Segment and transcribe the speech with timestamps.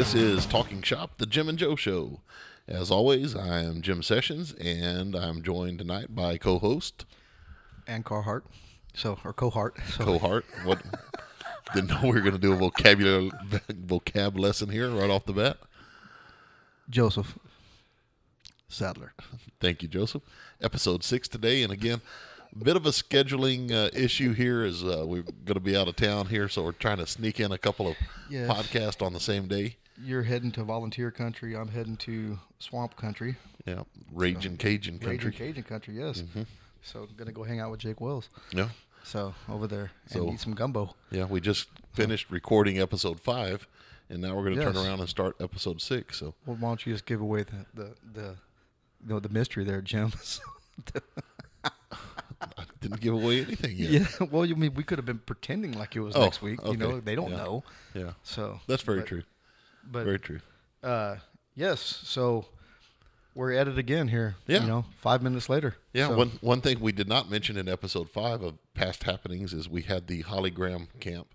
[0.00, 2.20] This is Talking Shop, the Jim and Joe Show.
[2.66, 7.04] As always, I am Jim Sessions, and I'm joined tonight by co-host
[7.86, 8.46] and Carhart.
[8.94, 9.76] So or Cohart.
[9.98, 10.46] So Cohart.
[10.64, 10.80] What?
[11.74, 13.30] Didn't know we were going to do a vocabulary
[13.70, 15.58] vocab lesson here right off the bat.
[16.88, 17.38] Joseph
[18.70, 19.12] Sadler.
[19.60, 20.22] Thank you, Joseph.
[20.62, 22.00] Episode six today, and again,
[22.58, 25.88] a bit of a scheduling uh, issue here as uh, we're going to be out
[25.88, 27.96] of town here, so we're trying to sneak in a couple of
[28.30, 28.50] Yes.
[28.50, 29.76] podcasts on the same day.
[30.02, 31.54] You're heading to volunteer country.
[31.56, 33.36] I'm heading to swamp country.
[33.66, 33.82] Yeah,
[34.12, 35.18] Raging Cajun country.
[35.18, 35.26] Mm-hmm.
[35.28, 36.22] Raging Cajun country, yes.
[36.82, 38.28] So I'm gonna go hang out with Jake Wells.
[38.52, 38.70] Yeah,
[39.02, 40.94] So over there and So- eat some gumbo.
[41.10, 41.26] yeah.
[41.26, 43.66] We just finished recording episode five,
[44.08, 46.18] and now we're going to turn around and start episode six.
[46.18, 48.36] So Well, why don't you just give away the the, the
[49.02, 50.12] you know the mystery there, Jim?
[52.42, 53.90] I didn't give away anything yet.
[53.90, 54.26] yeah.
[54.30, 56.58] Well, you mean we could have been pretending like it was Oh, next week.
[56.64, 57.36] You know, they don't Yeah.
[57.36, 57.64] know.
[57.92, 59.22] Yeah, So that's very true.
[59.84, 60.40] But Very true.
[60.82, 61.16] uh,
[61.54, 61.80] yes.
[62.04, 62.46] So
[63.34, 64.36] we're at it again here.
[64.46, 64.60] Yeah.
[64.62, 65.76] You know, five minutes later.
[65.92, 69.52] Yeah, So- one one thing we did not mention in episode five of past happenings
[69.52, 71.28] is we had the Holly Graham camp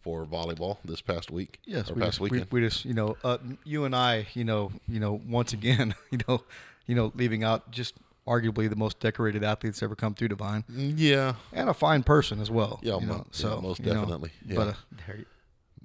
[0.00, 1.58] for volleyball this past week.
[1.64, 2.46] Yes, or we past just, weekend.
[2.52, 6.18] we just you know uh, you and I you know you know once again you
[6.28, 6.42] know
[6.86, 7.94] you know leaving out just
[8.26, 12.50] arguably the most decorated athletes ever come through Devine yeah, and a fine person as
[12.50, 12.80] well.
[12.82, 14.56] Yeah, you mo- know, yeah, so most you know, definitely, yeah.
[14.56, 15.12] But uh,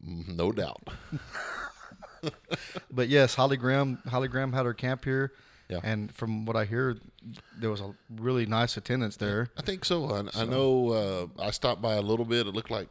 [0.08, 0.82] mm, no doubt.
[2.92, 5.34] but yes, Holly Graham Holly Graham had her camp here.
[5.70, 5.80] Yeah.
[5.84, 6.98] And from what I hear,
[7.58, 9.48] there was a really nice attendance there.
[9.58, 10.06] I think so.
[10.14, 10.90] I, I know
[11.40, 12.46] uh, I stopped by a little bit.
[12.46, 12.90] It looked like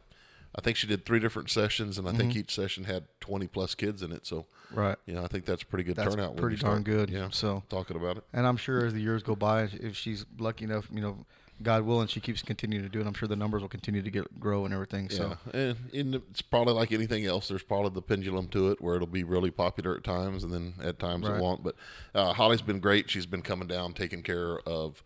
[0.57, 2.19] I think she did three different sessions, and I Mm-hmm.
[2.19, 4.25] think each session had twenty plus kids in it.
[4.25, 4.97] So Right.
[5.05, 6.37] you know, I think that's a pretty good That's turnout.
[6.37, 7.09] pretty darn start, good.
[7.11, 8.23] Yeah, So- talking about it.
[8.33, 11.25] And I'm sure as the years go by, if she's lucky enough, you know,
[11.63, 13.07] God willing, she keeps continuing to do it.
[13.07, 15.09] I'm sure the numbers will continue to get grow and everything.
[15.09, 17.47] So Yeah, and, and it's probably like anything else.
[17.47, 20.73] There's probably the pendulum to it, where it'll be really popular at times, and then
[20.83, 21.63] at times it won't.
[21.63, 21.75] But
[22.15, 23.09] uh, Holly's been great.
[23.09, 25.03] She's been coming down, taking care of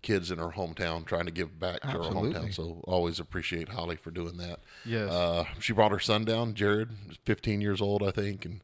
[0.00, 2.54] kids in her hometown, trying to give back to her hometown.
[2.54, 4.60] So always appreciate Holly for doing that.
[4.84, 5.10] Yes.
[5.10, 6.90] Uh, she brought her son down, Jared,
[7.24, 8.60] 15 years old, I think, and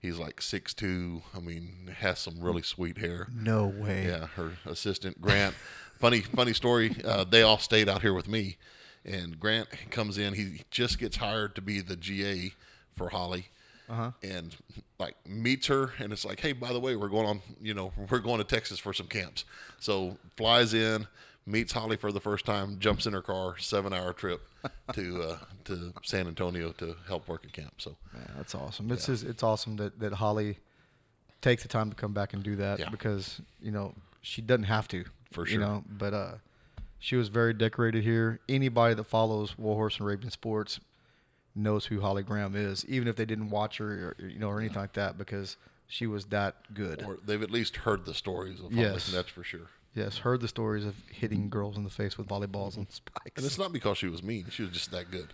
[0.00, 1.22] he's like six two.
[1.34, 3.28] I mean, has some really sweet hair.
[3.34, 4.06] no way.
[4.06, 5.54] Yeah, her assistant Grant.
[6.02, 6.96] funny, funny story.
[7.04, 8.56] Uh, they all stayed out here with me,
[9.04, 10.34] and Grant comes in.
[10.34, 12.52] He just gets hired to be the GA
[12.94, 13.46] for Holly,
[13.88, 14.10] Uh-huh.
[14.22, 14.56] and
[14.98, 17.40] like meets her, and it's like, hey, by the way, we're going on.
[17.60, 19.44] You know, we're going to Texas for some camps.
[19.78, 21.06] So flies in,
[21.46, 24.40] meets Holly for the first time, jumps in her car, seven hour trip
[24.94, 27.74] to uh, to San Antonio to help work at camp.
[27.78, 28.90] So Man, that's awesome.
[28.90, 30.58] It's just, it's awesome that, that Holly
[31.40, 32.88] takes the time to come back and do that Yeah.
[32.90, 35.54] because you know she doesn't have to For sure.
[35.54, 36.32] You know, but uh,
[36.98, 38.40] she was very decorated here.
[38.48, 40.80] Anybody that follows Warhorse and Arabian Sports
[41.54, 44.58] knows who Holly Graham is, even if they didn't watch her or you know or
[44.60, 45.56] anything like that, because
[45.86, 47.02] she was that good.
[47.02, 48.76] or they've at least heard the stories of Holly.
[48.82, 49.10] Yes.
[49.12, 49.68] That's for sure.
[49.94, 53.32] yes, heard the stories of hitting girls in the face with volleyballs and spikes.
[53.36, 55.28] And it's not because she was mean; she was just that good.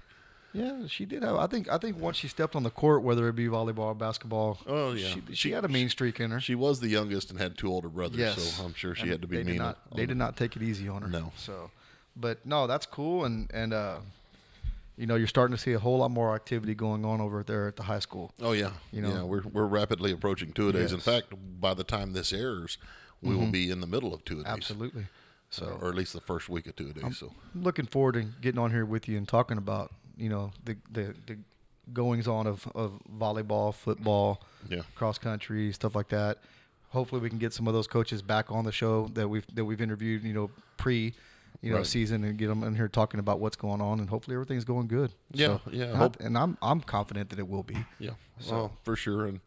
[0.58, 1.36] Yeah, she did have.
[1.36, 1.69] I think.
[1.70, 4.92] I think once she stepped on the court, whether it be volleyball or basketball, Oh,
[4.92, 5.08] yeah.
[5.08, 6.41] she, she, She- had a mean streak in her.
[6.41, 9.10] She was the youngest and had two older brothers, yes, so I'm sure she And
[9.12, 9.54] had to be they mean.
[9.54, 11.08] Did not, they did not take it easy on her.
[11.08, 11.32] No.
[11.36, 11.70] So,
[12.16, 13.98] but no, that's cool, and and uh,
[14.97, 17.68] you know, you're starting to see a whole lot more activity going on over there
[17.68, 18.32] at the high school.
[18.41, 19.08] Oh yeah, You know.
[19.10, 19.22] yeah.
[19.22, 20.91] We're we're rapidly approaching two a days.
[20.92, 21.06] In Yes.
[21.06, 21.34] Mm-hmm.
[21.34, 22.78] fact, by the time this airs,
[23.22, 24.52] we will be in the middle of two a days.
[24.52, 25.06] Absolutely.
[25.50, 27.16] So, or at least the first week of two a days.
[27.18, 30.50] so I'm looking forward to getting on here with you and talking about you know
[30.64, 31.36] the the, the
[31.92, 34.82] goings on of, of volleyball, football, Yeah.
[34.94, 36.38] cross country, stuff like that.
[36.90, 39.64] Hopefully, we can get some of those coaches back on the show that we've that
[39.64, 41.14] we've interviewed, you know, pre,
[41.62, 41.86] you know, Right.
[41.86, 44.86] season, and get them in here talking about what's going on, and hopefully everything's going
[44.88, 45.12] good.
[45.32, 47.76] Yeah, So, yeah, And, I, and I'm I'm confident that it will be.
[47.98, 49.26] yeah, So- well, for sure.
[49.26, 49.40] And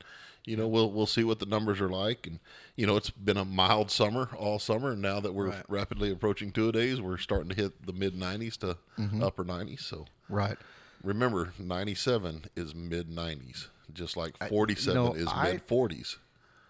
[0.46, 2.26] you know, we'll we'll see what the numbers are like.
[2.28, 2.40] And
[2.76, 5.66] you know, it's been a mild summer all summer, and now that we're Right.
[5.68, 9.22] rapidly approaching two days, we're starting to hit the mid 90s to Mm-hmm.
[9.24, 9.82] upper 90s.
[9.82, 10.58] So Right.
[11.04, 16.18] remember, 97 is mid 90s, just like 47 know, is mid 40s.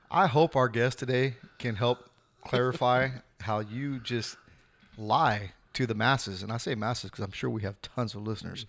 [0.09, 2.09] I hope our guest today can help
[2.43, 3.09] clarify
[3.41, 4.35] how you just
[4.97, 8.27] lie to the masses, and I say masses because I'm sure we have tons of
[8.27, 8.65] listeners.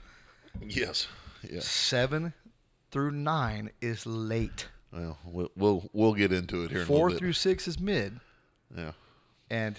[0.61, 1.09] Yes,
[1.51, 1.67] yes.
[1.67, 2.33] Seven
[2.93, 4.69] through nine is late.
[4.93, 6.81] Well, we'll we'll, we'll get into it here.
[6.81, 7.19] in a Four bit.
[7.19, 8.21] through six is mid,
[8.77, 8.93] yeah,
[9.51, 9.79] and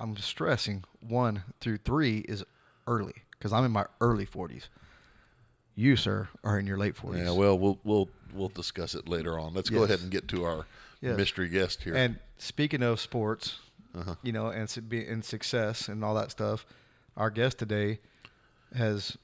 [0.00, 2.44] I'm stressing one through three is
[2.86, 4.68] early because I'm in my early 40s.
[5.76, 7.18] You, sir, are in your late 40s.
[7.24, 7.30] yeah.
[7.30, 9.54] Well, we'll we'll we'll discuss it later on.
[9.54, 10.66] Let's go ahead and get to our
[11.00, 11.16] Yes.
[11.16, 11.94] mystery guest here.
[11.94, 13.60] And speaking of sports,
[13.94, 14.16] Uh-huh.
[14.24, 16.66] you know, and and success and all that stuff,
[17.16, 18.00] our guest today
[18.74, 19.16] has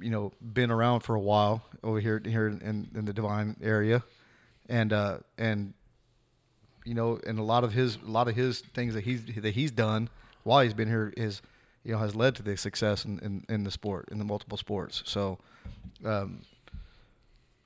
[0.00, 4.02] you know, been around for a while over here here in, in the Devine area,
[4.68, 5.74] and uh, and
[6.84, 9.54] you know, and a lot of his a lot of his things that he's that
[9.54, 10.08] he's done
[10.44, 11.42] while he's been here is
[11.84, 14.56] you know has led to the success in, in, in the sport in the multiple
[14.56, 15.02] sports.
[15.04, 15.38] So,
[16.04, 16.42] um,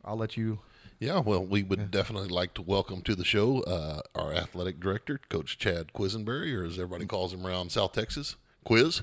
[0.05, 0.61] I'll let you.
[0.99, 5.19] Yeah, well, we would definitely like to welcome to the show uh, our athletic director,
[5.31, 9.00] Coach Chad Quisenberry, or as everybody calls him around South Texas, Quiz.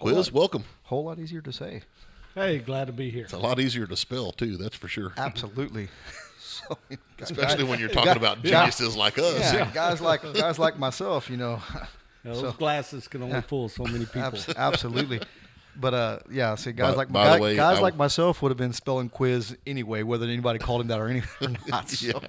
[0.00, 0.64] Quiz, welcome.
[0.84, 1.82] Whole lot easier to say.
[2.34, 3.24] Hey, glad to be here.
[3.24, 4.56] It's a lot easier to spell too.
[4.56, 5.12] That's for sure.
[5.16, 5.88] Absolutely.
[6.46, 6.78] so,
[7.20, 8.50] Especially when you're talking about yeah.
[8.60, 9.52] geniuses like us.
[9.52, 11.60] yeah, guys like guys like myself, you know.
[12.24, 14.36] Now, those So- glasses can only fool so many people.
[14.56, 15.20] Absolutely.
[15.76, 16.56] But uh, yeah.
[16.56, 19.08] See, guys By- like by guy- way, guys I- like myself would have been spelling
[19.10, 21.88] quiz anyway, whether anybody called him that or, any, or not.
[21.88, 22.20] So.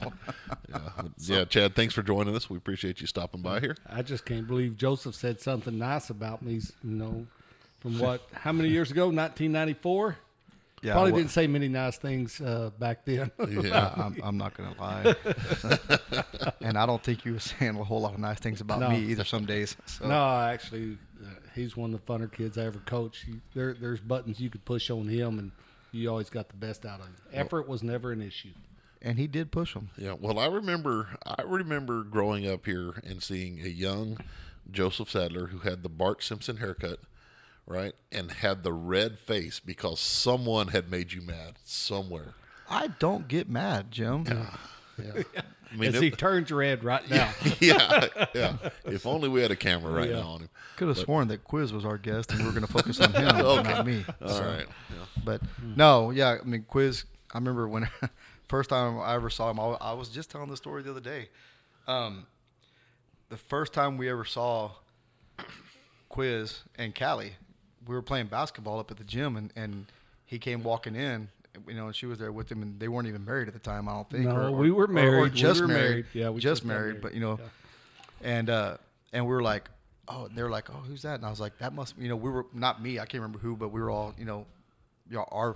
[0.69, 0.80] Yeah.
[1.18, 2.48] yeah, Chad, thanks for joining us.
[2.48, 3.75] We appreciate you stopping by here.
[3.90, 6.54] I just can't believe Joseph said something nice about me.
[6.84, 7.25] You know,
[7.80, 8.22] from what?
[8.34, 9.06] How many years ago?
[9.06, 10.16] 1994.
[10.83, 13.31] Yeah, Probably well- didn't say many nice things uh, back then.
[13.50, 13.94] Yeah.
[13.95, 15.15] I'm, I'm not gonna lie,
[16.62, 18.89] and I don't think you were saying a whole lot of nice things about No.
[18.89, 19.24] me either.
[19.24, 19.75] Some days.
[19.85, 20.07] So.
[20.07, 23.27] no, actually, uh, he's one of the funner kids I ever coached.
[23.27, 25.51] You, there, there's buttons you could push on him, and
[25.91, 27.15] you always got the best out of him.
[27.33, 28.50] Effort was never an issue.
[29.01, 29.89] and he did push them.
[29.97, 34.18] Yeah, well, I remember I remember growing up here and seeing a young
[34.71, 37.00] Joseph Sadler who had the Bart Simpson haircut,
[37.68, 42.34] right, and had the red face because someone had made you mad somewhere.
[42.69, 44.25] I don't get mad, Jim.
[44.28, 44.56] Yeah,
[45.04, 45.24] yeah.
[45.72, 47.30] I mean, As he it- turns red right now.
[47.60, 48.56] yeah, yeah.
[48.86, 50.22] If only we had a camera right Yeah.
[50.22, 50.50] now on him.
[50.78, 53.12] Could have sworn that Quiz was our guest, and we were going to focus on
[53.12, 54.06] him, not me.
[54.22, 54.66] All right.
[54.90, 55.22] Yeah.
[55.25, 55.42] But
[55.75, 57.04] no, yeah, I mean, Quiz.
[57.34, 57.90] I remember when
[58.48, 59.60] first time I ever saw him.
[59.60, 61.28] I, I was just telling the story the other day.
[61.88, 62.28] Um,
[63.30, 64.72] the first time we ever saw
[66.10, 67.34] Quiz and Callie,
[67.88, 69.86] we were playing basketball up at the gym, and, and
[70.25, 71.30] he came walking in.
[71.68, 73.60] You know, and she was there with him, and they weren't even married at the
[73.60, 73.89] time.
[73.89, 74.25] I don't think.
[74.25, 75.34] No, we were Or, married.
[75.34, 75.89] We just were married.
[75.89, 76.06] married.
[76.13, 76.86] Yeah, we just just married.
[76.88, 77.01] married.
[77.01, 77.39] But you know,
[78.22, 78.78] and uh,
[79.12, 79.68] and we were like,
[80.07, 81.16] oh, they were like, oh, who's that?
[81.16, 83.00] And I was like, that must, you know, we were not me.
[83.00, 84.45] I can't remember who, but we were all, you know,
[85.10, 85.56] you know, our,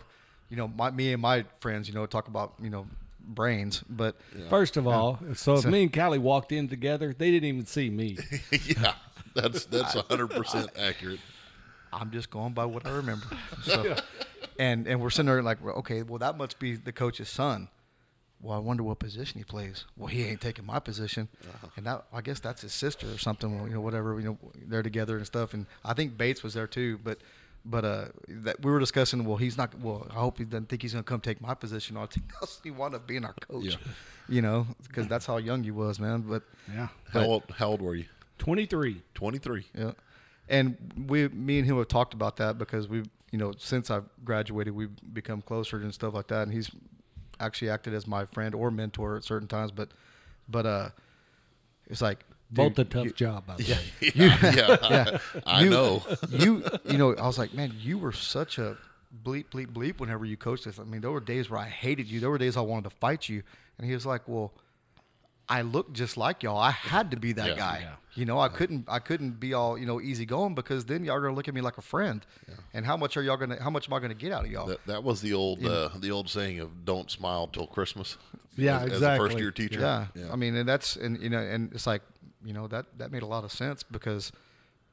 [0.50, 2.88] you know, my me and my friends, you know, talk about, you know,
[3.20, 3.84] brains.
[3.88, 4.16] But
[4.50, 7.92] First of all, so if me and Callie walked in together, they didn't even see
[7.92, 8.18] me.
[8.52, 8.94] yeah,
[9.36, 11.20] that's that's hundred percent accurate.
[11.94, 13.26] I'm just going by what I remember.
[13.64, 13.96] So,
[14.58, 17.68] and and we're sitting there like, well, okay, well that must be the coach's son.
[18.42, 19.86] Well, I wonder what position he plays.
[19.96, 21.28] Well, he ain't taking my position,
[21.78, 23.56] and that I guess that's his sister or something.
[23.56, 24.20] Well, you know, whatever.
[24.20, 25.54] You know, they're together and stuff.
[25.54, 26.98] And I think Bates was there too.
[27.04, 27.20] But
[27.64, 29.26] but uh, that we were discussing.
[29.26, 29.78] Well, he's not.
[29.80, 31.98] Well, I hope he doesn't think he's gonna come take my position.
[31.98, 33.64] I think else he want to be our coach.
[33.66, 33.76] Yeah.
[34.28, 36.22] You know, because that's how young you was, man.
[36.22, 36.42] But
[36.74, 36.88] Yeah.
[37.14, 37.44] How old?
[37.58, 38.06] How old were you?
[38.40, 39.04] 23.
[39.14, 39.68] Twenty three.
[39.78, 39.92] yeah.
[40.52, 40.76] And
[41.08, 44.76] we, me and him have talked about that because we, you know, since I've graduated,
[44.76, 46.44] we've become closer and stuff like that.
[46.44, 46.70] And he's
[47.40, 49.72] actually acted as my friend or mentor at certain times.
[49.72, 49.90] But,
[50.50, 50.90] but uh,
[51.90, 54.12] it's like Both dude, a tough you- job, by the way.
[54.14, 56.04] Yeah, yeah, Yeah, I you, know.
[56.30, 58.78] you, you know, I was like, man, you were such a
[59.24, 60.80] bleep, bleep, bleep whenever you coached us.
[60.80, 62.20] I mean, there were days where I hated you.
[62.20, 63.42] There were days I wanted to fight you.
[63.78, 64.52] And he was like, well,
[65.52, 66.58] I look just like y'all.
[66.58, 67.56] I had to be that Yeah.
[67.56, 67.80] guy.
[67.82, 67.96] Yeah.
[68.14, 71.16] You know, I couldn't I couldn't be all, you know, easy going because then y'all
[71.16, 72.26] are gonna look at me like a friend.
[72.74, 74.68] And how much are y'all gonna how much am I gonna get out of y'all?
[74.68, 78.18] That, that was the old uh, the old saying of "Don't smile till Christmas."
[78.58, 79.80] Yeah, as, As a first year teacher.
[79.80, 80.08] yeah.
[80.32, 82.02] I mean and that's and you know, and it's like,
[82.44, 84.32] you know, that that made a lot of sense because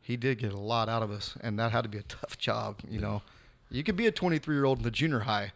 [0.00, 2.38] he did get a lot out of us and that had to be a tough
[2.38, 3.22] job, you know.
[3.70, 5.52] You could be a 23 year old in the junior high,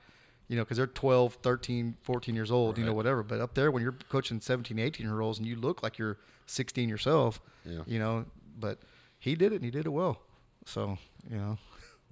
[0.53, 3.23] you know, because they're 12, 13, 14 years old, you know, whatever.
[3.23, 6.19] But up there, when you're coaching 17, 18 year olds and you look like you're
[6.45, 7.81] 16 yourself, Yeah.
[7.87, 8.27] you know,
[8.61, 8.79] but
[9.19, 10.21] he did it and he did it well.
[10.67, 10.99] So,
[11.31, 11.57] you know,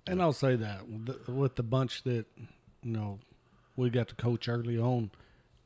[0.06, 0.88] And I'll say that
[1.28, 2.24] with the bunch that,
[2.82, 3.18] you know,
[3.76, 5.10] we got to coach early on,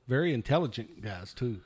[0.08, 1.60] very intelligent guys, too.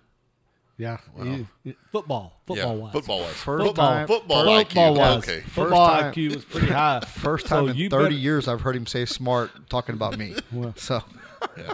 [0.78, 0.98] Yeah.
[1.20, 2.40] you- you- football.
[2.46, 2.92] Football wise.
[2.92, 3.32] football wise.
[3.34, 4.96] First Football, time- football, Football IQ.
[4.98, 5.16] wise.
[5.18, 5.40] Okay.
[5.40, 7.00] Football First time- IQ was pretty high.
[7.06, 10.16] first So time in you 30 better- years I've heard him say smart talking about
[10.16, 10.34] me.
[10.52, 11.02] Well- so,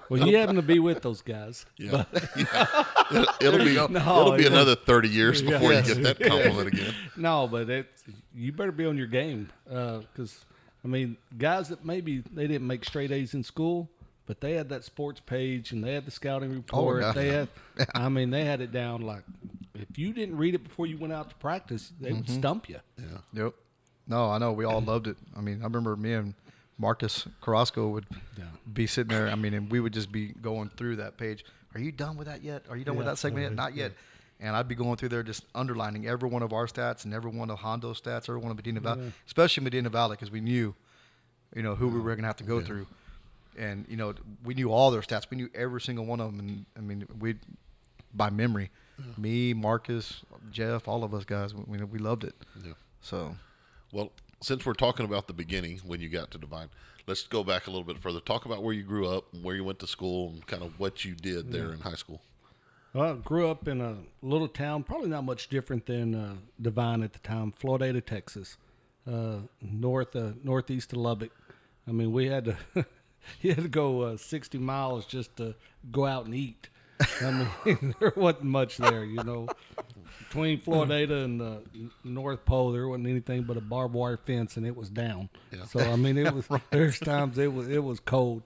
[0.09, 1.67] Well, you happen to be with those guys.
[1.79, 2.05] Yeah.
[2.37, 2.85] Yeah.
[3.11, 4.49] It'll, it'll be No, it'll be yeah.
[4.49, 5.89] another thirty years before Yes.
[5.89, 6.95] you get that compliment again.
[7.17, 7.87] No, but it,
[8.35, 10.45] you better be on your game uh, because,
[10.85, 13.91] I mean, guys that maybe they didn't make straight A's in school,
[14.27, 17.03] but they had that sports page and they had the scouting oh, report.
[17.03, 17.13] yeah.
[17.13, 17.49] They had,
[17.95, 19.23] I mean, they had it down like
[19.75, 22.39] if you didn't read it before you went out to practice, they would mm-hmm.
[22.39, 22.81] stump you.
[22.99, 23.45] Yeah.
[23.45, 23.55] yep.
[24.07, 24.87] No, I know we all mm.
[24.87, 25.17] loved it.
[25.37, 26.35] I mean, I remember me and
[26.79, 28.45] Marcus Carrasco would Yeah.
[28.73, 29.29] be sitting there.
[29.29, 31.45] I mean, and we would just be going through that page.
[31.75, 32.65] Are you done with that yet?
[32.69, 33.55] Are you done with that segment yet?
[33.55, 33.93] Not yet.
[34.41, 37.31] And I'd be going through there just underlining every one of our stats and every
[37.31, 40.75] one of Hondo's stats, every one of Medina Valley, especially Medina Valley, because we knew,
[41.55, 42.87] you know, who we were going to have to go through.
[43.57, 45.25] And you know we knew all their stats.
[45.31, 47.37] We knew every single one of them, and I mean we
[48.13, 48.71] by memory.
[49.17, 52.35] Me, Marcus, Jeff, all of us guys, we we loved it.
[52.65, 52.73] Yeah.
[53.01, 53.37] So
[53.93, 56.69] Well, since we're talking about the beginning when you got to Devine,
[57.07, 58.21] let's go back a little bit further.
[58.21, 61.05] Talk about where you grew up, where you went to school, and kind of what
[61.05, 62.21] you did there in high school.
[62.93, 67.03] Well, I grew up in a little town, probably not much different than uh, Devine
[67.03, 68.57] at the time, Floydada, Texas,
[69.11, 71.33] uh, north uh, northeast of Lubbock.
[71.89, 72.57] I mean, we had to
[73.43, 75.55] you had to go uh, sixty miles just to
[75.91, 76.69] go out and eat.
[77.21, 79.49] I mean, there wasn't much there, you know.
[80.19, 81.63] Between Floydada and the
[82.03, 85.29] North Pole, there wasn't anything but a barbed wire fence, and it was down.
[85.53, 85.65] Yeah.
[85.65, 88.43] So I mean, it was there's times it was it was cold.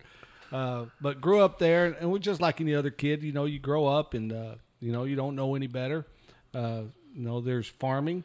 [0.50, 3.23] Uh, but grew up there, and we're just like any other kid.
[3.23, 6.06] You know, you grow up, and uh, you know you don't know any better.
[6.54, 6.82] Uh,
[7.14, 8.25] you know, there's farming,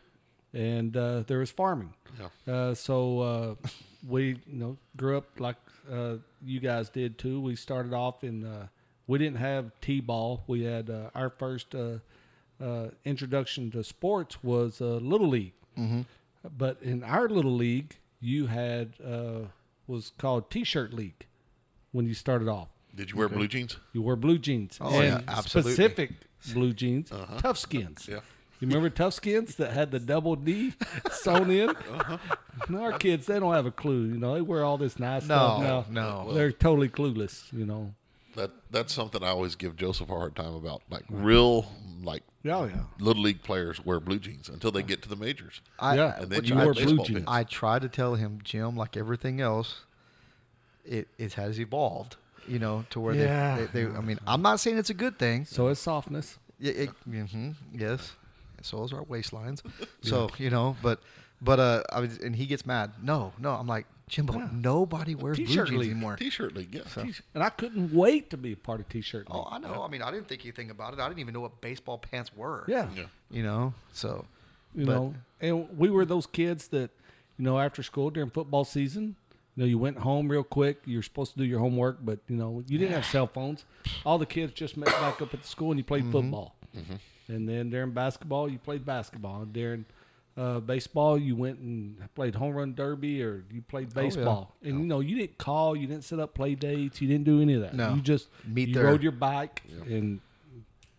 [0.53, 1.93] and uh, there is farming.
[2.19, 2.53] Yeah.
[2.53, 3.67] Uh, so uh,
[4.07, 5.57] we, you know, grew up like
[5.91, 7.39] uh, you guys did too.
[7.41, 8.45] We started off in.
[8.45, 8.67] Uh,
[9.07, 10.43] we didn't have t-ball.
[10.47, 11.97] We had uh, our first uh,
[12.61, 15.53] uh, introduction to sports was uh, little league.
[15.77, 16.01] Mm-hmm.
[16.57, 19.47] But in our little league, you had uh,
[19.87, 21.25] was called t-shirt league
[21.91, 22.69] when you started off.
[22.95, 23.77] Did you wear blue jeans?
[23.91, 24.77] You wore blue jeans.
[24.79, 25.73] Oh, yeah, absolutely.
[25.73, 26.11] Specific
[26.53, 28.07] blue jeans, tough skins.
[28.09, 28.19] Yeah.
[28.63, 30.73] You remember tough skins that had the double D
[31.11, 31.71] sewn in?
[31.71, 32.17] Uh-huh.
[32.79, 34.05] Our kids, they don't have a clue.
[34.05, 35.89] You know, they wear all this nice No, stuff.
[35.89, 36.23] no.
[36.25, 37.93] no, They're totally clueless, you know.
[38.37, 40.81] That that's something I always give Joseph a hard time about.
[40.89, 41.65] Like real,
[42.03, 42.83] like Oh, yeah.
[42.99, 45.59] little league players wear blue jeans until they get to the majors.
[45.77, 47.09] I, Yeah, And then you you had blue jeans.
[47.09, 47.25] pins.
[47.27, 49.81] I try to tell him, Jim, like everything else,
[50.85, 52.15] it it has evolved.
[52.47, 53.57] You know, to where Yeah.
[53.57, 53.97] they, they, they.
[53.97, 55.43] I mean, I'm not saying it's a good thing.
[55.43, 56.37] So it's softness.
[56.59, 58.13] Yeah, it, hmm yes.
[58.63, 59.61] So is our waistlines.
[60.01, 60.99] So you know, but
[61.41, 62.91] but uh, I was, and he gets mad.
[63.01, 63.51] No, no.
[63.51, 64.33] I'm like Jimbo.
[64.33, 64.47] Yeah.
[64.51, 65.91] Nobody wears blue T-shirt jeans league.
[65.91, 66.15] anymore.
[66.17, 67.03] T-shirt league, yeah.
[67.33, 69.27] And I couldn't wait to be a part of T-shirt.
[69.31, 69.81] Oh, I know.
[69.83, 70.99] I mean, I didn't think anything about it.
[70.99, 72.63] I didn't even know what baseball pants were.
[72.67, 72.87] yeah.
[72.95, 73.05] Yeah.
[73.31, 74.25] You know, so
[74.75, 76.89] you But- know and we were those kids that
[77.37, 79.15] you know after school during football season
[79.55, 82.35] you know you went home real quick You're supposed to do your homework but you
[82.37, 83.65] know you didn't have cell phones
[84.05, 86.55] all the kids just met back up at the school and you played football
[87.33, 89.85] and then during basketball you played basketball and during
[90.35, 94.01] uh, baseball you went and played home run derby or you played yeah.
[94.03, 97.23] baseball and you know you didn't call you didn't set up play dates you didn't
[97.25, 97.93] do any of that No.
[97.93, 98.85] you just Meet you there.
[98.85, 100.19] rode your bike and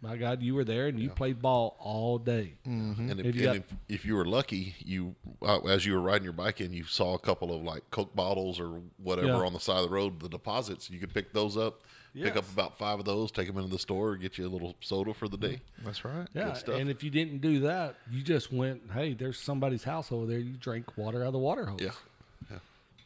[0.00, 3.11] my god you were there and you played ball all day Mm-hmm.
[3.11, 6.00] And, if, If you and if, if you were lucky, you uh, as you were
[6.00, 9.35] riding your bike in, you saw a couple of like Coke bottles or whatever Yeah.
[9.47, 10.91] on the side of the road, the deposits.
[10.91, 11.83] You could pick those up,
[12.14, 14.75] pick up about five of those, take them into the store, get you a little
[14.80, 15.61] soda for the day.
[15.85, 16.26] that's right.
[16.35, 16.76] Yeah, stuff.
[16.76, 20.38] and if you didn't do that, you just went, "Hey, there's somebody's house over there.
[20.38, 21.90] You drank water out of the water hose." Yeah,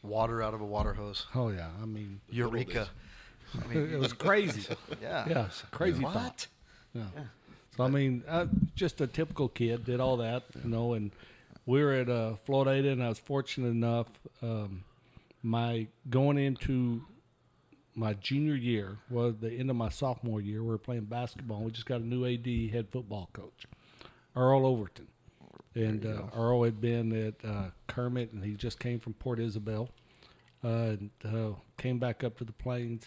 [0.01, 1.25] Water out of a water hose.
[1.35, 1.67] Oh yeah.
[1.81, 2.87] I mean, Eureka.
[3.61, 4.65] I mean, it was crazy.
[5.01, 5.25] yeah.
[5.27, 6.13] yeah, it's a crazy What?
[6.13, 6.47] thought.
[6.93, 7.03] Yeah.
[7.75, 10.93] So I mean, uh, just a typical kid did all that, you know.
[10.93, 11.11] And
[11.65, 14.07] we were at uh, Floydada, and I was fortunate enough.
[14.41, 14.83] Um,
[15.43, 17.01] my going into
[17.95, 20.61] my junior year was the end of my sophomore year.
[20.63, 21.57] We were playing basketball.
[21.57, 23.65] And we just got a new AD head football coach,
[24.35, 25.07] Earl Overton,
[25.75, 29.89] and uh, Earl had been at uh, Kermit, and he just came from Port Isabel,
[30.63, 33.05] uh, and uh, came back up to the Plains.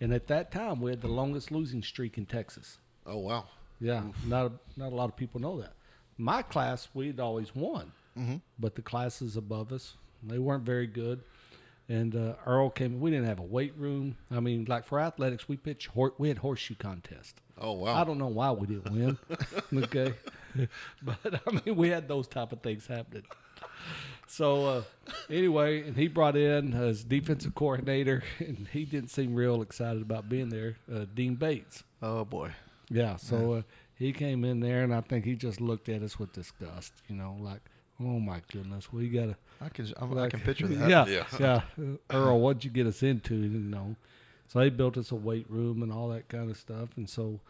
[0.00, 2.78] And at that time, we had the longest losing streak in Texas.
[3.06, 3.46] Oh wow.
[3.80, 5.72] Yeah, not a, not a lot of people know that.
[6.16, 7.92] My class, we'd always won,
[8.58, 11.22] but the classes above us, they weren't very good.
[11.88, 13.00] And uh, Earl came.
[13.00, 14.16] We didn't have a weight room.
[14.30, 15.86] I mean, like for athletics, we pitched.
[15.88, 17.40] Hor- we had horseshoe contest.
[17.56, 17.94] Oh wow.
[17.94, 19.18] I don't know why we didn't win.
[19.84, 20.14] okay,
[21.02, 23.24] but I mean, we had those type of things happening.
[24.26, 24.82] So uh,
[25.30, 30.28] anyway, and he brought in his defensive coordinator, and he didn't seem real excited about
[30.28, 30.76] being there.
[30.92, 31.82] Uh, Dean Bates.
[32.02, 32.52] Oh boy.
[32.90, 33.62] Yeah, so uh,
[33.94, 36.92] he came in there, and I think he just looked at us with disgust.
[37.08, 37.60] You know, like,
[38.00, 39.36] oh my goodness, we gotta.
[39.60, 40.88] I can I'm, I Like, can picture that.
[40.88, 41.06] Yeah,
[41.40, 41.62] Yeah.
[41.76, 41.94] yeah.
[42.10, 43.34] Earl, what'd you get us into?
[43.34, 43.96] You know,
[44.48, 46.90] so they built us a weight room and all that kind of stuff.
[46.96, 47.40] And so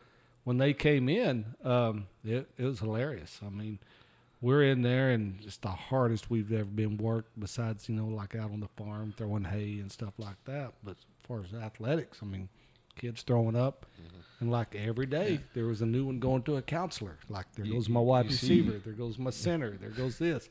[0.45, 3.41] when they came in, um, it, it was hilarious.
[3.47, 3.79] I mean,
[4.41, 7.39] we're in there, and it's the hardest we've ever been worked.
[7.39, 10.73] Besides, you know, like out on the farm throwing hay and stuff like that.
[10.83, 12.49] But as far as athletics, I mean,
[12.99, 13.87] kids throwing up,
[14.41, 17.17] and like every day there was a new one going to a counselor.
[17.29, 20.19] Like there You- goes my wide you see- receiver, there goes my center, there goes
[20.19, 20.49] this.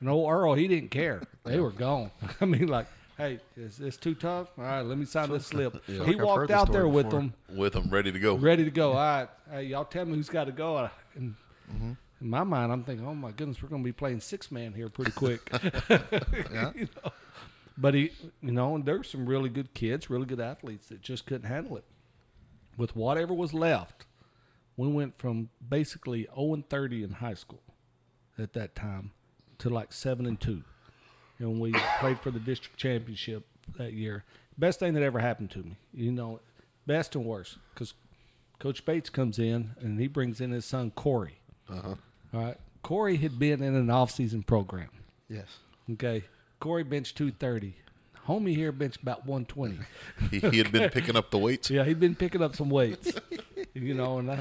[0.00, 1.22] And old Earl, he didn't care.
[1.44, 2.10] They were gone.
[2.40, 2.86] I mean, like,
[3.18, 4.48] hey, is this too tough?
[4.58, 5.82] All right, let me sign this slip.
[5.86, 6.04] Yeah.
[6.04, 7.20] He walked out there with before.
[7.20, 8.34] them, With them ready to go.
[8.36, 8.88] ready to go.
[8.92, 10.88] All right, hey, y'all tell me who's got to go.
[11.14, 11.34] And
[11.72, 11.92] Mm-hmm.
[12.20, 14.72] in my mind, I'm thinking, oh my goodness, we're going to be playing six man
[14.74, 15.50] here pretty quick.
[15.88, 16.72] Yeah.
[16.74, 17.12] You know?
[17.76, 21.26] But he, you know, and there's some really good kids, really good athletes that just
[21.26, 21.84] couldn't handle it.
[22.76, 24.06] With whatever was left,
[24.76, 27.62] we went from basically 0 and 30 in high school
[28.38, 29.10] at that time
[29.58, 30.62] to like 7 and 2.
[31.38, 34.24] And we played for the district championship that year.
[34.56, 36.40] Best thing that ever happened to me, you know,
[36.86, 37.94] best and worst, because
[38.60, 41.40] Coach Bates comes in and he brings in his son Corey.
[41.68, 41.96] Uh-huh.
[42.32, 44.90] All right, Corey had been in an off-season program.
[45.28, 45.58] Yes.
[45.92, 46.24] Okay,
[46.64, 47.76] Corey benched 230.
[48.26, 49.78] Homie here benched about 120.
[50.30, 51.68] He, he had been picking up the weights.
[51.68, 53.12] Yeah, he'd been picking up some weights,
[53.74, 54.38] you know, and I,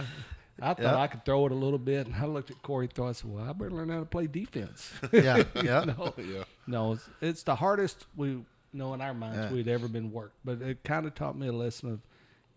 [0.62, 0.96] I thought Yeah.
[1.02, 2.08] I could throw it a little bit.
[2.08, 3.10] And I looked at Corey throw.
[3.10, 5.44] I said, "Well, I better learn how to play defense." Yeah.
[5.62, 5.84] Yeah.
[5.84, 6.44] no, Yeah.
[6.66, 9.52] no, it's, it's the hardest we you know in our minds Yeah.
[9.52, 10.38] we'd ever been worked.
[10.46, 12.00] But it kind of taught me a lesson of,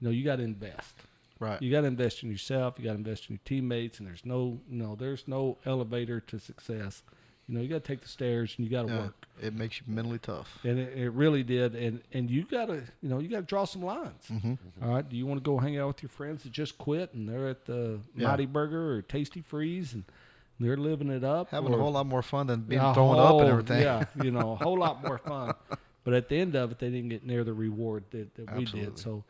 [0.00, 0.94] you know, you got to invest.
[1.40, 1.60] Right.
[1.60, 2.74] You got to invest in yourself.
[2.78, 3.98] You got to invest in your teammates.
[3.98, 7.02] And there's no, no, there's no elevator to success.
[7.48, 9.00] You know, you got to take the stairs and you got to Yeah.
[9.02, 9.26] work.
[9.40, 10.58] It makes you mentally tough.
[10.64, 11.74] And it, it really did.
[11.74, 14.24] And and you got to, you know, you got to draw some lines.
[14.30, 14.54] Mm-hmm.
[14.82, 15.08] All right.
[15.08, 17.48] Do you want to go hang out with your friends that just quit and they're
[17.48, 18.28] at the Yeah.
[18.28, 20.04] Mighty Burger or Tasty Freeze and
[20.58, 21.50] they're living it up?
[21.50, 23.82] Having a whole lot more fun than being a thrown up whole- and everything.
[23.82, 25.54] Yeah, you know, a whole lot more fun.
[26.02, 28.64] But at the end of it, they didn't get near the reward that, that we
[28.64, 28.98] did.
[28.98, 29.22] So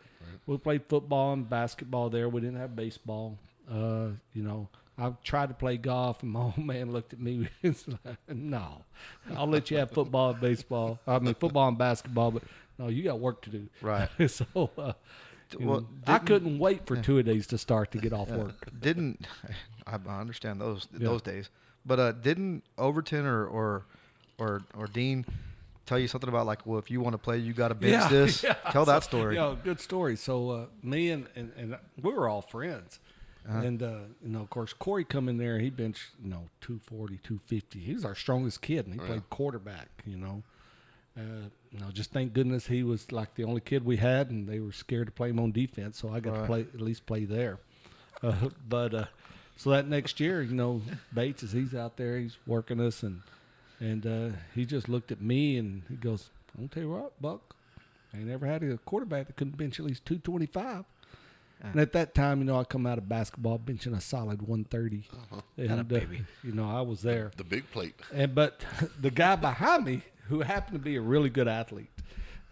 [0.47, 2.29] we played football and basketball there.
[2.29, 3.39] We didn't have baseball.
[3.69, 7.49] Uh, you know, I tried to play golf, and my old man looked at me.
[7.63, 8.83] He's like, no,
[9.35, 10.99] I'll let you have football and baseball.
[11.07, 12.43] I mean, football and basketball, but
[12.79, 13.69] no, you got work to do.
[13.83, 14.09] Right.
[14.31, 14.47] so,
[14.79, 14.93] uh,
[15.59, 18.37] Well, know, I couldn't wait for two days to start to get off Yeah.
[18.39, 18.69] work.
[18.81, 19.27] Didn't
[19.87, 21.09] I understand those Yeah.
[21.09, 21.51] those days,
[21.85, 23.87] but uh, didn't Overton or or
[24.39, 25.25] or or Dean
[25.87, 28.11] tell you something about like, well, if you want to play, you got to bench
[28.11, 28.43] this.
[28.43, 28.55] Yeah.
[28.73, 29.37] Tell that story.
[29.37, 30.17] Yeah, good story.
[30.17, 32.99] So uh, me and, and and we were all friends,
[33.49, 33.59] Uh-huh.
[33.61, 35.59] and uh, you know, of course, Corey come in there.
[35.59, 37.79] He benched you know 240, 250.
[37.79, 39.89] He was our strongest kid, and he played quarterback.
[40.05, 40.43] You know,
[41.17, 44.49] uh, you know, just thank goodness he was like the only kid we had, and
[44.49, 45.99] they were scared to play him on defense.
[45.99, 47.59] So I got to play at least play there.
[48.23, 49.05] Uh, but uh,
[49.57, 50.83] so that next year, you know,
[51.15, 53.23] Bates is he's out there, he's working us, and
[53.79, 57.23] and uh, he just looked at me and he goes, "I'm gonna tell you what,
[57.23, 57.55] Buck,
[58.13, 60.85] I ain't never had a quarterback that couldn't bench at least 225."
[61.63, 65.09] And at that time, you know, I come out of basketball benching a solid 130,
[65.57, 66.01] and uh,
[66.45, 67.33] you know, I was there.
[67.37, 67.95] The big plate.
[68.13, 68.61] And but
[69.01, 71.91] the guy behind me, who happened to be a really good athlete,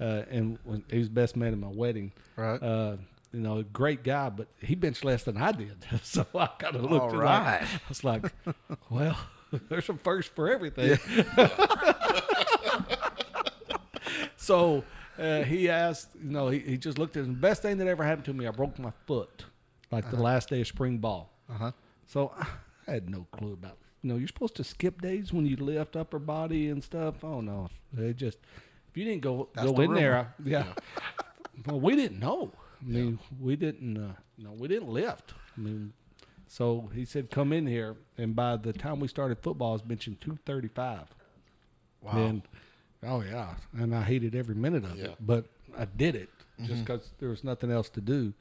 [0.00, 0.58] uh, and
[0.90, 2.12] he was best man at my wedding.
[2.36, 2.60] Right.
[2.62, 2.96] Uh,
[3.32, 5.76] you know, a great guy, but he benched less than I did.
[6.02, 7.60] So I kind of looked All right.
[7.60, 8.32] like, I was like,
[8.90, 9.18] well,
[9.68, 10.98] there's a first for everything.
[11.36, 11.48] Yeah.
[14.36, 14.84] so
[15.18, 17.34] uh, he asked, you know, he, he just looked at him.
[17.34, 19.44] Best thing that ever happened to me, I broke my foot
[19.90, 21.30] like the last day of spring ball.
[21.48, 21.72] Uh huh.
[22.06, 22.32] So
[22.86, 23.78] I had no clue about.
[24.02, 27.22] You know, you're supposed to skip days when you lift upper body and stuff.
[27.24, 28.38] Oh no, they just
[28.90, 30.16] if you didn't go That's go the in there.
[30.18, 30.66] I- yeah.
[31.66, 32.50] well, we didn't know.
[32.82, 33.96] I mean, we didn't.
[33.96, 35.32] Uh, no, we didn't lift.
[35.56, 35.92] I mean,
[36.48, 39.82] so he said, "Come in here," and by the time we started football, I was
[39.82, 41.06] benching two thirty five.
[42.02, 42.12] Wow.
[42.12, 42.42] And
[43.06, 45.04] oh yeah, and I hated every minute of Yeah.
[45.06, 45.46] it, but
[45.78, 46.28] I did it
[46.60, 46.80] just Mm-hmm.
[46.84, 48.32] because there was nothing else to do.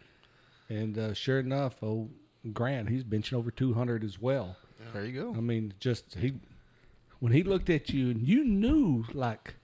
[0.69, 2.12] And uh, sure enough, old
[2.54, 4.56] Grant, he's benching over two hundred as well.
[4.93, 5.34] there you go.
[5.36, 6.34] I mean, just he
[7.19, 9.56] when he looked at you and you knew like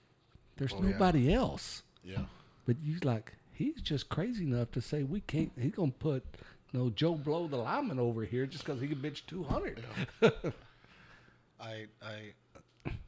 [0.58, 0.90] there's Oh, yeah.
[0.92, 2.26] nobody else, Yeah.
[2.66, 5.52] but you like he's just crazy enough to say we can't.
[5.60, 6.24] He's gonna put
[6.72, 9.84] you know Joe Blow the lineman over here just because he can bench two hundred.
[11.60, 12.34] I I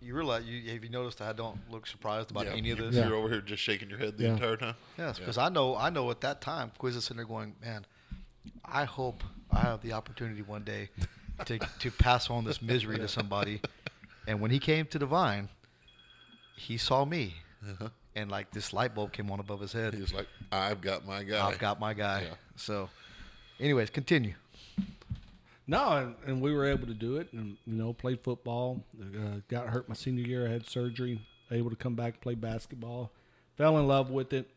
[0.01, 2.53] you realize you have you noticed I don't look surprised about yeah.
[2.53, 2.95] any of this?
[2.95, 4.33] You're over here just shaking your head the Yeah.
[4.33, 4.75] entire time.
[4.97, 5.19] Yes, Yeah.
[5.25, 7.85] because I know I know at that time Quiz is sitting there going, man,
[8.65, 10.89] I hope I have the opportunity one day
[11.45, 13.61] to to pass on this misery to somebody.
[14.27, 15.49] And when he came to Devine,
[16.55, 17.35] he saw me,
[17.67, 17.89] Uh-huh.
[18.15, 19.93] and like this light bulb came on above his head.
[19.93, 22.23] He was like, "I've got my guy." I've got my guy.
[22.23, 22.35] Yeah.
[22.55, 22.89] So,
[23.59, 24.35] anyways, continue.
[25.71, 28.83] No, and, and we were able to do it, and you know, played football.
[29.01, 30.45] Uh, got hurt my senior year.
[30.45, 31.21] I had surgery.
[31.49, 33.09] Able to come back and play basketball.
[33.55, 34.49] Fell in love with it.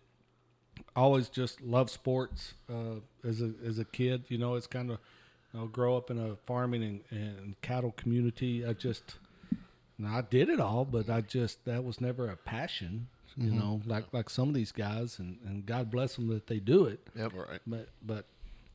[0.96, 4.24] Always just loved sports uh, as a as a kid.
[4.28, 4.98] You know, it's kind of
[5.52, 8.66] you know, grow up in a farming and, and cattle community.
[8.66, 9.14] I just
[10.04, 13.06] I did it all, but I just that was never a passion.
[13.36, 16.58] You know, like like some of these guys, and, and God bless them that they
[16.58, 17.00] do it.
[17.16, 17.32] Yep.
[17.34, 17.60] Right.
[17.66, 18.26] But but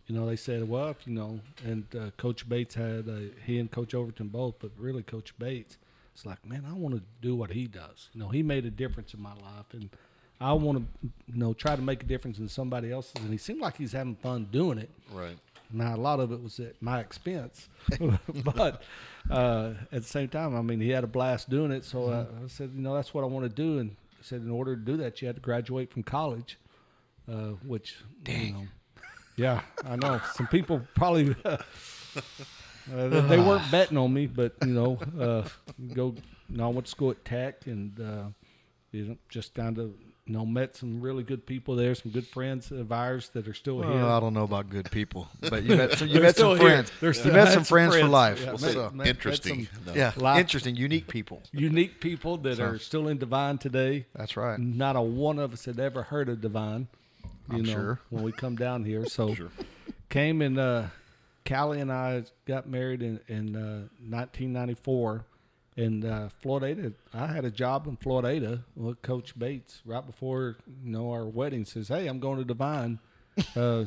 [0.10, 3.60] you know they said, well, if you know, and uh, Coach Bates had uh, he
[3.60, 5.78] and Coach Overton both, but really Coach Bates.
[6.14, 8.10] It's like, man, I want to do what he does.
[8.14, 9.90] You know, he made a difference in my life, and
[10.42, 13.14] I want to, you know, try to make a difference in somebody else's.
[13.22, 14.90] And he seemed like he's having fun doing it.
[15.14, 15.38] Right.
[15.72, 17.70] Now, a lot of it was at my expense,
[18.44, 18.82] but
[19.30, 21.86] uh, at the same time, I mean, he had a blast doing it.
[21.86, 23.78] So I, I said, you know, that's what I want to do.
[23.78, 26.58] And said in order to do that, you had to graduate from college,
[27.32, 28.68] uh, which you know,
[29.40, 31.58] yeah, I know some people probably uh,
[32.92, 35.48] they weren't betting on me, but you know, uh,
[35.94, 36.16] go.
[36.50, 38.24] You know, I went to school at Tech, and uh,
[38.92, 39.92] you know, just kind of
[40.26, 43.54] you know met some really good people there, some good friends of ours that are
[43.54, 44.04] still here.
[44.04, 46.68] I don't know about good people, but you met some, you met some here.
[46.68, 46.92] friends.
[47.00, 48.40] They're You met some friends for life.
[48.40, 49.68] Yeah, We'll met- say met- met interesting.
[49.74, 49.94] some No.
[49.94, 51.44] Yeah, Life- interesting, unique people.
[51.52, 54.08] unique people that are still in Devine today.
[54.16, 54.60] That's right.
[54.60, 56.88] Not a one of us had ever heard of Devine.
[57.52, 58.00] You I'm know, sure.
[58.10, 59.06] when we come down here.
[59.10, 59.50] So Sure.
[60.10, 60.84] came and uh,
[61.48, 65.26] Callie and I got married in in uh, 1994.
[65.78, 70.92] And uh, Floydada, I had a job in Floydada with Coach Bates right before you
[70.92, 71.64] know our wedding.
[71.64, 73.00] Says, "Hey, I'm going to Devine.
[73.56, 73.86] Uh,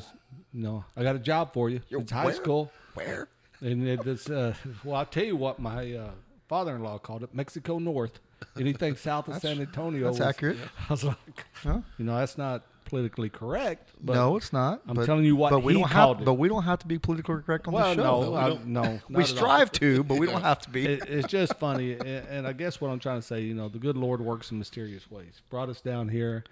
[0.54, 1.82] you know, I got a job for you.
[1.90, 2.34] it's high where?
[2.34, 2.72] school.
[2.94, 3.28] Where?
[3.60, 6.10] And it is, uh, well, I'll tell you what my uh,
[6.48, 8.18] father-in-law called it, Mexico North.
[8.58, 10.04] Anything south of San Antonio.
[10.06, 10.56] That's was- accurate.
[10.88, 11.16] I was like,
[11.62, 11.80] Huh?
[11.98, 13.88] you know, that's not politically correct.
[14.02, 14.82] But no, it's not.
[14.86, 16.26] I'm but- telling you what but we he don't called have, it.
[16.26, 18.20] But we don't have to be politically correct on well, the show.
[18.22, 19.36] no, we I- no, we at all.
[19.36, 20.84] strive to, but we don't have to be.
[20.86, 23.68] It, it's just funny, and, and I guess what I'm trying to say, you know,
[23.70, 25.40] the good Lord works in mysterious ways.
[25.48, 26.44] Brought us down here,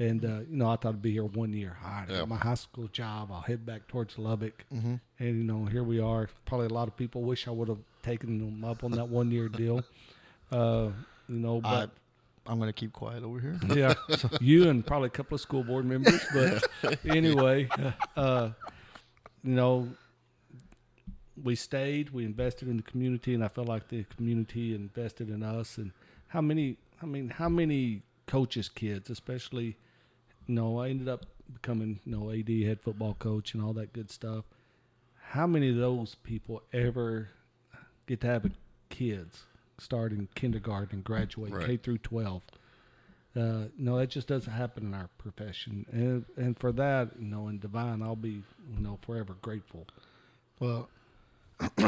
[0.00, 1.76] and uh, you know, I thought I'd be here one year.
[1.84, 2.18] All right, I Yeah.
[2.20, 3.30] got my high school job.
[3.30, 4.94] I'll head back towards Lubbock, Mm-hmm.
[5.20, 6.28] and you know, here we are.
[6.44, 9.30] Probably a lot of people wish I would have taken them up on that one
[9.30, 9.84] year deal.
[10.52, 10.90] Uh,
[11.28, 11.90] you know, I, but
[12.46, 13.58] I'm going to keep quiet over here.
[13.74, 13.94] yeah,
[14.40, 16.20] you and probably a couple of school board members.
[16.32, 17.68] But anyway,
[18.16, 18.50] uh,
[19.42, 19.88] you know,
[21.42, 22.10] we stayed.
[22.10, 25.78] We invested in the community, and I felt like the community invested in us.
[25.78, 25.92] And
[26.28, 26.76] how many?
[27.02, 29.76] I mean, how many coaches' kids, especially,
[30.46, 33.92] you know, I ended up becoming, you know, AD head football coach and all that
[33.92, 34.44] good stuff.
[35.30, 37.30] How many of those people ever
[38.06, 38.50] get to have a
[38.90, 39.44] kids
[39.78, 41.66] start in kindergarten and graduate Right.
[41.66, 42.42] K through twelve?
[43.36, 47.48] Uh, no, that just doesn't happen in our profession, and and for that, you know,
[47.48, 49.86] in Devine, I'll be, you know, forever grateful.
[50.60, 50.88] Well,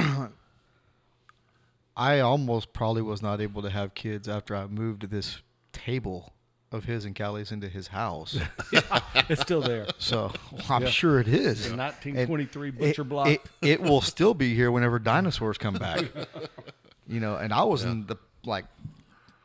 [1.96, 5.40] I almost probably was not able to have kids after I moved this
[5.72, 6.32] table
[6.72, 8.38] of his and Callie's into his house.
[9.28, 9.86] It's still there.
[9.98, 10.32] So
[10.70, 10.88] I'm Yeah.
[10.90, 11.64] sure it is.
[11.64, 13.26] The And 1923 it- butcher block.
[13.28, 16.04] It, it will still be here whenever dinosaurs come back.
[17.08, 18.64] you know, and I was in the like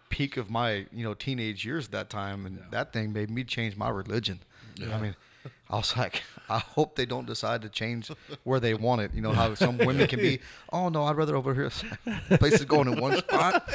[0.09, 3.43] peak of my you know teenage years at that time, and that thing made me
[3.43, 4.39] change my religion.
[4.81, 5.15] I mean,
[5.69, 8.11] I was like, I hope they don't decide to change
[8.43, 9.11] where they want it.
[9.13, 10.39] You know how some women can be.
[10.73, 11.69] Oh no, I'd rather over here.
[12.37, 13.69] Places going in one spot.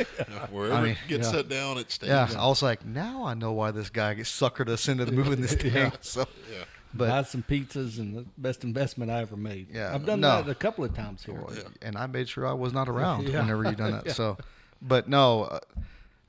[0.50, 1.32] Wherever I mean, it gets yeah.
[1.32, 2.08] set down, it stays.
[2.08, 5.42] Yeah, I was like, now I know why this guy gets suckered us into moving
[5.42, 5.92] this thing.
[6.00, 6.64] So, Yeah.
[6.96, 9.68] But Buy some pizzas and the best investment I ever made.
[9.72, 10.42] Yeah, I've done no.
[10.42, 11.42] that a couple of times here.
[11.82, 13.40] and I made sure I was not around Yeah.
[13.40, 14.14] whenever you done that.
[14.16, 14.36] So,
[14.82, 15.60] but no, uh,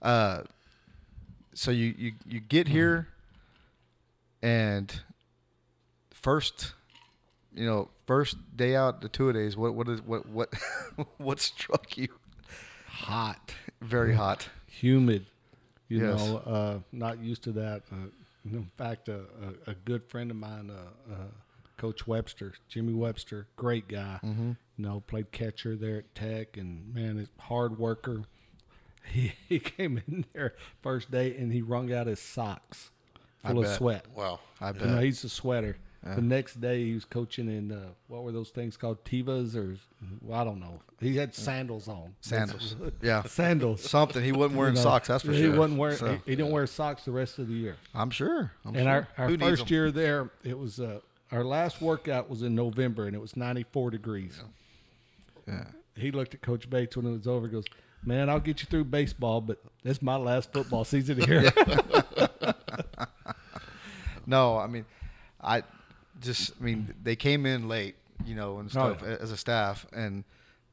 [0.01, 0.43] uh,
[1.53, 3.07] so you you you get here,
[4.41, 5.01] and
[6.11, 6.73] first,
[7.53, 9.57] you know, first day out, the two days.
[9.57, 10.53] What what is what what
[11.17, 12.09] what struck you?
[12.87, 14.49] Hot, Very hot.
[14.67, 15.25] humid.
[15.89, 16.17] You Yes.
[16.19, 17.83] know, uh, not used to that.
[17.91, 17.95] Uh,
[18.53, 19.21] in fact, a,
[19.67, 21.17] a, a good friend of mine, uh, uh,
[21.77, 24.19] Coach Webster, Jimmy Webster, great guy.
[24.23, 24.51] Mm-hmm.
[24.77, 28.23] You know, played catcher there at Tech, and man, a hard worker.
[29.09, 32.91] He, he came in there first day and he wrung out his socks
[33.41, 33.77] I full of bet.
[33.77, 34.05] sweat.
[34.13, 34.41] Wow.
[34.59, 35.03] I You know, bet.
[35.05, 35.77] he's a sweater.
[36.03, 39.03] The next day, he was coaching in uh, what were those things called?
[39.03, 39.75] Tevas or
[40.21, 40.79] well, I don't know.
[41.01, 42.15] He had sandals on.
[42.21, 42.75] Sandals.
[43.01, 43.23] Yeah.
[43.23, 43.81] Sandals.
[43.89, 44.23] Something.
[44.23, 45.09] He wasn't wearing You know, socks.
[45.09, 45.57] That's for he sure.
[45.57, 45.97] wasn't wearing.
[45.97, 47.75] So, he, he didn't wear socks the rest of the year.
[47.93, 48.51] I'm sure.
[48.65, 48.89] I'm And sure.
[48.89, 50.99] our, our Who first year there, it was uh,
[51.31, 54.39] our last workout was in November, and it was 94 degrees.
[55.45, 55.65] Yeah.
[55.95, 57.45] He looked at Coach Bates when it was over.
[57.47, 57.65] and Goes,
[58.05, 61.51] man, I'll get you through baseball, but this is my last football season here.
[64.25, 64.85] No, I mean,
[65.41, 65.63] I
[66.21, 69.17] just, I mean, they came in late, you know, and oh, stuff Oh, yeah.
[69.19, 70.23] as a staff, and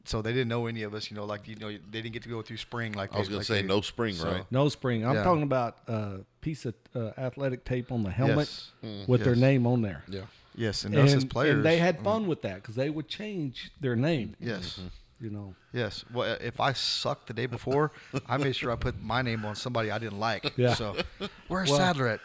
[0.04, 2.22] so they didn't know any of us, you know, like you know, they didn't get
[2.24, 4.14] to go through spring like I was they- going like to say they- no spring,
[4.14, 4.44] so- right?
[4.50, 5.06] No spring.
[5.06, 5.24] I'm Yeah.
[5.24, 8.70] talking about a piece of uh, athletic tape on the helmet Yes.
[8.84, 9.10] Mm-hmm.
[9.10, 10.04] with their name on there.
[10.08, 10.22] Yeah.
[10.56, 13.72] Yes, and, us as players, and they had fun with that because they would change
[13.80, 14.36] their name.
[14.38, 14.88] Yes, mm-hmm.
[15.24, 16.04] You know, yes.
[16.12, 17.92] Well, uh, if I sucked the day before,
[18.28, 20.52] I made sure I put my name on somebody I didn't like.
[20.56, 20.74] Yeah.
[20.74, 20.96] So,
[21.48, 22.20] where's Well- Sadler at?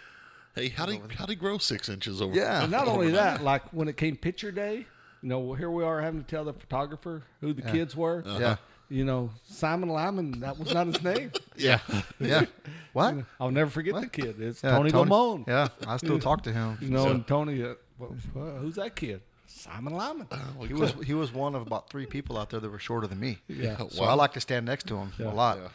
[0.55, 2.35] Hey, how do you, how do grow six inches over?
[2.35, 2.63] Yeah.
[2.63, 4.85] and not only that, like when it came picture day,
[5.21, 8.23] you know, here we are having to tell the photographer who the kids were.
[8.25, 8.57] Yeah.
[8.91, 11.31] You know, Simon Lyman, that was not his name.
[11.55, 11.79] Yeah,
[12.19, 12.45] yeah.
[12.93, 13.17] What?
[13.39, 14.41] I'll never forget the kid.
[14.41, 15.45] It's Yeah, Tony, Lamone.
[15.47, 16.77] Yeah, I still talk to him.
[16.81, 19.21] You know, So, and Tony, uh, well, well, who's that kid?
[19.45, 20.27] Simon Lyman.
[20.67, 23.19] he was he was one of about three people out there that were shorter than
[23.19, 23.37] me.
[23.47, 23.77] Yeah.
[23.89, 25.31] So I like to stand next to him Yeah.
[25.31, 25.57] a lot.
[25.59, 25.67] Yeah.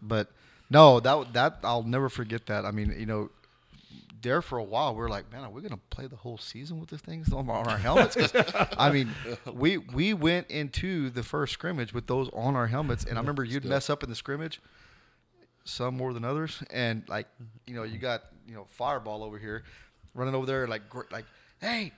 [0.00, 0.28] But
[0.70, 2.64] No, that that I'll never forget that.
[2.64, 3.30] I mean, you know,
[4.22, 6.80] there for a while we are like, man, are we gonna play the whole season
[6.80, 8.16] with this thing on our helmets?
[8.78, 9.10] I mean,
[9.52, 13.44] we we went into the first scrimmage with those on our helmets, and I remember
[13.44, 14.60] you'd mess up in the scrimmage,
[15.64, 17.26] some more than others, and like,
[17.66, 19.64] you know, you got you know Fireball over here,
[20.14, 21.26] running over there like like,
[21.60, 21.92] hey.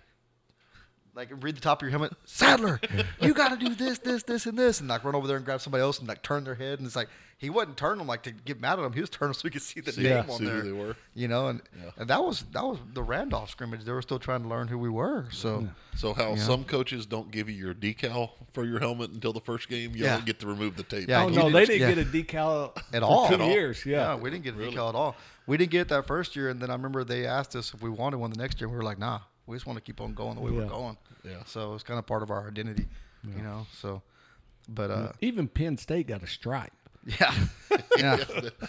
[1.16, 2.80] Like read the top of your helmet, Sadler.
[3.20, 5.44] You got to do this, this, this, and this, and like run over there and
[5.46, 8.08] grab somebody else and like turn their head, and it's like he wasn't turning them
[8.08, 8.92] like to get mad at them.
[8.92, 10.32] He was turning them so he could see the See- name Yeah.
[10.32, 10.62] on see who there.
[10.62, 10.96] they were.
[11.14, 11.90] You know, and, Yeah.
[11.98, 13.84] and that was that was the Randolph scrimmage.
[13.84, 15.26] They were still trying to learn who we were.
[15.30, 16.36] So So how Yeah.
[16.42, 20.02] some coaches don't give you your decal for your helmet until the first game, you
[20.04, 20.16] Yeah.
[20.16, 21.08] don't get to remove the tape.
[21.08, 21.94] Yeah, oh no, didn't- they didn't yeah.
[21.94, 23.28] get a decal At for all.
[23.28, 23.48] Two At all.
[23.50, 24.16] years, yeah.
[24.16, 24.74] we didn't get a Really?
[24.74, 25.14] decal at all.
[25.46, 27.82] We didn't get it that first year, and then I remember they asked us if
[27.82, 28.66] we wanted one the next year.
[28.66, 30.66] and We were like, nah, we just want to keep on going the way we're
[30.66, 30.96] going.
[31.24, 31.42] Yeah.
[31.46, 32.86] So it's kind of part of our identity,
[33.36, 33.66] you know.
[33.80, 34.02] So,
[34.68, 36.72] but uh, Even Penn State got a stripe.
[37.20, 37.34] yeah,
[37.98, 38.16] yeah,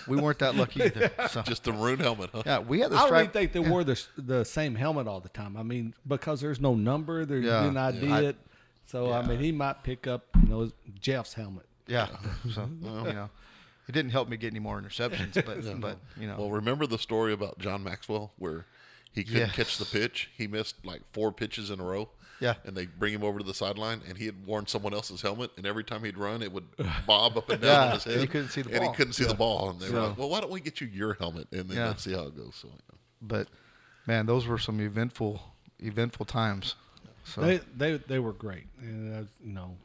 [0.08, 1.10] we weren't that lucky either.
[1.30, 2.44] So Just the maroon helmet, huh?
[2.46, 3.34] yeah, we had the I don't even stripe.
[3.34, 5.56] think they wore the the same helmet all the time.
[5.56, 7.62] I mean, because there's no number, they Yeah.
[7.64, 8.16] didn't ID Yeah.
[8.16, 8.36] I- it.
[8.88, 11.66] So I mean, he might pick up, you know, Jeff's helmet.
[11.88, 12.08] Yeah,
[12.54, 13.30] so you know,
[13.88, 16.98] it didn't help me get any more interceptions, but but you know, Well, remember the
[17.00, 18.66] story about John Maxwell where
[19.16, 19.48] he couldn't Yeah.
[19.54, 20.30] catch the pitch?
[20.38, 22.10] He missed like four pitches in a row.
[22.42, 22.56] Yeah.
[22.66, 25.52] And they bring him over to the sideline, and he had worn someone else's helmet,
[25.56, 26.66] and every time he'd run, it would
[27.08, 28.14] bob up and down Yeah, on his head.
[28.16, 28.88] and he couldn't see the and ball.
[28.88, 29.70] And he couldn't see the ball.
[29.70, 31.88] And they were like, "Well, why don't we get you your helmet, and then Yeah.
[31.88, 32.70] let's see how it goes." So,
[33.22, 33.48] but
[34.06, 35.42] man, those were some eventful
[35.80, 36.76] eventful times.
[37.24, 39.78] So They they they were great, and uh, you know,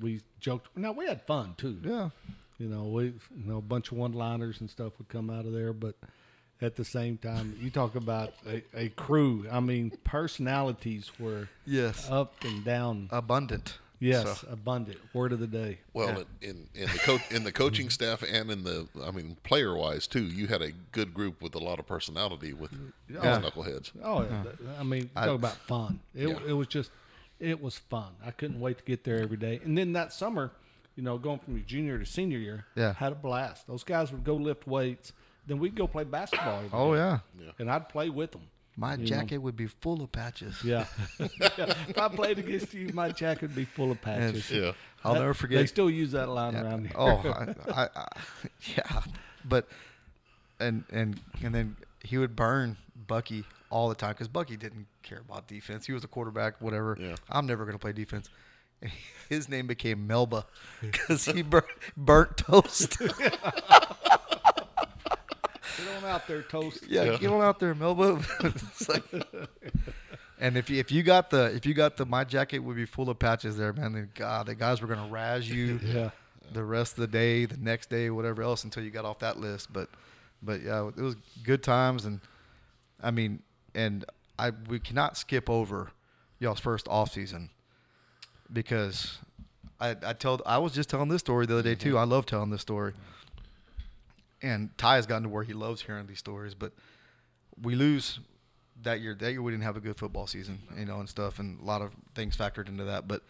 [0.00, 0.74] we joked.
[0.76, 1.78] Now we had fun too.
[1.84, 2.08] yeah,
[2.58, 5.52] You know, we you know a bunch of one-liners and stuff would come out of
[5.52, 5.94] there, but
[6.62, 9.46] at the same time, you talk about a, a crew.
[9.50, 13.08] I mean, personalities were yes, up and down.
[13.10, 13.78] abundant.
[13.98, 14.98] yes, So, abundant.
[15.12, 15.78] Word of the day.
[15.92, 19.74] well, in in the coach in the coaching staff and in the, I mean, player
[19.76, 23.24] wise too, you had a good group with a lot of personality with oh, those
[23.24, 23.40] Yeah.
[23.40, 23.92] knuckleheads.
[24.02, 24.28] Oh, yeah.
[24.28, 24.50] Uh-huh.
[24.80, 26.00] I mean, I- talk about fun.
[26.14, 26.38] It, Yeah.
[26.48, 26.90] it was just,
[27.40, 28.12] it was fun.
[28.24, 29.60] I couldn't wait to get there every day.
[29.64, 30.52] And then that summer,
[30.94, 32.94] you know, going from your junior to senior year, Yeah.
[32.94, 33.66] had a blast.
[33.66, 35.12] Those guys would go lift weights.
[35.46, 36.56] Then we'd go play basketball.
[36.58, 37.00] every oh day.
[37.40, 38.42] yeah, And I'd play with them.
[38.76, 39.04] my You know.
[39.04, 40.62] jacket would be full of patches.
[40.64, 40.86] Yeah.
[41.58, 41.74] Yeah.
[41.88, 44.50] If I played against you, my jacket would be full of patches.
[44.50, 44.72] Yeah.
[45.04, 45.58] I'll That- never forget.
[45.58, 46.62] They still use that line Yeah.
[46.64, 46.96] around here.
[46.96, 48.08] Oh, I, I, I,
[48.76, 49.00] yeah,
[49.44, 49.68] but
[50.58, 55.20] and and and then he would burn Bucky all the time because Bucky didn't care
[55.20, 55.86] about defense.
[55.86, 56.96] He was a quarterback, whatever.
[57.00, 57.14] Yeah.
[57.30, 58.28] I'm never gonna play defense.
[58.82, 58.90] And
[59.30, 60.44] his name became Melba
[60.82, 61.64] because he burnt,
[61.96, 62.98] burnt toast.
[65.76, 66.84] Get on out there, toast.
[66.88, 67.16] yeah, Yeah.
[67.18, 68.20] get on out there, Melba.
[68.40, 69.04] It's like-
[70.40, 72.84] and if you if you got the if you got the my jacket would be
[72.86, 73.92] full of patches there, man.
[73.92, 75.80] Then God, the guys were gonna razz you.
[75.84, 76.10] Yeah.
[76.52, 79.38] the rest of the day, the next day, whatever else until you got off that
[79.38, 79.72] list.
[79.72, 79.88] But
[80.42, 82.20] but yeah, it was good times and
[83.02, 83.42] I mean
[83.74, 84.04] and
[84.38, 85.90] I we cannot skip over
[86.38, 87.50] y'all's first off season
[88.52, 89.18] because
[89.80, 91.90] I I told I was just telling this story the other day too.
[91.90, 91.98] Mm-hmm.
[91.98, 92.92] I love telling this story.
[92.92, 93.02] Mm-hmm.
[94.42, 96.72] And Ty has gotten to where he loves hearing these stories, but
[97.62, 98.20] we lose
[98.82, 99.14] that year.
[99.14, 101.64] That year we didn't have a good football season, you know, and stuff, and a
[101.64, 103.08] lot of things factored into that.
[103.08, 103.22] But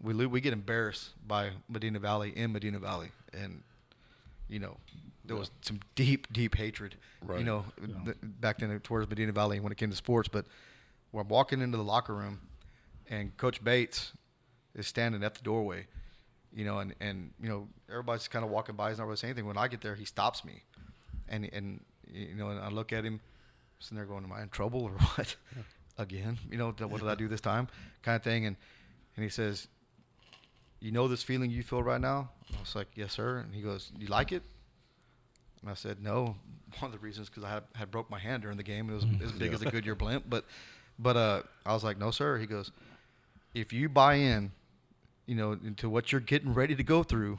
[0.00, 3.62] we lose, we get embarrassed by Medina Valley in Medina Valley, and
[4.48, 4.76] you know
[5.28, 7.38] there was some deep, deep hatred, right.
[7.38, 7.64] you know,
[8.04, 10.28] th- back then towards Medina Valley when it came to sports.
[10.28, 10.46] But
[11.10, 12.40] when I'm walking into the locker room,
[13.08, 14.12] and Coach Bates
[14.74, 15.86] is standing at the doorway,
[16.54, 19.32] you know, and and you know everybody's kind of walking by, he's not really saying
[19.32, 19.46] anything.
[19.46, 20.62] When I get there, he stops me,
[21.28, 21.80] and and
[22.12, 23.20] you know, and I look at him,
[23.78, 25.36] sitting there going, "Am I in trouble or what?"
[25.98, 27.68] Again, you know, what did I do this time?
[28.02, 28.56] Kind of thing, and
[29.16, 29.66] and he says,
[30.80, 33.60] "You know this feeling you feel right now?" I was like, "Yes, sir." And he
[33.62, 34.42] goes, "You like it?"
[35.60, 36.36] And I said, "No."
[36.80, 38.90] One of the reasons because I had, had broke my hand during the game.
[38.90, 40.44] It was as big as a Goodyear blimp, but
[40.98, 42.70] but uh, I was like, "No, sir." He goes,
[43.54, 44.52] "If you buy in,
[45.28, 47.38] you know, into what you're getting ready to go through,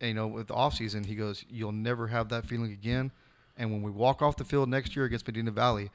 [0.00, 3.12] and, you know, with the off season, he goes, you'll never have that feeling again.
[3.56, 5.90] And when we walk off the field next year against Medina Valley,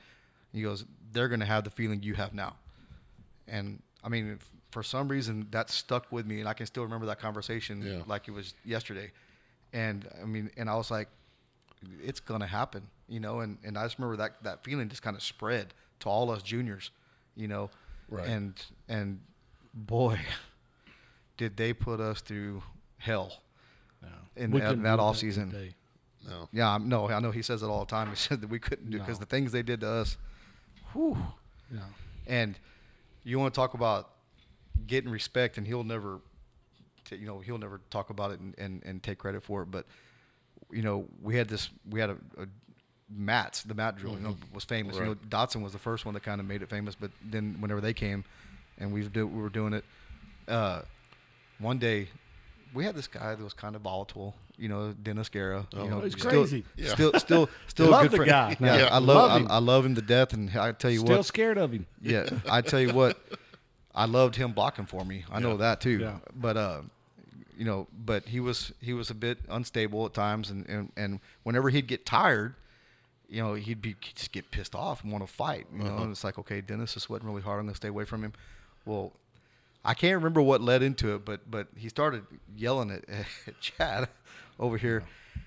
[0.53, 2.55] he goes, they're going to have the feeling you have now.
[3.47, 4.37] And I mean,
[4.71, 8.03] for some reason, that stuck with me, and I can still remember that conversation Yeah.
[8.05, 9.11] like it was yesterday.
[9.73, 11.07] And I mean, and I was like,
[12.03, 13.39] it's going to happen, you know.
[13.39, 16.43] And, and I just remember that that feeling just kind of spread to all us
[16.43, 16.91] juniors,
[17.35, 17.69] you know.
[18.09, 18.27] Right.
[18.27, 18.53] And
[18.87, 19.19] and
[19.73, 20.19] boy,
[21.37, 22.61] did they put us through
[22.97, 23.41] hell
[24.35, 25.51] in We that, couldn't that off season.
[25.51, 25.75] today.
[26.27, 26.47] No.
[26.51, 28.09] Yeah, I'm- no, I know he says it all the time.
[28.09, 29.25] He said that we couldn't do because No.
[29.25, 30.17] the things they did to us.
[30.93, 31.17] Whew.
[31.71, 31.79] Yeah.
[32.27, 32.57] And
[33.23, 34.09] you want to talk about
[34.87, 36.19] getting respect, and he'll never,
[37.05, 39.71] t- you know, he'll never talk about it and, and, and take credit for it.
[39.71, 39.85] But
[40.71, 42.47] you know, we had this, we had a, a
[43.09, 44.95] mats, the mat drill, you know, was famous.
[44.95, 47.57] You know, Dotson was the first one that kind of made it famous, but then
[47.59, 48.23] whenever they came,
[48.79, 49.83] and we do, we were doing it,
[50.47, 50.81] uh,
[51.59, 52.07] one day,
[52.73, 54.35] we had this guy that was kind of volatile.
[54.57, 55.65] You know, Dennis Guerra.
[55.75, 56.63] You know, He's still- crazy.
[56.75, 56.93] Yeah.
[56.93, 58.29] Still, still, still a Love good the friend.
[58.29, 58.57] guy.
[58.59, 58.85] Yeah, Yeah.
[58.85, 59.47] I Love love, him.
[59.51, 61.71] I, I love him to death, and I tell you Still what, still scared of
[61.71, 61.87] him.
[62.01, 63.17] yeah, I tell you what,
[63.95, 65.25] I loved him blocking for me.
[65.31, 65.97] I know that too.
[65.99, 66.17] Yeah.
[66.35, 66.81] But uh,
[67.57, 71.19] you know, but he was he was a bit unstable at times, and and, and
[71.43, 72.53] whenever he'd get tired,
[73.27, 75.65] you know, he'd be he'd just get pissed off and want to fight.
[75.75, 77.59] You know, and it's like, okay, Dennis is sweating really hard.
[77.59, 78.33] I'm gonna stay away from him.
[78.85, 79.13] Well,
[79.85, 83.05] I can't remember what led into it, but but he started yelling at,
[83.47, 84.07] at Chad
[84.59, 85.39] over here, uh-huh.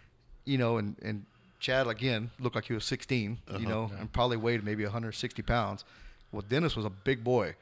[0.45, 1.25] you know, and and
[1.59, 3.69] Chad again looked like he was 16, you uh-huh.
[3.69, 5.85] know, and probably weighed maybe 160 pounds.
[6.33, 7.55] Well, Dennis was a big boy,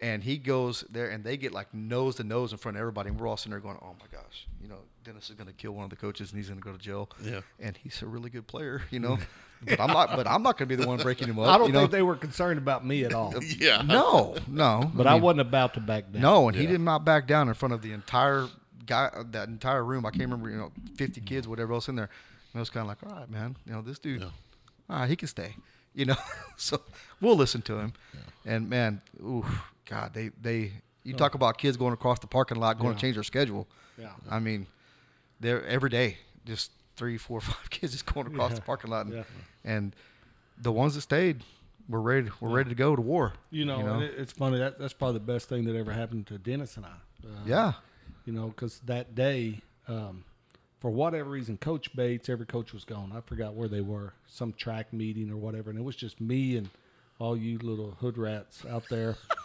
[0.00, 3.10] and he goes there, and they get like nose to nose in front of everybody,
[3.10, 5.52] and we're all sitting there going, "Oh my gosh, you know, Dennis is going to
[5.52, 7.40] kill one of the coaches, and he's going to go to jail." Yeah.
[7.60, 9.18] and he's a really good player, you know.
[9.66, 10.16] but I'm not.
[10.16, 11.46] But I'm not going to be the one breaking him up.
[11.54, 11.80] I don't you know?
[11.80, 13.34] think they were concerned about me at all.
[13.58, 13.82] Yeah.
[13.82, 14.90] No, no.
[14.94, 16.20] But I, mean, wasn't about to back down.
[16.20, 18.48] no, and he did not back down in front of the entire
[18.84, 20.04] guy, that entire room.
[20.04, 22.10] I can't remember, you know, 50 kids, whatever else in there.
[22.52, 24.28] And it was kind of like, all right, man, you know, this dude, Yeah.
[24.90, 25.54] all right, he can stay,
[25.94, 26.16] you know.
[26.56, 26.80] so
[27.20, 27.92] we'll listen to him.
[28.44, 29.44] And man, ooh,
[29.88, 30.72] God, they they
[31.04, 31.16] you oh.
[31.16, 32.94] talk about kids going across the parking lot, going Yeah.
[32.94, 33.66] to change their schedule.
[33.98, 34.10] Yeah.
[34.30, 34.66] I mean,
[35.40, 38.56] they're every day, just three, four, five kids just going across Yeah.
[38.56, 39.22] the parking lot, and, Yeah.
[39.64, 39.94] and
[40.58, 41.42] the ones that stayed,
[41.88, 42.28] were ready.
[42.40, 43.34] We're ready to go to war.
[43.50, 44.58] You know, and it, it's funny.
[44.58, 46.88] That that's probably the best thing that ever happened to Dennis and I.
[47.24, 47.72] Uh, yeah.
[48.24, 50.24] You know, because that day, um,
[50.80, 53.12] for whatever reason, Coach Bates, every coach was gone.
[53.16, 56.56] I forgot where they were, some track meeting or whatever, and it was just me
[56.56, 56.68] and
[57.20, 59.16] all you little hood rats out there.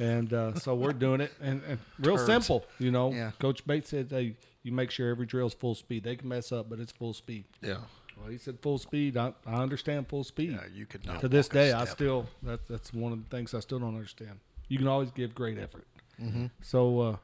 [0.00, 2.26] and uh, so we're doing it, and, and real Turds.
[2.26, 2.64] simple.
[2.78, 3.30] You know, Yeah.
[3.38, 6.04] Coach Bates said, "Hey, you make sure every drill's full speed.
[6.04, 7.78] They can mess up, but it's full speed." Yeah.
[8.16, 9.16] Well, he said full speed.
[9.16, 10.50] I, I understand full speed.
[10.52, 13.54] Yeah, you could not to this day, I still that, that's one of the things
[13.54, 14.40] I still don't understand.
[14.68, 15.86] You can always give great effort.
[16.20, 16.46] Mm-hmm.
[16.60, 17.16] So uh,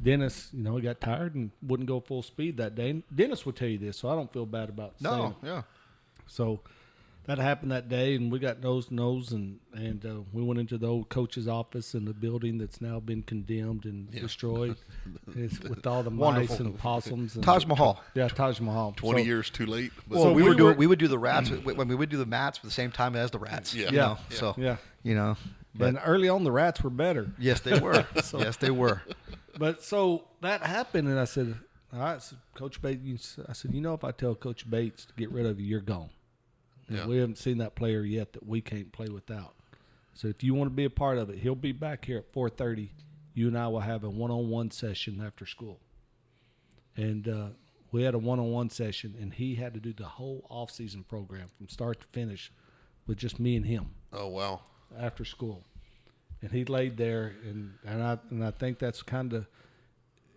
[0.00, 2.90] Dennis, you know, he got tired and wouldn't go full speed that day.
[2.90, 5.16] And Dennis would tell you this, so I don't feel bad about saying.
[5.16, 5.62] No, yeah.
[6.28, 6.60] So
[7.26, 10.60] that happened that day, and we got nose to nose, and and uh, we went
[10.60, 14.76] into the old coach's office in the building that's now been condemned and destroyed.
[15.36, 16.66] it's with all the mice Wonderful.
[16.66, 17.34] and possums.
[17.34, 18.00] And, Taj Mahal.
[18.14, 18.92] Yeah, Taj Mahal.
[18.96, 19.92] 20 So- years too late.
[20.08, 22.08] But Well, So we, we were doing we would do the rats when we would
[22.08, 23.74] do the mats at the same time as the rats.
[23.74, 23.90] Yeah.
[23.90, 24.16] you Yeah.
[24.30, 24.76] So Yeah.
[25.02, 25.36] you know,
[25.74, 27.30] but and early on, the rats were better.
[27.38, 28.06] yes, they were.
[28.34, 29.02] yes, they were.
[29.58, 31.54] But so that happened, and I said,
[31.92, 35.14] "All right, so Coach Bates." I said, "You know, if I tell Coach Bates to
[35.14, 36.10] get rid of you, you're gone.
[36.88, 37.06] Yeah.
[37.06, 39.54] We haven't seen that player yet that we can't play without.
[40.14, 42.32] So if you want to be a part of it, he'll be back here at
[42.32, 42.90] 4:30.
[43.34, 45.80] You and I will have a one-on-one session after school."
[46.96, 47.46] And uh,
[47.92, 51.68] we had a one-on-one session, and he had to do the whole off-season program from
[51.68, 52.50] start to finish
[53.06, 54.60] with just me and him oh wow.
[54.98, 55.64] after school,
[56.40, 59.46] and he laid there, and and I and I think that's kind of,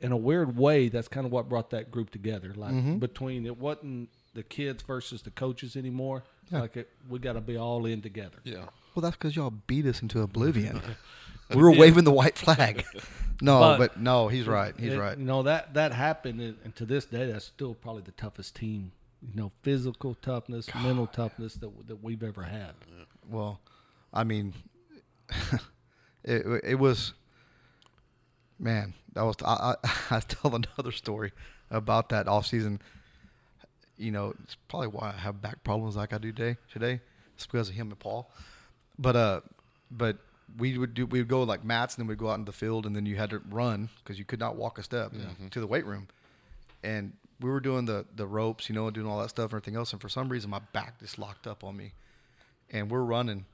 [0.01, 2.53] in a weird way, that's kind of what brought that group together.
[2.53, 6.23] Like between it wasn't the kids versus the coaches anymore.
[6.51, 8.38] Like it, we got to be all in together.
[8.43, 8.65] Yeah.
[8.95, 10.81] Well, that's because y'all beat us into oblivion.
[11.51, 12.85] we were waving the white flag.
[13.41, 14.73] No, But- but, no, he's right.
[14.77, 15.17] He's It- right.
[15.17, 18.53] You know that that happened, and, and to this day, that's still probably the toughest
[18.57, 18.91] team.
[19.21, 22.73] You know, physical toughness, mental toughness that that we've ever had.
[23.29, 23.62] Well,
[24.13, 24.53] I mean,
[26.23, 27.13] it, it was,
[28.59, 31.31] man, that was, I, I, I tell another story
[31.71, 32.81] about that off season.
[33.99, 36.57] You know, it's probably why I have back problems like I do today.
[36.71, 37.01] Today,
[37.35, 38.31] it's because of him and Paul.
[38.97, 39.41] But uh,
[39.91, 40.17] but
[40.57, 42.51] we would do we would go like mats, and then we'd go out in the
[42.51, 45.12] field, and then you had to run because you could not walk a step
[45.51, 46.07] to the weight room.
[46.83, 49.75] And we were doing the the ropes, you know, doing all that stuff and everything
[49.75, 49.91] else.
[49.93, 51.93] And for some reason, my back just locked up on me
[52.71, 53.45] and we're running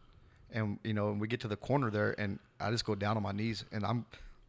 [0.51, 3.15] and you know and we get to the corner there and i just go down
[3.17, 4.05] on my knees and i'm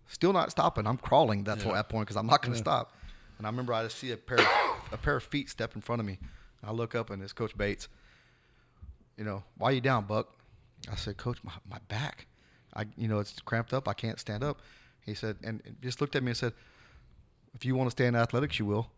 [0.09, 1.71] still not stopping i'm crawling that's Yeah.
[1.71, 2.93] at that point because i'm not going to stop
[3.39, 4.47] and i remember i just see a pair of,
[4.93, 6.19] a pair of feet step in front of me
[6.65, 7.89] i look up and it's coach bates
[9.17, 10.29] you know why you down buck
[10.91, 12.27] i said coach my, my back
[12.75, 14.61] i you know it's cramped up i can't stand up
[15.05, 16.53] he said and, and just looked at me and said
[17.55, 18.91] if you want to stay in athletics you will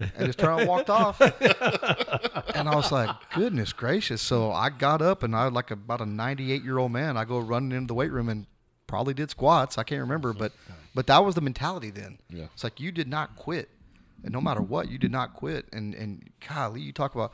[0.00, 1.20] and just turned and walked off
[2.54, 4.20] and I was like, goodness gracious.
[4.20, 7.16] So I got up and I like about a 98 year old man.
[7.16, 8.46] I go running into the weight room and
[8.86, 9.78] probably did squats.
[9.78, 10.52] I can't remember, but
[10.94, 12.18] but that was the mentality then.
[12.28, 12.46] Yeah.
[12.52, 13.70] It's like you did not quit,
[14.22, 15.66] and no matter what, you did not quit.
[15.72, 17.32] And and golly, you talk about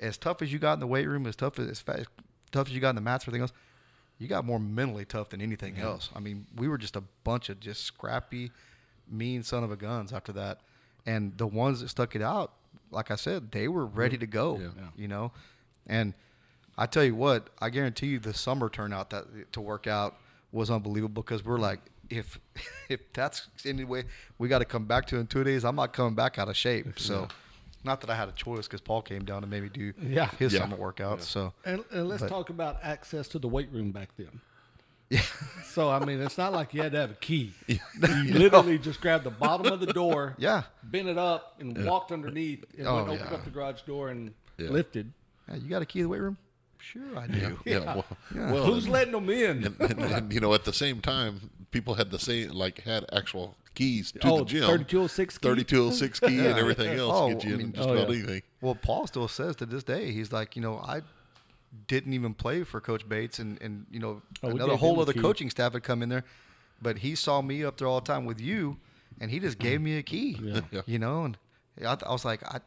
[0.00, 2.06] as tough as you got in the weight room, as tough as, as fast,
[2.52, 3.52] tough as you got in the mats, everything else.
[4.18, 6.08] You got more mentally tough than anything else.
[6.14, 8.50] I mean, we were just a bunch of just scrappy,
[9.10, 10.60] mean son of a guns after that.
[11.04, 12.52] And the ones that stuck it out,
[12.90, 14.58] like I said, they were ready to go.
[14.58, 14.68] Yeah.
[14.96, 15.32] You know,
[15.86, 16.14] and
[16.78, 20.16] I tell you what, I guarantee you the summer turnout that to work out
[20.50, 21.80] was unbelievable because we're like,
[22.10, 22.38] if
[22.88, 24.04] if that's any way
[24.38, 26.56] we got to come back to in two days, I'm not coming back out of
[26.56, 26.98] shape.
[26.98, 27.28] So,
[27.84, 30.30] not that I had a choice because Paul came down and made me do Yeah.
[30.38, 30.60] his Yeah.
[30.60, 31.22] summer workouts.
[31.22, 34.40] So, And, and let's But- talk about access to the weight room back then.
[35.10, 35.20] yeah,
[35.66, 37.52] So I mean, it's not like you had to have a key.
[37.68, 37.78] You
[38.34, 42.64] literally just grabbed the bottom of the door, yeah, bent it up, and walked underneath,
[42.78, 43.36] and Oh, went and opened yeah.
[43.38, 44.70] up the garage door and Yeah.
[44.70, 45.12] lifted.
[45.48, 46.38] Yeah, You got a key to the weight room?
[46.78, 47.58] Sure, I do.
[47.64, 47.78] Yeah.
[47.96, 48.04] Well,
[48.34, 49.64] well, Who's letting them in?
[49.64, 53.04] and, and, and, you know, at the same time, people had the same like had
[53.12, 54.60] actual keys to oh, the gym.
[54.64, 55.46] 3206 key?
[55.48, 58.14] 3206 key and everything else Oh, get you I in mean- just Oh, about yeah.
[58.16, 58.42] anything.
[58.62, 61.02] Well, Paul still says to this day, he's like, you know, I
[61.88, 65.50] didn't even play for Coach Bates, and and you know, Oh, another whole other coaching
[65.50, 66.24] staff had come in there,
[66.80, 68.78] but he saw me up there all the time with you,
[69.20, 70.38] and he just gave me a key.
[70.40, 70.60] Yeah.
[70.70, 70.80] Yeah.
[70.86, 71.36] You know, and
[71.84, 72.60] I, I was like, I,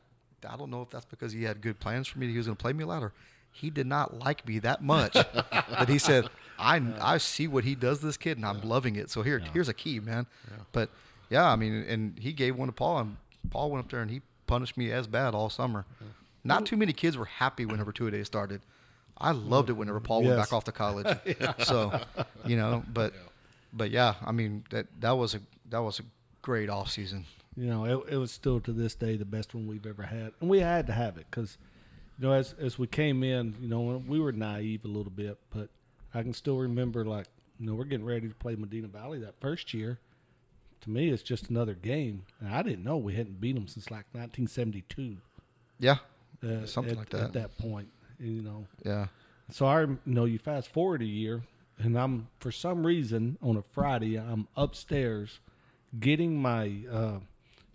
[0.48, 2.28] I don't know if that's because he had good plans for me.
[2.30, 3.12] He was going to play me louder.
[3.60, 6.30] He did not like me that much that he said,
[6.60, 9.10] I, I see what he does this kid, and I'm loving it.
[9.10, 10.28] So here, here's a key, man.
[10.72, 10.90] But
[11.30, 13.18] yeah, I mean, and he gave one to Paul, and
[13.50, 15.86] Paul went up there and he punished me as bad all summer.
[16.44, 18.62] Not too many kids were happy whenever two a day started.
[19.18, 21.08] I loved it whenever Paul went back off to college.
[21.66, 22.00] So,
[22.46, 23.14] you know, but
[23.74, 26.04] but yeah, I mean that that was a that was a
[26.42, 27.26] great off season.
[27.58, 30.32] You know, it, it was still to this day the best one we've ever had,
[30.40, 31.58] and we had to have it because,
[32.20, 35.38] you know, as as we came in, you know, we were naive a little bit,
[35.52, 35.70] but
[36.14, 37.28] I can still remember like,
[37.60, 40.00] you know, we're getting ready to play Medina Valley that first year.
[40.82, 43.92] To me, it's just another game, and I didn't know we hadn't beat them since
[43.92, 45.18] like 1972.
[45.80, 45.98] Yeah,
[46.44, 47.22] Uh, Something at, like that.
[47.22, 49.08] At that point, you know, yeah.
[49.52, 51.44] so I, you know, you fast forward a year,
[51.78, 55.40] and I'm for some reason on a Friday, I'm upstairs
[56.00, 57.20] getting my, uh,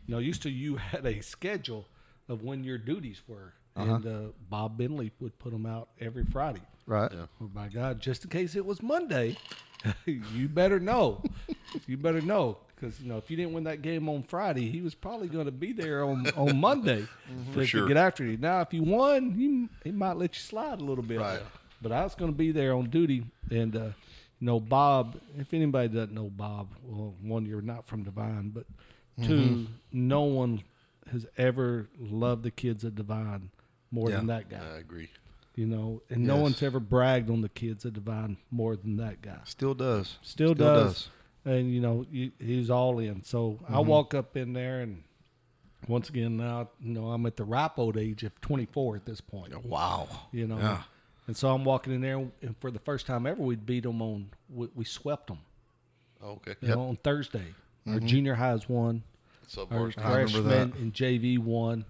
[0.07, 1.87] you know, used to you had a schedule
[2.29, 6.63] of when your duties were, and uh, Bob Bentley would put them out every Friday.
[6.87, 7.11] Right.
[7.13, 7.27] Yeah.
[7.41, 8.01] Oh my God!
[8.01, 9.37] Just in case it was Monday,
[10.07, 11.23] you better know.
[11.87, 14.81] you better know because you know if you didn't win that game on Friday, he
[14.81, 17.07] was probably going to be there on on Monday
[17.53, 17.89] to, to sure.
[17.89, 18.37] get after you.
[18.37, 21.21] Now, if you won, he he might let you slide a little bit.
[21.21, 21.41] Right.
[21.81, 25.19] But I was going to be there on duty, and uh, you know Bob.
[25.39, 28.67] If anybody doesn't know Bob, well, one, you're not from Devine, but
[29.23, 30.63] 2 no one
[31.13, 33.51] has ever loved the kids at Devine
[33.95, 35.09] more than that guy I agree.
[35.55, 39.23] you know, and no one's ever bragged on the kids at Devine more than that
[39.23, 39.39] guy.
[39.45, 40.19] Still does.
[40.23, 41.09] Still, does.
[41.45, 43.23] and you know, he's all in.
[43.23, 43.89] So I mm-hmm.
[43.89, 45.05] walk up in there, and
[45.89, 49.21] once again, now you know I'm at the ripe old age of 24 at this
[49.21, 49.53] point.
[49.55, 50.09] Oh, wow.
[50.33, 50.83] You know, Yeah.
[51.27, 54.03] and so I'm walking in there, and for the first time ever, we'd beat them
[54.03, 54.31] on.
[54.49, 55.39] We, we swept them.
[56.23, 56.55] Okay.
[56.61, 57.55] You know, on Thursday,
[57.87, 58.07] our mm-hmm.
[58.07, 59.03] junior highs won,
[59.47, 61.85] So our March- I remember freshmen and JV won.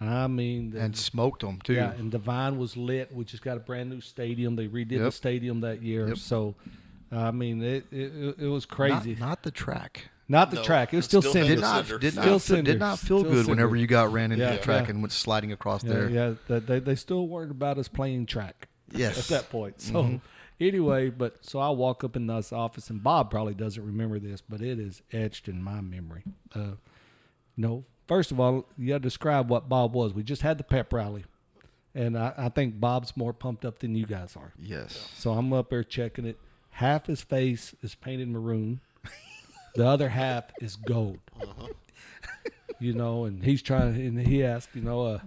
[0.00, 1.74] I mean, the- And smoked them too.
[1.74, 3.12] yeah, and Devine was lit.
[3.14, 4.56] We just got a brand new stadium.
[4.56, 6.08] They redid the stadium that year.
[6.08, 6.16] Yep.
[6.18, 6.54] So,
[7.12, 9.10] I mean, it it, it was crazy.
[9.16, 10.08] Not, not the track.
[10.28, 10.92] Not the No, track.
[10.94, 11.58] It was still, still had cinder.
[11.58, 12.70] Did not did Still not feel, cinder.
[12.72, 14.90] did not feel Still good whenever you got ran into Yeah, the track yeah.
[14.90, 16.08] and went sliding across Yeah, there.
[16.48, 16.58] yeah.
[16.60, 18.68] They they still worried about us playing track.
[18.92, 19.18] Yes.
[19.18, 19.80] At that point.
[19.80, 20.20] So
[20.60, 24.40] anyway, but so I walk up in this office, and Bob probably doesn't remember this,
[24.40, 26.22] but it is etched in my memory.
[26.54, 26.72] Uh,
[27.56, 30.12] no, first of all, you got to describe what Bob was.
[30.12, 31.24] We just had the pep rally,
[31.94, 34.52] and I, I think Bob's more pumped up than you guys are.
[34.60, 35.08] Yes.
[35.16, 36.36] So I'm up there checking it.
[36.70, 38.80] Half his face is painted maroon.
[39.76, 41.20] The other half is gold.
[42.80, 45.18] You know, and he's trying, and he asked, you know, uh,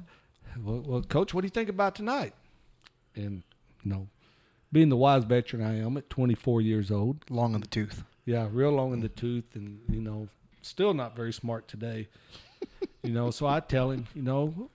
[0.62, 2.34] well, well, coach, what do you think about tonight?
[3.16, 3.44] And,
[3.86, 4.08] you know,
[4.70, 8.04] being the wise veteran I am at 24 years old, Long in the tooth.
[8.26, 10.28] yeah, real long in the tooth, and, you know,
[10.62, 12.10] still not very smart today.
[13.04, 14.70] You know, so I tell him, you know,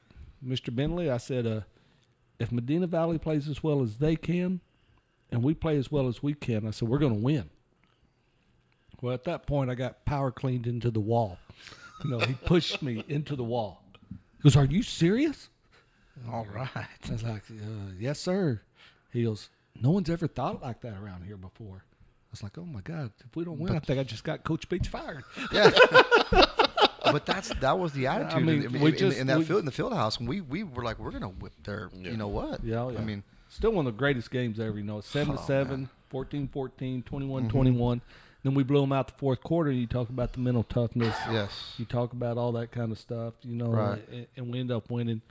[0.47, 0.75] Mr.
[0.75, 1.61] Bentley, I said, uh,
[2.39, 4.61] if Medina Valley plays as well as they can,
[5.31, 7.51] and we play as well as we can, I said, we're going to win.
[9.01, 11.39] Well, at that point, I got power cleaned into the wall.
[12.05, 13.83] You know, he pushed me into the wall.
[14.11, 15.49] He goes, Are you serious?
[16.31, 16.69] All right.
[16.77, 18.61] I was like, uh, Yes, sir.
[19.13, 19.51] He goes,
[19.81, 21.85] No one's ever thought like that around here before.
[21.85, 24.45] I was like, Oh my God, if we don't win, I think I just got
[24.45, 25.25] Coach Beach fired.
[25.53, 25.71] Yeah.
[27.13, 28.45] but that's that was the attitude.
[28.47, 30.29] mean, in, in- we in- just- in that we- field in the field house, and
[30.29, 31.91] we we were like, we're gonna whip their.
[31.95, 32.11] Yeah.
[32.11, 32.63] You know what?
[32.65, 32.99] Yeah, yeah.
[32.99, 35.01] I mean, Still one of the greatest games ever, you know.
[35.01, 38.03] 7 to Oh, 7, 14 14, 21 21.
[38.43, 39.71] Then we blew them out the fourth quarter.
[39.73, 41.17] You talk about the mental toughness.
[41.31, 41.75] yes.
[41.79, 44.07] You talk about all that kind of stuff, you know, Right.
[44.13, 45.23] and, and we end up winning,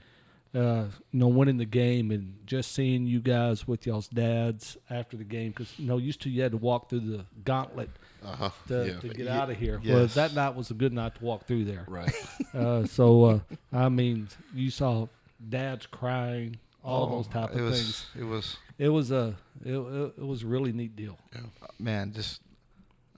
[0.54, 5.16] uh, you know, winning the game and just seeing you guys with y'all's dads after
[5.16, 7.88] the game because you know used to you had to walk through the gauntlet
[8.24, 8.50] Uh-huh.
[8.68, 9.00] to, Yeah.
[9.00, 9.80] to get out of here.
[9.84, 11.84] Well, that night was a good night to walk through there.
[11.88, 12.12] Right.
[12.54, 13.38] Uh, so uh,
[13.72, 15.06] I mean, you saw
[15.48, 18.06] dads crying, all Oh, those type it of was, things.
[18.18, 21.18] It was It was a it, it, it was a really neat deal.
[21.34, 21.42] Yeah.
[21.78, 22.40] man, just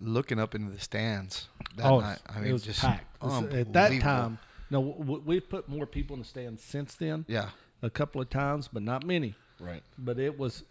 [0.00, 1.46] looking up into the stands
[1.76, 2.18] that oh, night.
[2.28, 4.38] I mean, it was just packed at that time.
[4.70, 7.50] No, w- we've put more people in the stands since then, Yeah,
[7.82, 9.34] a couple of times, but not many.
[9.60, 9.82] Right.
[9.98, 10.64] But it was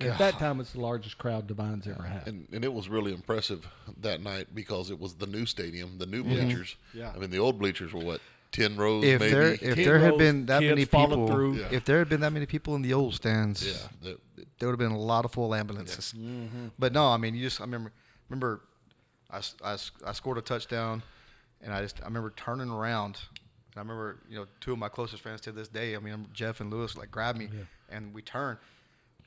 [0.00, 2.26] at that time it's the largest crowd Devine's ever had.
[2.28, 3.66] And and it was really impressive
[4.00, 6.76] that night because it was the new stadium, the new bleachers.
[6.92, 7.12] Yeah.
[7.14, 8.20] I mean, the old bleachers were what
[8.52, 9.32] ten rows if maybe.
[9.32, 11.54] there if Ten there had rows, been that many people, through.
[11.56, 11.68] Yeah.
[11.70, 13.74] if there had been that many people in the old stands, yeah.
[14.02, 14.18] The,
[14.58, 16.14] there would have been a lot of full ambulances.
[16.16, 16.68] Mm-hmm.
[16.78, 17.92] But no, I mean, you just I remember
[18.28, 18.62] remember
[19.30, 21.02] I, s- I s- I scored a touchdown,
[21.60, 23.18] and I just I remember turning around.
[23.72, 25.96] And I remember you know two of my closest friends to this day.
[25.96, 27.48] I mean Jeff and Lewis like grabbed me,
[27.90, 28.58] and we turned.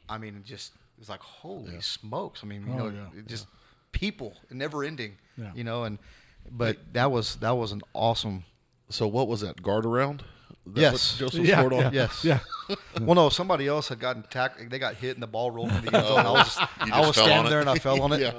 [0.10, 1.80] I mean, it just it was like holy Yeah.
[1.82, 2.42] smokes!
[2.44, 3.20] I mean, you Oh, know, yeah.
[3.20, 3.48] it just
[3.92, 5.18] people, never ending.
[5.38, 5.52] Yeah.
[5.56, 6.00] You know, and
[6.52, 8.44] but that was that was an awesome.
[8.90, 10.24] so what was that guard around?
[10.66, 11.18] That Yes.
[11.18, 11.82] Joseph Yeah, scored on.
[11.82, 11.90] yeah.
[11.94, 12.24] Yes.
[12.24, 12.40] Yeah.
[13.02, 14.70] well, no, somebody else had gotten tackled.
[14.70, 16.26] They got hit and the ball rolled from the end zone.
[16.26, 18.20] I was, I was standing there and I fell on it.
[18.22, 18.34] Yeah.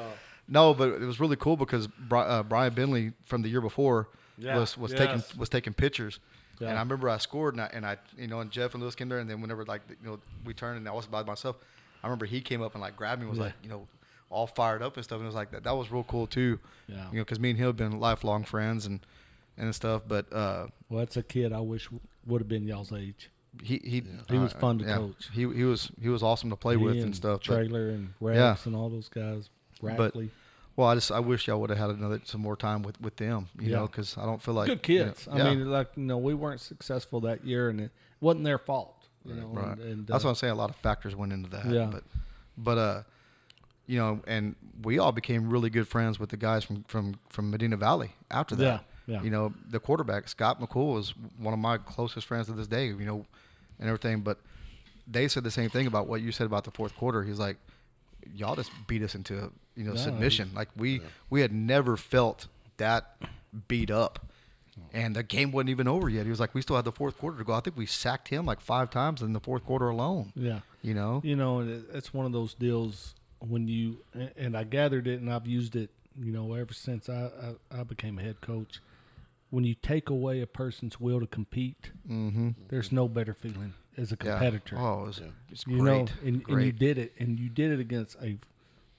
[0.48, 4.08] No, but it was really cool because Bri- uh, Brian Bentley from the year before
[4.36, 4.98] Yeah, was was yes.
[5.00, 6.18] taking was taking pictures.
[6.60, 6.68] Yeah.
[6.68, 8.94] And I remember I scored and I, and I you know and Jeff and Lewis
[8.94, 11.56] came there and then whenever like you know we turned and I was by myself,
[12.02, 13.44] I remember he came up and like grabbed me and was Yeah.
[13.46, 13.88] like you know
[14.28, 16.58] all fired up and stuff and it was like that that was real cool too.
[16.86, 17.08] Yeah.
[17.10, 19.00] You know because me and him have been lifelong friends and
[19.56, 20.02] and stuff.
[20.06, 21.88] But uh, Well, that's a kid I wish
[22.26, 23.30] would have been y'all's age.
[23.62, 24.96] he he He was uh, fun to yeah.
[24.96, 25.28] coach.
[25.32, 27.40] He he was he was awesome to play He with and stuff.
[27.48, 28.56] but- and Rex Yeah.
[28.66, 29.48] and all those guys.
[29.82, 30.28] But- Rackley.
[30.80, 33.16] Well, I just I wish y'all would have had another some more time with with
[33.16, 33.76] them, you Yeah.
[33.76, 35.28] know, because I don't feel like good you know, kids.
[35.30, 37.90] yeah, I mean, like you know, we weren't successful that year, and it
[38.22, 38.96] wasn't their fault.
[39.26, 39.76] You know, right.
[39.76, 40.52] and, and, That's uh, what I'm saying.
[40.52, 41.66] A lot of factors went into that.
[41.66, 41.90] Yeah.
[41.92, 42.04] But
[42.56, 43.02] but uh,
[43.88, 47.50] you know, and we all became really good friends with the guys from from from
[47.50, 48.84] Medina Valley after that.
[49.06, 49.22] Yeah, yeah.
[49.22, 52.86] You know, the quarterback Scott McCool was one of my closest friends to this day.
[52.86, 53.26] You know,
[53.78, 54.20] and everything.
[54.22, 54.38] But
[55.06, 57.22] they said the same thing about what you said about the fourth quarter.
[57.22, 57.58] He's like,
[58.34, 60.00] y'all just beat us into you know Yeah.
[60.04, 60.50] submission.
[60.54, 61.00] Like we
[61.30, 62.46] we had never felt
[62.78, 63.16] that
[63.68, 64.26] beat up.
[64.92, 66.24] And the game wasn't even over yet.
[66.24, 68.28] He was like, "We still had the fourth quarter to go." I think we sacked
[68.28, 70.32] him like five times in the fourth quarter alone.
[70.34, 70.60] yeah.
[70.82, 71.60] You know, You know,
[71.92, 75.76] it's one of those deals when you and- and I gathered it and I've used
[75.76, 75.90] it.
[76.18, 77.30] You know, ever since I
[77.72, 78.80] I, I became a head coach.
[79.50, 82.50] When you take away a person's will to compete, mm-hmm.
[82.68, 84.30] there's no better feeling as a yeah.
[84.32, 84.76] competitor.
[84.78, 85.26] Oh, it was, Yeah.
[85.50, 85.92] it's you great.
[86.06, 88.38] know, and, and you did it, and you did it against a,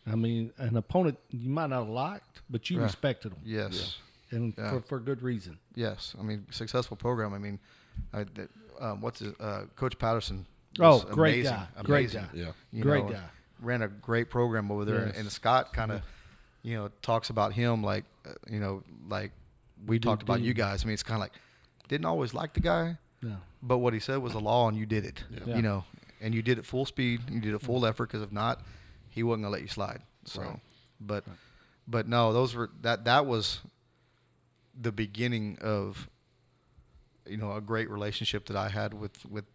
[0.08, 2.84] I mean, an opponent you might not have liked, but you Yeah.
[2.84, 3.98] respected them, yes,
[4.32, 4.72] and Yeah.
[4.72, 5.58] for, for good reason.
[5.76, 6.16] yes.
[6.20, 7.34] I mean, successful program.
[7.34, 7.60] I mean,
[8.14, 10.46] I, that, um, what's his, uh, Coach Patterson?
[10.80, 12.26] Oh, great amazing, guy, great guy.
[12.34, 12.52] Yeah.
[12.72, 13.24] You Great know, guy.
[13.60, 15.20] Ran a great program over there, and, Yes.
[15.20, 16.02] and Scott kind of,
[16.64, 19.32] you know, talks about him like, uh, you know, like
[19.86, 20.46] we Do talked about Dean.
[20.46, 20.84] you guys.
[20.84, 21.34] I mean, it's kind of like
[21.90, 24.86] didn't always like the guy, Yeah, but what he said was a law, and you
[24.86, 25.24] did it.
[25.46, 25.56] Yeah.
[25.56, 25.84] You know,
[26.22, 27.22] and you did it full speed.
[27.30, 27.86] You did it full mm-hmm.
[27.86, 28.62] effort because if not,
[29.10, 30.02] he wasn't gonna let you slide.
[30.26, 30.60] So, Right.
[31.00, 31.24] but,
[31.88, 33.60] but no, those were that that was
[34.80, 36.08] the beginning of,
[37.28, 39.46] you know, a great relationship that I had with with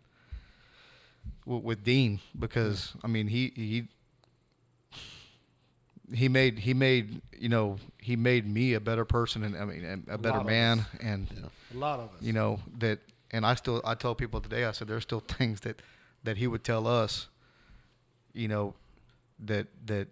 [1.44, 3.88] with, with Dean because I mean he he
[6.14, 10.04] he made he made you know he made me a better person and I mean
[10.08, 10.86] a, a better man us.
[11.00, 12.22] and a lot of us.
[12.22, 13.00] you know that
[13.30, 15.80] and i still i tell people today i said there's still things that
[16.24, 17.28] that he would tell us
[18.32, 18.74] you know
[19.38, 20.08] that that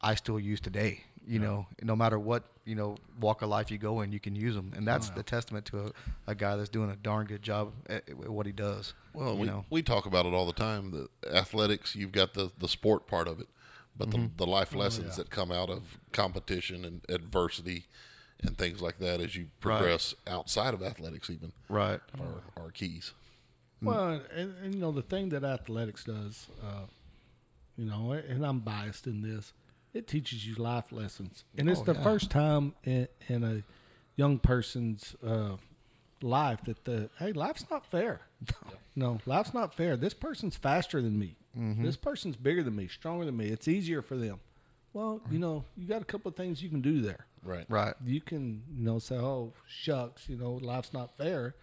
[0.00, 3.78] i still use today you know no matter what you know walk of life you
[3.78, 5.14] go in you can use them and oh, that's yeah.
[5.14, 5.92] the testament to a,
[6.26, 9.40] a guy that's doing a darn good job at, at what he does Well, you
[9.40, 10.90] we, know we talk about it all the time.
[10.90, 13.48] The athletics, you've got the, the sport part of it,
[13.96, 14.36] but the, mm-hmm.
[14.36, 15.24] the life oh, lessons yeah.
[15.24, 17.86] that come out of competition and adversity
[18.42, 23.12] and things like that as you progress outside of athletics, even right are, are keys.
[23.82, 26.86] Well, and, and you know the thing that athletics does, uh,
[27.76, 29.52] you know, and I'm biased in this,
[29.92, 32.02] it teaches you life lessons, and it's Oh, the yeah.
[32.02, 33.62] first time in, in a
[34.16, 35.56] young person's uh,
[36.22, 38.20] life that the hey, life's not fair.
[38.98, 39.94] No, life's not fair.
[39.98, 41.36] This person's faster than me.
[41.54, 41.84] Mm-hmm.
[41.84, 43.48] This person's bigger than me, stronger than me.
[43.48, 44.40] It's easier for them.
[44.94, 47.64] Well, you know, you got a couple of things you can do there Right.
[47.68, 51.54] right you can you know say oh shucks you know life's not fair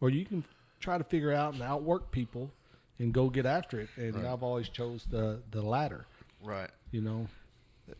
[0.00, 0.42] or you can
[0.80, 2.50] try to figure out and outwork people
[2.98, 6.06] and go get after it and i've always chose the the latter
[6.42, 7.26] right you know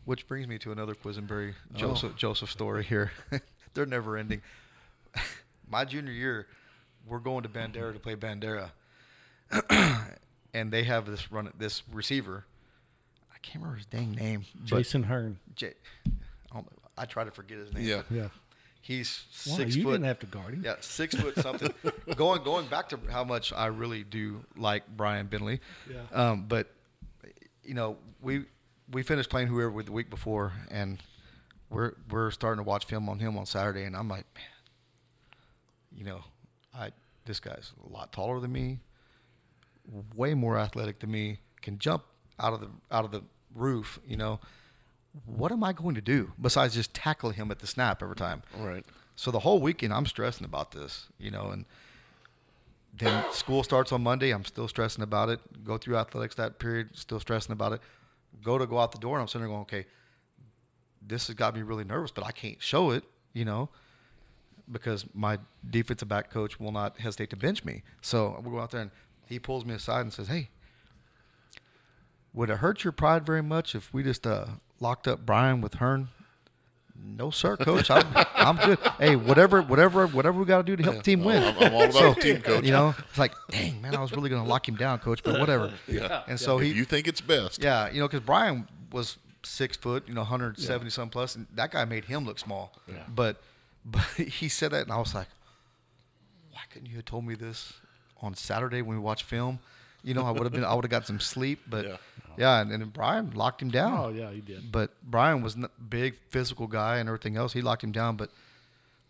[0.05, 1.77] Which brings me to another Quisenberry oh.
[1.77, 3.11] Joseph Joseph story here.
[3.73, 4.41] They're never ending.
[5.67, 6.47] My junior year,
[7.07, 8.71] we're going to Bandera to play Bandera,
[10.53, 12.45] and they have this run this receiver.
[13.33, 14.45] I can't remember his dang name.
[14.65, 15.39] Jason Hearn.
[15.55, 15.73] J-
[16.99, 17.83] I, don't know, I try to forget his name.
[17.85, 18.01] Yeah.
[18.09, 18.27] Yeah.
[18.81, 19.91] He's Wow, six you foot.
[19.91, 20.61] didn't have to guard him.
[20.63, 21.71] Yeah, six foot something.
[22.15, 25.59] going going back to how much I really do like Brian Bentley.
[25.91, 26.01] Yeah.
[26.13, 26.67] Um, but
[27.63, 28.45] you know, we
[28.91, 30.97] we finished playing whoever with the week before, and
[31.69, 34.45] we're we're starting to watch film on him on Saturday, and I'm like, man,
[35.93, 36.23] you know,
[36.73, 36.91] I
[37.25, 38.79] this guy's a lot taller than me,
[40.15, 42.03] way more athletic than me, can jump
[42.39, 43.23] out of the out of the
[43.53, 44.39] roof, you know.
[45.25, 48.43] What am I going to do besides just tackle him at the snap every time?
[48.57, 48.85] Right.
[49.15, 51.65] So the whole weekend, I'm stressing about this, you know, and
[52.93, 54.31] then school starts on Monday.
[54.31, 55.39] I'm still stressing about it.
[55.63, 57.81] Go through athletics that period, still stressing about it.
[58.43, 59.85] Go to go out the door, and I'm sitting there going, okay,
[61.05, 63.03] this has got me really nervous, but I can't show it,
[63.33, 63.69] you know,
[64.71, 65.39] because my
[65.69, 67.83] defensive back coach will not hesitate to bench me.
[68.01, 68.91] So we go out there, and
[69.25, 70.49] he pulls me aside and says, hey,
[72.33, 74.45] would it hurt your pride very much if we just uh,
[74.79, 76.09] locked up Brian with Hearn?
[77.01, 77.89] No, sir, coach.
[77.89, 78.05] I'm,
[78.35, 78.77] I'm good.
[78.99, 81.41] Hey, whatever, whatever, whatever we got to do to help the team win.
[81.41, 82.65] I'm, I'm all about the team, coach.
[82.65, 85.23] You know, it's like, dang, man, I was really going to lock him down, coach,
[85.23, 85.71] but whatever.
[85.87, 86.23] Yeah.
[86.27, 87.63] And so if he, you think it's best.
[87.63, 91.71] yeah, you know, because Brian was six foot, you know, 170 something plus, and that
[91.71, 92.73] guy made him look small.
[92.87, 92.95] Yeah.
[93.07, 93.41] But,
[93.85, 95.27] but he said that, and I was like,
[96.51, 97.73] why couldn't you have told me this
[98.21, 99.59] on Saturday when we watched film?
[100.03, 101.59] You know, I would have been, I would have got some sleep.
[101.67, 101.97] But Yeah.
[102.39, 103.99] Yeah, and, and then Brian locked him down.
[103.99, 104.71] Oh yeah, he did.
[104.71, 107.51] But Brian was a big physical guy and everything else.
[107.53, 108.31] He locked him down, but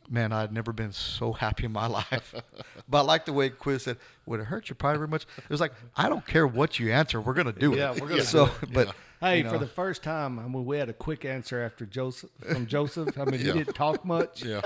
[0.09, 2.33] man, I'd never been so happy in my life.
[2.89, 5.49] but I like the way Quiz said, "Would it hurt your pride very much?" It
[5.49, 7.77] was like, I don't care what you answer, we're gonna do it.
[7.77, 10.65] Yeah, we're gonna so, do but Hey, you know, for the first time, I mean,
[10.65, 13.17] we had a quick answer after Joseph from Joseph.
[13.19, 13.51] I mean, Yeah.
[13.51, 14.43] he didn't talk much.
[14.45, 14.61] Yeah.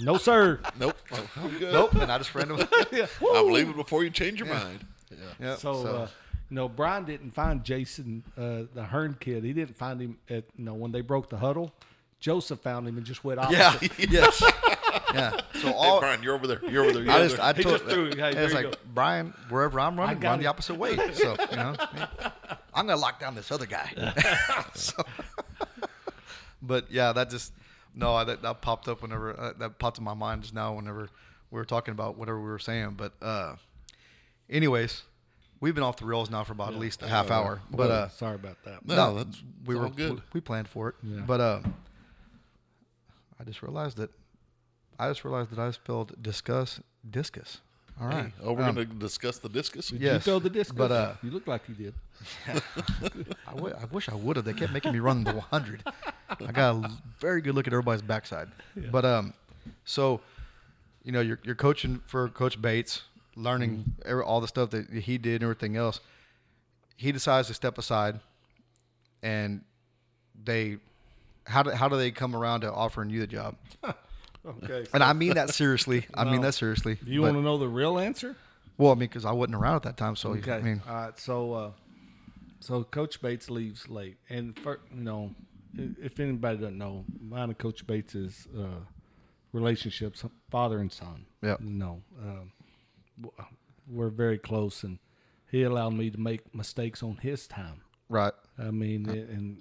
[0.00, 0.60] No, sir.
[0.78, 0.96] Nope.
[1.36, 1.72] I'm good.
[1.72, 2.58] nope, and I just ran him.
[2.92, 3.06] yeah.
[3.22, 4.80] I believe it before you change your mind.
[5.10, 5.16] Yeah.
[5.48, 6.08] Yep, So, uh,
[6.50, 9.44] you know, Brian didn't find Jason, uh, the Hearn kid.
[9.44, 11.72] He didn't find him at, you know, when they broke the huddle.
[12.18, 13.92] Joseph found him and just went opposite.
[13.98, 14.42] yeah, yes,
[15.12, 15.38] yeah.
[15.54, 16.60] So Hey, all Brian, you're over there.
[16.68, 17.02] You're over there.
[17.02, 17.44] You're I over just there.
[17.44, 18.18] I told just threw it.
[18.18, 18.78] Hey, it's like go.
[18.94, 20.96] Brian, wherever I'm running, got run the opposite way.
[21.14, 21.74] So you know,
[22.74, 23.90] I'm gonna lock down this other guy.
[24.74, 25.02] so,
[26.62, 27.52] but yeah, that just
[27.94, 30.74] no, I, that, that popped up whenever uh, that popped in my mind just now
[30.74, 31.08] whenever
[31.50, 32.94] we were talking about whatever we were saying.
[32.96, 33.56] But uh,
[34.50, 35.02] anyways,
[35.60, 37.60] we've been off the rails now for about at least a half hour.
[37.70, 38.86] But uh, sorry about that.
[38.86, 40.14] No, that's we were good.
[40.14, 40.94] We, we planned for it.
[41.02, 41.20] Yeah.
[41.26, 41.60] But uh,
[43.40, 44.10] I just realized that
[44.98, 47.60] I just realized that I spelled discuss discus.
[48.00, 48.26] All right.
[48.26, 49.88] Hey, oh, we're Um, going to discuss the discus.
[49.88, 50.74] Did yes, you throw the disc?
[50.76, 51.94] but, uh, you look like you did.
[53.46, 54.44] I, w- I wish I would have.
[54.44, 55.82] They kept making me run the 100.
[56.28, 56.90] I got a
[57.20, 58.48] very good look at everybody's backside.
[58.90, 59.32] But um,
[59.86, 60.20] so
[61.04, 63.02] you know, you're you're coaching for Coach Bates,
[63.36, 66.00] learning every, all the stuff that he did and everything else.
[66.96, 68.20] He decides to step aside,
[69.22, 69.62] and
[70.44, 70.78] they
[71.46, 73.56] how do how do they come around to offering you the job?
[74.62, 74.86] Okay.
[74.94, 76.06] And I mean that seriously.
[76.14, 76.98] I mean that seriously.
[77.04, 78.36] Do you want to know the real answer?
[78.78, 80.52] Well, I mean, because I wasn't around at that time, so Okay.
[80.52, 81.18] I mean, All right.
[81.18, 81.70] So, uh,
[82.60, 85.34] so Coach Bates leaves late, and for, you know,
[85.74, 88.84] if anybody doesn't know, mine and Coach Bates is uh,
[89.52, 91.26] relationships, father and son.
[91.42, 92.52] You know, um,
[93.88, 94.98] we're very close, and
[95.50, 97.82] he allowed me to make mistakes on his time.
[98.08, 98.32] right.
[98.58, 99.58] I mean, and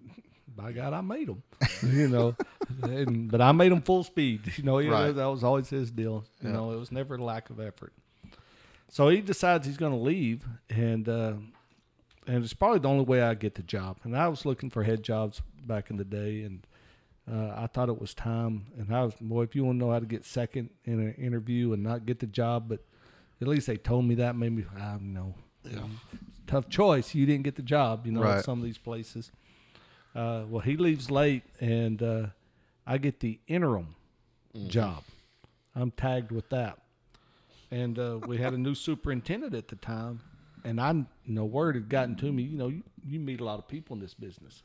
[0.56, 1.44] by God, I made them.
[1.84, 2.36] you know,
[2.82, 4.54] and, but I made them full speed.
[4.58, 5.12] You know, Right.
[5.12, 6.24] that was always his deal.
[6.42, 6.56] You Yeah.
[6.56, 7.92] know, it was never a lack of effort.
[8.90, 11.34] So he decides he's going to leave, and uh,
[12.28, 13.98] and it's probably the only way I get the job.
[14.04, 16.66] And I was looking for head jobs back in the day, and
[17.32, 18.68] uh, I thought it was time.
[18.78, 21.14] And I was, boy, if you want to know how to get second in an
[21.16, 22.80] interview and not get the job, but
[23.42, 25.36] at least they told me that, maybe I don't know.
[26.48, 27.16] Tough choice.
[27.16, 28.38] You didn't get the job, you know, Right.
[28.38, 29.32] at some of these places.
[30.14, 32.28] Uh, well, he leaves late, and uh,
[32.86, 33.96] I get the interim
[34.68, 35.04] job.
[35.76, 36.78] I'm tagged with that.
[37.72, 40.22] And uh, we had a new superintendent at the time,
[40.64, 42.44] and I, you know, word had gotten to me.
[42.44, 44.62] You know, you, you meet a lot of people in this business.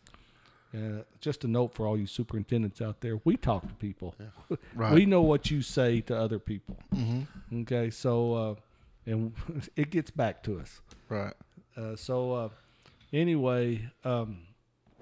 [0.73, 4.15] Uh, just a note for all you superintendents out there: we talk to people.
[4.75, 4.93] Right.
[4.95, 6.77] We know what you say to other people.
[6.95, 7.23] Mm-hmm.
[7.53, 8.55] Okay, so uh,
[9.07, 9.33] and
[9.77, 10.81] it gets back to us.
[11.09, 11.35] Right.
[11.77, 12.49] Uh, so uh,
[13.13, 14.43] anyway, um,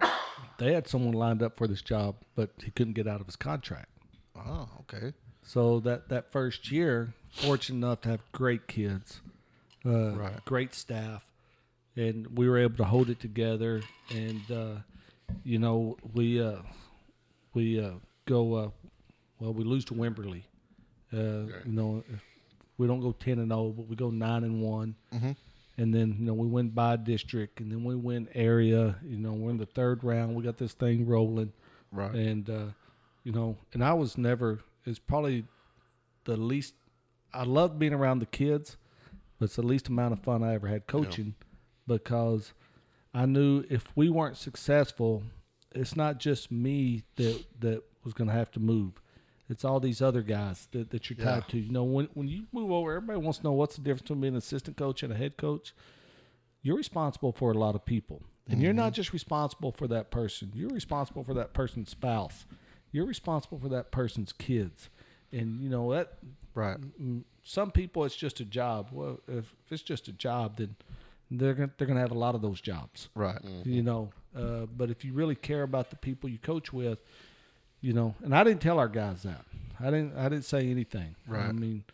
[0.58, 3.36] they had someone lined up for this job, but he couldn't get out of his
[3.36, 3.88] contract.
[4.36, 5.12] Oh, okay.
[5.42, 9.20] So that that first year, fortunate enough to have great kids,
[9.84, 10.44] uh, Right.
[10.44, 11.24] great staff,
[11.96, 13.82] and we were able to hold it together.
[14.10, 14.74] And uh,
[15.44, 16.62] you know, we uh,
[17.54, 17.92] we uh,
[18.26, 18.70] go uh,
[19.40, 19.52] well.
[19.54, 20.44] We lose to Wimberley.
[21.12, 22.04] Uh, You know,
[22.78, 24.94] we don't go ten and zero, but we go nine and one.
[25.12, 28.96] and then you know we went by district, and then we went area.
[29.04, 30.34] You know, we're in the third round.
[30.34, 31.52] We got this thing rolling,
[31.92, 32.14] Right.
[32.14, 32.66] and uh,
[33.24, 34.60] you know, and I was never.
[34.86, 35.44] It's probably
[36.24, 36.74] the least.
[37.34, 38.76] I love being around the kids,
[39.38, 41.34] but it's the least amount of fun I ever had coaching,
[41.86, 42.52] because
[43.12, 45.22] I knew if we weren't successful,
[45.74, 48.92] it's not just me that that was going to have to move.
[49.48, 51.50] It's all these other guys that, that you're tied Yeah.
[51.52, 51.58] to.
[51.58, 54.20] You know, when when you move over, everybody wants to know what's the difference between
[54.20, 55.74] being an assistant coach and a head coach.
[56.62, 60.50] You're responsible for a lot of people, and you're not just responsible for that person.
[60.54, 62.44] You're responsible for that person's spouse.
[62.90, 64.90] You're responsible for that person's kids,
[65.32, 66.18] and you know that
[66.54, 66.78] Right.
[67.00, 68.88] mm, some people it's just a job.
[68.92, 70.74] Well, if it's just a job, then
[71.30, 73.38] they're gonna, they're going to have a lot of those jobs Right.
[73.64, 74.10] you know.
[74.34, 76.98] Uh, but if you really care about the people you coach with,
[77.80, 79.44] you know, and I didn't tell our guys that.
[79.80, 80.16] I didn't.
[80.16, 81.14] I didn't say anything.
[81.26, 81.46] Right.
[81.46, 81.84] I mean,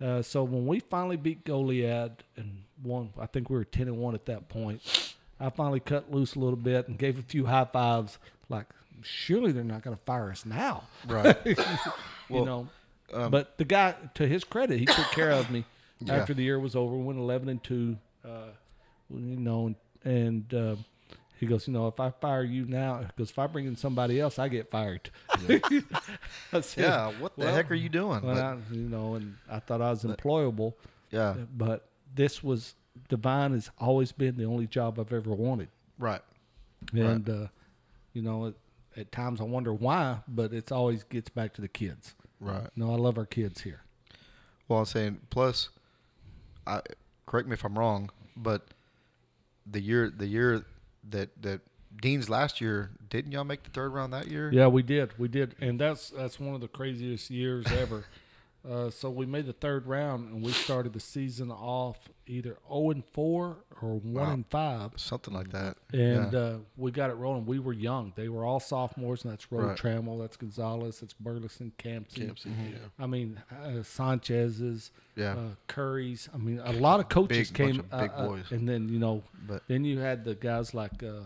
[0.00, 3.98] uh, so when we finally beat Goliad and won, I think we were ten and
[3.98, 5.14] one at that point.
[5.38, 8.18] I finally cut loose a little bit and gave a few high fives.
[8.48, 8.66] Like,
[9.02, 11.36] surely they're not going to fire us now, Right.
[11.46, 11.56] you
[12.28, 12.68] Well, know.
[13.14, 15.64] um, but the guy, to his credit, he took care of me
[16.00, 16.16] Yeah.
[16.16, 16.94] after the year was over.
[16.96, 18.48] We went eleven and two, uh,
[19.08, 19.74] you know,
[20.04, 20.76] and uh,
[21.40, 24.20] he goes, you know, if I fire you now, because if I bring in somebody
[24.20, 25.10] else, I get fired.
[26.52, 27.12] I said, yeah.
[27.18, 28.20] What the well, heck are you doing?
[28.22, 30.74] well, But- I, you know, and I thought I was employable,
[31.10, 31.34] yeah.
[31.56, 32.74] but this was
[33.08, 35.68] Devine has always been the only job I've ever wanted,
[35.98, 36.20] Right.
[36.92, 37.46] and uh,
[38.12, 38.54] you know, at,
[38.96, 42.14] at times I wonder why, but it's always gets back to the kids.
[42.40, 42.68] Right.
[42.76, 43.82] No, I love our kids here.
[44.68, 45.68] Well, I'm saying plus,
[46.66, 46.80] I
[47.26, 48.66] correct me if I'm wrong, but
[49.70, 50.64] the year the year
[51.08, 51.60] that that
[52.00, 54.50] Dean's last year didn't y'all make the third round that year?
[54.52, 55.18] Yeah, we did.
[55.18, 58.04] We did, and that's that's one of the craziest years ever.
[58.68, 61.96] Uh, so we made the third round, and we started the season off
[62.26, 64.32] either zero and four or one Wow.
[64.32, 65.76] and five, something like that.
[65.92, 66.38] and yeah.
[66.38, 67.46] uh, we got it rolling.
[67.46, 69.78] We were young; they were all sophomores, and that's Road Right.
[69.78, 72.26] Trammell, that's Gonzalez, that's Burleson, Campson.
[72.26, 72.78] Campson, yeah.
[72.98, 75.32] I mean, uh, Sanchez's, Yeah.
[75.34, 76.28] uh, Curry's.
[76.34, 78.50] I mean, a lot of coaches Big bunch came, of big uh, uh, boys.
[78.50, 81.22] and then you know, But- then you had the guys like uh,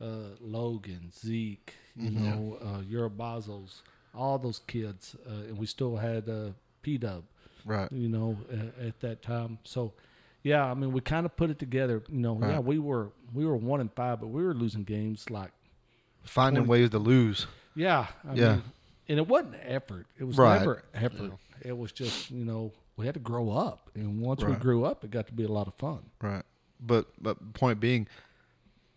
[0.00, 0.06] uh,
[0.40, 2.24] Logan, Zeke, you Mm-hmm.
[2.24, 3.82] know, uh, Eurobazos,
[4.14, 6.50] all those kids, uh, and we still had uh,
[6.82, 7.24] P Dub,
[7.64, 7.90] right.
[7.92, 9.58] you know, uh, at that time.
[9.64, 9.92] So,
[10.42, 12.02] yeah, I mean, we kind of put it together.
[12.08, 15.30] You know, yeah, we were we were one and five, but we were losing games
[15.30, 15.50] like,
[16.24, 17.46] Finding 20 ways to lose.
[17.74, 18.52] yeah, I Yeah.
[18.54, 18.62] mean,
[19.08, 20.06] and it wasn't effort.
[20.18, 20.58] It was Right.
[20.60, 21.32] never effort.
[21.62, 25.04] It was just you know we had to grow up, and once we grew up,
[25.04, 26.00] it got to be a lot of fun.
[26.20, 26.44] Right.
[26.80, 28.08] But but point being,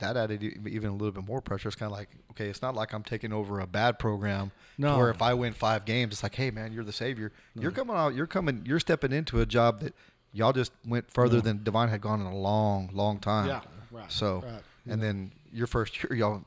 [0.03, 1.67] that added even a little bit more pressure.
[1.69, 4.51] It's kind of like okay, it's not like I'm taking over a bad program.
[4.77, 4.97] No.
[4.97, 7.31] where if I win five games, it's like, hey man, you're the savior.
[7.55, 8.15] You're coming out.
[8.15, 8.63] You're coming.
[8.65, 9.93] You're stepping into a job that
[10.33, 11.41] y'all just went further No.
[11.41, 13.47] than Devine had gone in a long, long time.
[13.47, 14.61] Yeah, right, So right.
[14.87, 16.41] and then your first year, y'all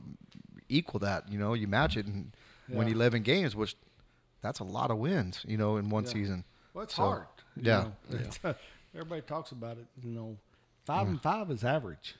[0.69, 1.31] equal that.
[1.31, 2.31] You know, you match it and
[2.69, 2.95] win Yeah.
[2.95, 3.75] 11 games, which
[4.41, 5.43] that's a lot of wins.
[5.47, 6.11] You know, in one Yeah.
[6.11, 6.43] season.
[6.73, 7.27] Well, it's So, hard.
[7.55, 7.83] you yeah.
[7.83, 7.93] know.
[8.19, 8.55] It's-
[8.93, 9.85] everybody talks about it.
[10.03, 10.37] You know,
[10.85, 11.11] five mm.
[11.11, 12.15] and five is average.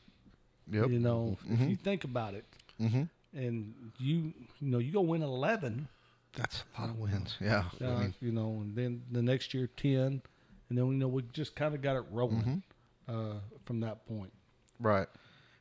[0.71, 0.89] Yep.
[0.89, 1.61] You know, Mhm.
[1.63, 2.45] if you think about it,
[2.79, 3.03] Mm-hmm.
[3.33, 5.87] and you you know you go win eleven,
[6.33, 7.35] That's a lot of wins.
[7.41, 7.65] Yeah.
[7.81, 10.21] uh, I mean, you know, and then the next year ten,
[10.69, 12.63] and then you know we just kind of got it rolling
[13.07, 13.11] Mm-hmm.
[13.35, 14.33] uh, from that point.
[14.79, 15.07] Right.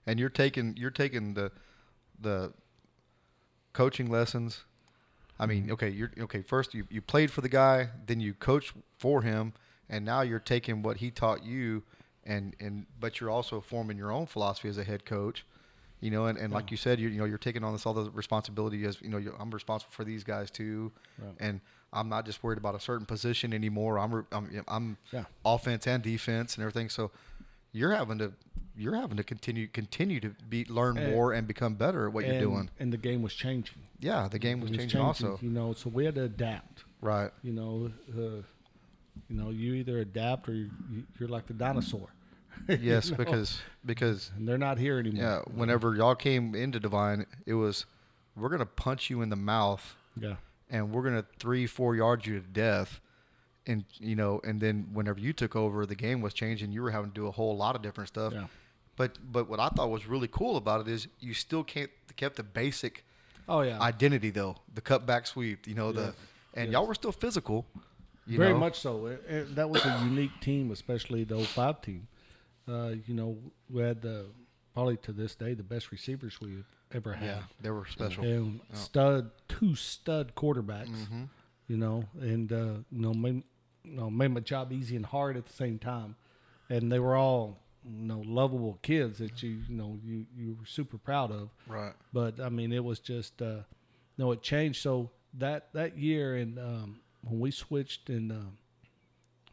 [0.06, 1.50] And you're taking you're taking the
[2.20, 2.52] the
[3.72, 4.64] coaching lessons.
[5.38, 8.72] I mean, okay, you're okay, first you, you played for the guy, then you coached
[8.98, 9.52] for him,
[9.88, 11.82] and now you're taking what he taught you
[12.26, 15.44] and and but you're also forming your own philosophy as a head coach.
[16.00, 17.94] You know, and, and like you said, you you know, you're taking on this all
[17.94, 21.32] the responsibility as you know, you're, I'm responsible for these guys too, Right.
[21.40, 21.60] and
[21.92, 23.98] I'm not just worried about a certain position anymore.
[23.98, 25.24] I'm I'm, I'm Yeah.
[25.44, 26.90] offense and defense and everything.
[26.90, 27.10] So
[27.72, 28.32] you're having to
[28.76, 32.26] you're having to continue continue to be learn And- more and become better at what
[32.26, 32.68] you're doing.
[32.78, 33.78] and the game was changing.
[33.98, 35.38] Yeah, the game was, It changing, also.
[35.40, 36.84] You know, so we had to adapt.
[37.00, 37.30] Right.
[37.42, 38.42] You know, uh,
[39.30, 40.70] you know, you either adapt or you,
[41.18, 42.08] you're like the dinosaur.
[42.80, 43.16] Yes, You know?
[43.18, 45.22] because because and they're not here anymore.
[45.22, 47.86] yeah, whenever y'all came into Devine, it was
[48.36, 50.36] we're gonna punch you in the mouth Yeah.
[50.70, 53.00] and we're gonna three four yard you to death.
[53.68, 56.70] And you know, and then whenever you took over, the game was changing.
[56.70, 58.32] You were having to do a whole lot of different stuff.
[58.32, 58.46] Yeah.
[58.96, 62.36] But but what I thought was really cool about it is you still can't kept
[62.36, 63.04] the basic
[63.48, 63.80] Oh yeah.
[63.80, 65.66] identity though, the cutback sweep.
[65.66, 65.96] You know Yes.
[65.96, 66.14] the
[66.60, 66.72] and Yes.
[66.72, 67.66] y'all were still physical.
[68.28, 68.58] You Very know?
[68.58, 69.06] much so.
[69.06, 72.08] It- it- that was a unique team, especially the 05 team.
[72.68, 73.36] Uh, you know,
[73.70, 74.26] we had the,
[74.74, 77.26] probably to this day the best receivers we've ever had.
[77.26, 78.24] Yeah, they were special.
[78.24, 80.88] And stud, two stud quarterbacks.
[80.88, 81.24] Mm-hmm.
[81.68, 83.42] You know, and uh, you know, made,
[83.84, 86.14] you know, made my job easy and hard at the same time.
[86.68, 90.66] And they were all, you know lovable kids that you you know you you were
[90.66, 91.50] super proud of.
[91.66, 91.92] Right.
[92.12, 93.60] But I mean, it was just uh,
[94.18, 94.82] no, it changed.
[94.82, 98.40] So that that year and um, when we switched in uh,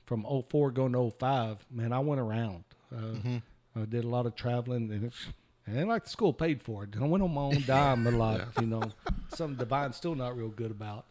[0.05, 2.63] from 04 going to 05, man, I went around.
[2.95, 3.39] Uh,
[3.75, 5.05] I did a lot of traveling and.
[5.05, 5.27] It's,
[5.65, 6.89] and like the school paid for it.
[6.99, 8.83] I went on my own dime a lot, you know.
[9.29, 11.05] Something Devine's still not real good about.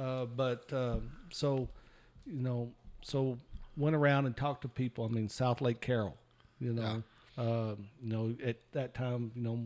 [0.00, 1.68] Uh, but um, so,
[2.24, 2.70] you know,
[3.02, 3.36] so
[3.76, 5.04] went around and talked to people.
[5.04, 6.16] I mean, Southlake Carroll,
[6.60, 7.02] you know,
[7.36, 9.64] um, you know, at that time, you know,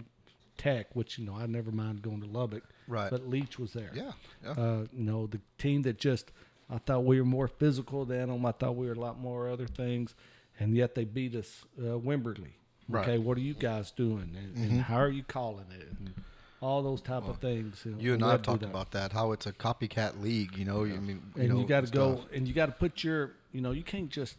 [0.57, 3.09] Tech, which you know, I never mind going to Lubbock, Right.
[3.11, 3.93] But Leach was there.
[3.95, 4.13] Yeah.
[4.45, 4.51] Yeah.
[4.51, 6.33] Uh, you know, the team that just
[6.69, 8.45] I thought we were more physical than them.
[8.45, 10.15] I thought we were a lot more other things,
[10.61, 12.53] and yet they beat us uh, Wimberley.
[12.89, 13.03] Right.
[13.09, 16.13] Okay, what are you guys doing, and, and how are you calling it, and
[16.61, 17.85] all those type of things.
[17.87, 18.69] know, you and I have talked that.
[18.71, 19.13] about that.
[19.13, 20.57] How it's a copycat league.
[20.57, 20.83] You know.
[20.85, 21.23] I mean.
[21.37, 23.71] You and know, you got to go and you got to put your you know
[23.73, 24.37] you can't just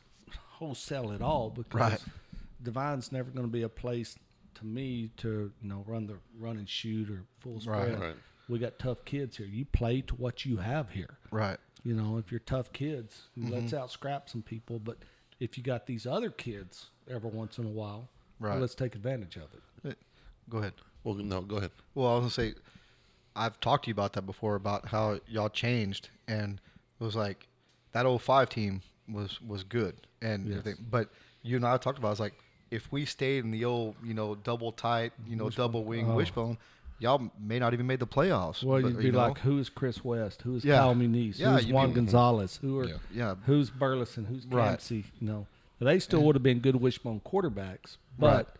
[0.49, 1.99] wholesale it all because Right.
[2.61, 4.17] Devine's never going to be a place
[4.55, 8.15] to me to you know run the run and shoot or full spread right.
[8.49, 11.57] we got tough kids here you play to what you have here Right.
[11.83, 13.53] you know if you're tough kids Mm-hmm.
[13.53, 14.97] let's out scrap some people but
[15.41, 18.07] if you got these other kids every once in a while
[18.39, 18.61] well, Right.
[18.61, 19.97] let's take advantage of it
[20.49, 20.73] Go ahead.
[21.03, 21.71] Well, no, go ahead.
[21.95, 22.55] Well, I was gonna say,
[23.35, 26.59] I've talked to you about that before about how y'all changed, and
[26.99, 27.47] it was like
[27.93, 30.57] that old 05 team was was good, and Yes.
[30.57, 30.85] everything.
[30.89, 31.09] But
[31.43, 32.33] you and I talked about, it, I was like,
[32.69, 36.15] if we stayed in the old, you know, double tight, you know, double wing Oh.
[36.15, 36.57] wishbone,
[37.01, 38.63] y'all may not even made the playoffs.
[38.63, 39.27] well but, you'd be you know?
[39.27, 40.77] like who is chris west who is Yeah.
[40.77, 42.93] kyle muniz Yeah, who's juan be- gonzalez who are Yeah.
[43.13, 44.69] yeah, who's Burleson, who's Right.
[44.69, 45.47] Campsey, you know.
[45.79, 48.55] They still would have been good wishbone quarterbacks, but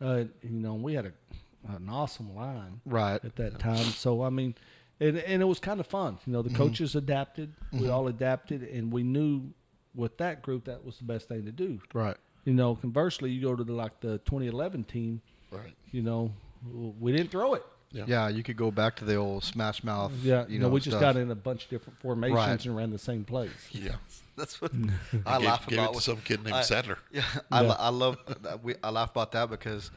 [0.00, 1.12] uh, you know we had a,
[1.74, 3.76] an awesome line right, at that time.
[3.78, 4.54] So I mean,
[5.00, 6.18] and and it was kind of fun.
[6.26, 6.52] You know, Mm-hmm.
[6.52, 9.52] the coaches adapted, we all adapted, and we knew
[9.94, 11.80] with that group that was the best thing to do.
[11.94, 15.22] right, You know, conversely, you go to the like the 2011 team.
[15.50, 15.74] Right.
[15.92, 16.30] You know,
[17.00, 17.64] we didn't throw it.
[17.92, 18.04] Yeah.
[18.06, 18.28] yeah.
[18.28, 20.12] You could go back to the old smash mouth.
[20.22, 21.00] Yeah, you you know, know, we just stuff.
[21.00, 22.64] got in a bunch of different formations Right.
[22.66, 23.50] and ran the same plays.
[23.72, 23.96] Yeah.
[24.36, 24.70] That's what
[25.24, 25.84] I Gave- laugh gave about.
[25.84, 26.98] it to with- some kid named I- Sadler.
[27.10, 27.68] Yeah, I, Yeah.
[27.68, 28.62] lo- I love that.
[28.62, 29.90] We, I laugh about that because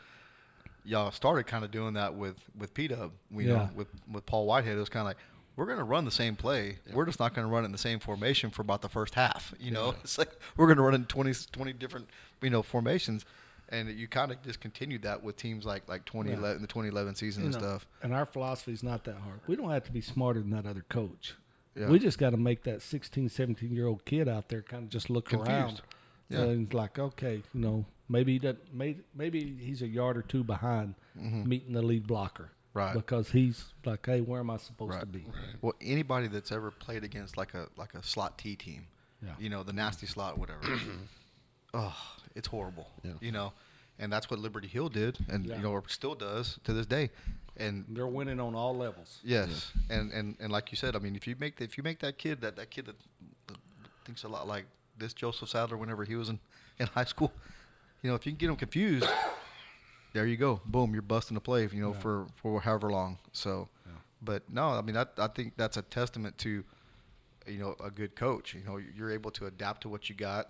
[0.85, 3.11] y'all started kind of doing that with with P Dub.
[3.31, 3.53] We Yeah.
[3.53, 5.17] know with with Paul Whitehead, it was kind of like
[5.55, 6.77] we're going to run the same play.
[6.93, 9.15] We're just not going to run it in the same formation for about the first
[9.15, 9.53] half.
[9.59, 12.09] You know, it's like we're going to run in 20, 20 different
[12.41, 13.25] you know formations,
[13.69, 16.89] and you kind of just continued that with teams like like twenty eleven the twenty
[16.89, 17.87] eleven season You and know, stuff.
[18.03, 19.39] And our philosophy is not that hard.
[19.47, 21.35] We don't have to be smarter than that other coach.
[21.75, 21.87] Yeah.
[21.87, 24.89] We just got to make that 16, 17 year old kid out there kind of
[24.89, 25.49] just look Confused.
[25.49, 25.81] around.
[26.29, 26.39] Yeah.
[26.41, 30.43] And like, okay, you know, maybe he doesn't, maybe, maybe he's a yard or two
[30.43, 32.43] behind meeting the lead blocker.
[32.43, 32.77] Mm-hmm.
[32.79, 32.93] Right.
[32.93, 35.11] Because he's like, hey, where am I supposed to Right.
[35.11, 35.25] be?
[35.61, 38.87] Well, anybody that's ever played against like a like a slot T team,
[39.23, 39.31] Yeah.
[39.39, 40.61] you know, the nasty slot, whatever.
[41.73, 41.95] oh,
[42.35, 42.87] it's horrible.
[43.03, 43.13] Yeah.
[43.21, 43.53] You know,
[43.99, 45.57] and that's what Liberty Hill did, and Yeah.
[45.57, 47.09] you know, or still does to this day.
[47.57, 49.19] And They're winning on all levels.
[49.23, 51.99] yes, and, and and like you said, I mean, if you make if you make
[51.99, 52.95] that kid that that kid that,
[53.47, 53.57] that
[54.05, 54.65] thinks a lot like
[54.97, 56.39] this Joseph Sadler whenever he was in
[56.79, 57.33] in high school,
[58.01, 59.07] you know, if you can get him confused.
[60.13, 60.59] There you go.
[60.65, 61.99] Boom, you're busting a play, you know, Yeah.
[61.99, 63.19] for, for however long.
[63.31, 63.69] So,
[64.23, 66.63] but no, I mean, that, I think that's a testament to,
[67.45, 68.55] you know, a good coach.
[68.55, 70.49] You know, you're able to adapt to what you got,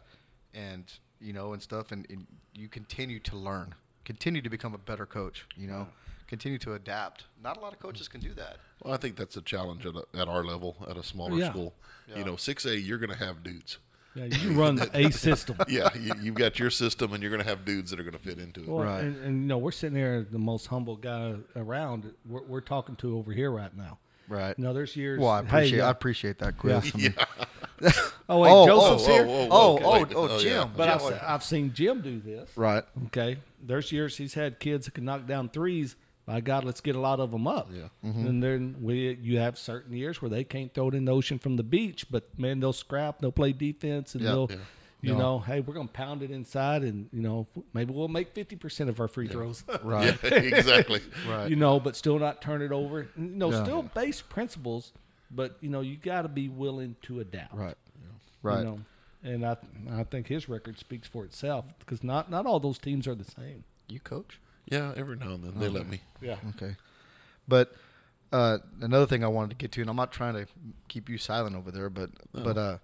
[0.54, 0.86] and
[1.22, 5.06] you know, and stuff, and, and you continue to learn, continue to become a better
[5.06, 5.46] coach.
[5.56, 5.88] You know,
[6.28, 7.26] continue to adapt.
[7.44, 8.58] Not a lot of coaches can do that.
[8.84, 11.50] Well, I think that's a challenge at, a, at our level, at a smaller Yeah.
[11.50, 11.74] school.
[12.08, 12.20] Yeah.
[12.20, 13.78] You know, 6A, you're going to have dudes.
[14.16, 15.58] Yeah, you run a system.
[15.68, 18.14] Yeah, you, you've got your system, and you're going to have dudes that are going
[18.14, 18.68] to fit into it.
[18.68, 19.04] Well, Right.
[19.04, 22.12] and, and you know, we're sitting there, the most humble guy around.
[22.28, 24.00] We're, we're talking to over here right now.
[24.28, 24.56] Right.
[24.58, 25.20] You know, there's years.
[25.20, 26.92] Well, I appreciate uh, I appreciate that, Chris.
[26.94, 27.14] I mean,
[28.30, 29.26] Oh wait, oh, oh, Joseph's oh, here.
[29.28, 30.08] oh, oh, okay, oh, wait.
[30.16, 30.52] Oh, oh, Oh, Jim.
[30.52, 30.70] yeah.
[30.78, 32.50] But Jim, I've, I've seen Jim do this.
[32.56, 32.84] right.
[33.08, 33.38] Okay.
[33.62, 35.96] There's years he's had kids that can knock down threes.
[36.26, 37.70] By God, let's get a lot of them up.
[37.74, 37.88] Yeah.
[38.04, 38.40] And mm-hmm.
[38.40, 41.56] then we, you have certain years where they can't throw it in the ocean from
[41.56, 44.30] the beach, but man, they'll scrap, they'll play defense, and Yeah.
[44.30, 44.58] they'll, Yeah.
[45.02, 48.56] you know, hey, we're gonna pound it inside, and you know, maybe we'll make fifty
[48.56, 49.64] percent of our free throws.
[49.84, 50.16] Right.
[50.24, 51.02] Yeah, exactly.
[51.28, 51.50] Right.
[51.50, 53.08] you know, but still not turn it over.
[53.18, 53.64] You know, Yeah.
[53.64, 54.94] still base principles,
[55.32, 57.56] but you know, you got to be willing to adapt.
[57.56, 57.76] Right.
[58.44, 58.64] You Right.
[58.64, 58.80] know.
[59.22, 59.58] And I,
[59.92, 63.26] I think his record speaks for itself because not not all those teams are the
[63.30, 63.64] same.
[63.90, 64.40] You coach?
[64.66, 66.02] Yeah, every now and then they let me.
[66.22, 66.38] Yeah.
[66.56, 66.76] Okay.
[67.48, 67.74] But
[68.32, 70.46] uh, another thing I wanted to get to, and I'm not trying to
[70.88, 72.78] keep you silent over there, but but uh,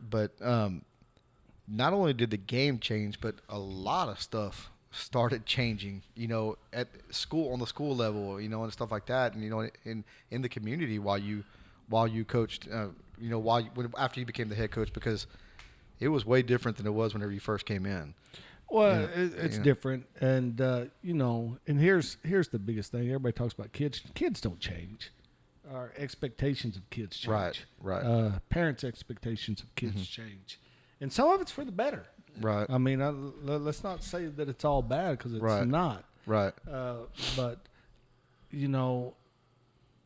[0.00, 0.82] but um,
[1.68, 6.02] not only did the game change, but a lot of stuff started changing.
[6.14, 9.42] You know, at school on the school level, you know, and stuff like that, and
[9.42, 11.44] you know, in in the community while you
[11.92, 12.86] while you coached, uh,
[13.20, 15.26] you know, while you, when, after you became the head coach, because
[16.00, 18.14] it was way different than it was whenever you first came in.
[18.70, 19.06] Well, Yeah.
[19.22, 19.62] it, it's Yeah.
[19.62, 23.06] different, and uh, you know, and here's here's the biggest thing.
[23.08, 24.02] Everybody talks about kids.
[24.14, 25.12] Kids don't change.
[25.70, 27.30] Our expectations of kids change.
[27.32, 28.04] Right, right.
[28.04, 30.58] Uh, parents' expectations of kids change,
[31.00, 32.04] and some of it's for the better.
[32.40, 32.66] Right.
[32.70, 35.66] I mean, I, let's not say that it's all bad because it's Right.
[35.66, 36.04] not.
[36.24, 36.54] Right.
[36.66, 36.96] Uh,
[37.36, 37.58] but
[38.50, 39.14] you know,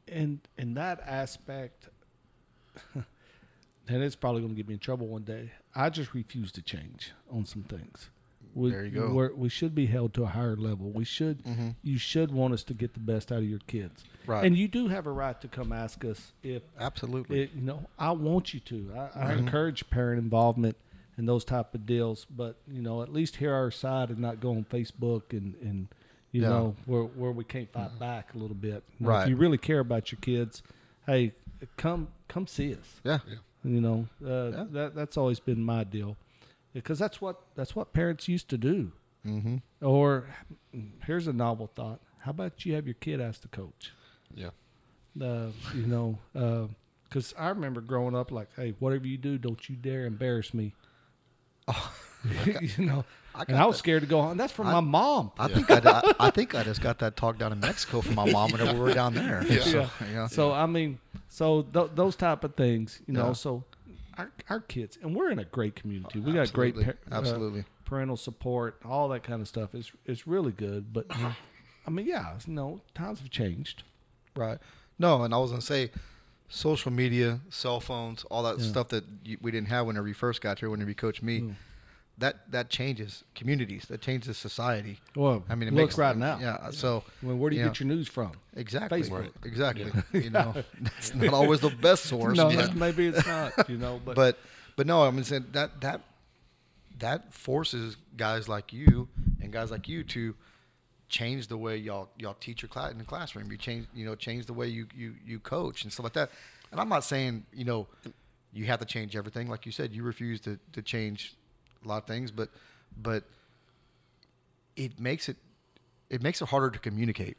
[0.06, 1.88] in in that aspect,
[2.94, 5.50] and it's probably going to get me in trouble one day.
[5.74, 8.08] I just refuse to change on some things.
[8.54, 9.12] We, There you go.
[9.12, 10.90] We're, we should be held to a higher level.
[10.90, 11.44] We should.
[11.44, 11.74] Mhm.
[11.82, 14.04] You should want us to get the best out of your kids.
[14.24, 14.44] Right.
[14.46, 17.50] And you do have a right to come ask us if Absolutely.
[17.54, 18.92] you know, I want you to.
[18.96, 19.38] I, I Mm-hmm.
[19.40, 20.76] encourage parent involvement
[21.18, 24.40] in those type of deals, but you know, at least hear our side and not
[24.40, 25.88] go on Facebook and and
[26.36, 26.48] you Yeah.
[26.50, 28.82] Know where where we can't fight back a little bit.
[28.98, 29.22] You know, Right.
[29.24, 30.62] If you really care about your kids,
[31.06, 31.32] hey,
[31.76, 33.00] come come see us.
[33.04, 33.18] yeah.
[33.64, 34.64] You know, uh, Yeah.
[34.70, 36.16] that that's always been my deal,
[36.72, 38.92] because that's what that's what parents used to do.
[39.24, 39.56] Mm-hmm.
[39.84, 40.26] Or
[41.04, 43.92] here's a novel thought: How about you have your kid ask the coach?
[44.34, 44.50] Yeah.
[45.20, 46.18] uh, you know,
[47.04, 50.74] because I remember growing up like, hey, whatever you do, don't you dare embarrass me.
[52.78, 53.04] you know,
[53.34, 53.78] I and I was that.
[53.80, 54.36] scared to go on.
[54.36, 55.32] That's from I- my mom.
[55.38, 58.30] I think I, I, think I just got that talk down in Mexico from my
[58.30, 59.44] mom whenever we were down there.
[59.46, 59.60] Yeah.
[59.60, 60.26] So, Yeah.
[60.28, 60.98] So I mean,
[61.28, 63.32] so th- those type of things, you know.
[63.32, 63.64] So
[64.18, 66.20] our our kids, and we're in a great community.
[66.20, 66.74] We got great,
[67.10, 67.60] Absolutely.
[67.60, 69.74] uh, parental support, all that kind of stuff.
[69.74, 70.92] is is really good.
[70.92, 71.06] But
[71.86, 73.82] I mean, yeah, you know, times have changed.
[74.34, 74.58] Right.
[74.98, 75.90] No, and I was gonna say,
[76.48, 78.66] social media, cell phones, all that Yeah.
[78.70, 81.40] stuff that you, we didn't have whenever you first got here, whenever you coached me.
[81.40, 81.54] Mm.
[82.18, 83.84] That that changes communities.
[83.86, 84.98] That changes society.
[85.14, 86.38] Well, I mean, it look makes right now.
[86.40, 86.54] Yeah.
[86.54, 87.68] Uh, so Well, where do you Yeah.
[87.68, 88.32] get your news from?
[88.54, 89.02] exactly.
[89.02, 89.20] Facebook.
[89.20, 89.32] Right.
[89.44, 89.92] Exactly.
[90.12, 90.54] You know,
[90.98, 92.36] it's not always the best source.
[92.36, 93.68] no, but, maybe it's not.
[93.68, 94.38] You know, but, but
[94.76, 96.00] but no, I'm saying that that
[96.98, 99.08] that forces guys like you
[99.42, 100.34] and guys like you to
[101.08, 103.50] change the way y'all y'all teach your class in the classroom.
[103.50, 106.30] You change you know change the way you you you coach and stuff like that.
[106.72, 107.86] And I'm not saying you know
[108.54, 109.48] you have to change everything.
[109.48, 111.34] Like you said, you refuse to to change
[111.86, 112.50] a lot of things, but
[113.00, 113.24] but
[114.76, 115.36] it makes it
[116.10, 117.38] it makes it harder to communicate.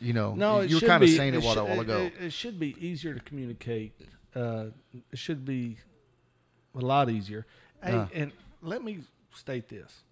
[0.00, 1.98] You know, No, you were kind of saying it, a while, should- a while ago.
[2.02, 3.92] It, it should be easier to communicate.
[4.34, 4.66] Uh,
[5.10, 5.76] it should be
[6.76, 7.46] a lot easier.
[7.82, 8.06] Hey, Yeah.
[8.14, 8.32] and
[8.62, 9.00] let me
[9.34, 10.02] state this.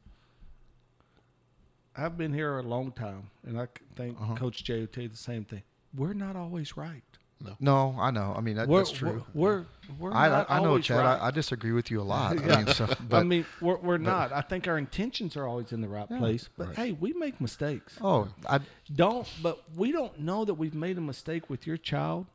[1.96, 4.34] I've been here a long time, and I think Uh-huh.
[4.34, 5.62] Coach Jay would tell you the same thing.
[5.94, 7.02] We're not always right.
[7.60, 8.34] No, I know.
[8.36, 9.24] I mean, that, we're, that's true.
[9.34, 9.64] We're we're,
[9.98, 10.98] we're I, not I know, Chad.
[10.98, 11.20] right.
[11.20, 12.36] I, I disagree with you a lot.
[12.46, 12.54] Yeah.
[12.54, 14.32] I mean, so, but, I mean, we're, we're not.
[14.32, 16.18] I think our intentions are always in the right Yeah.
[16.18, 16.76] place, but Right.
[16.76, 17.98] hey, we make mistakes.
[18.00, 18.60] oh, I,
[18.94, 22.26] Don't, but we don't know that we've made a mistake with your child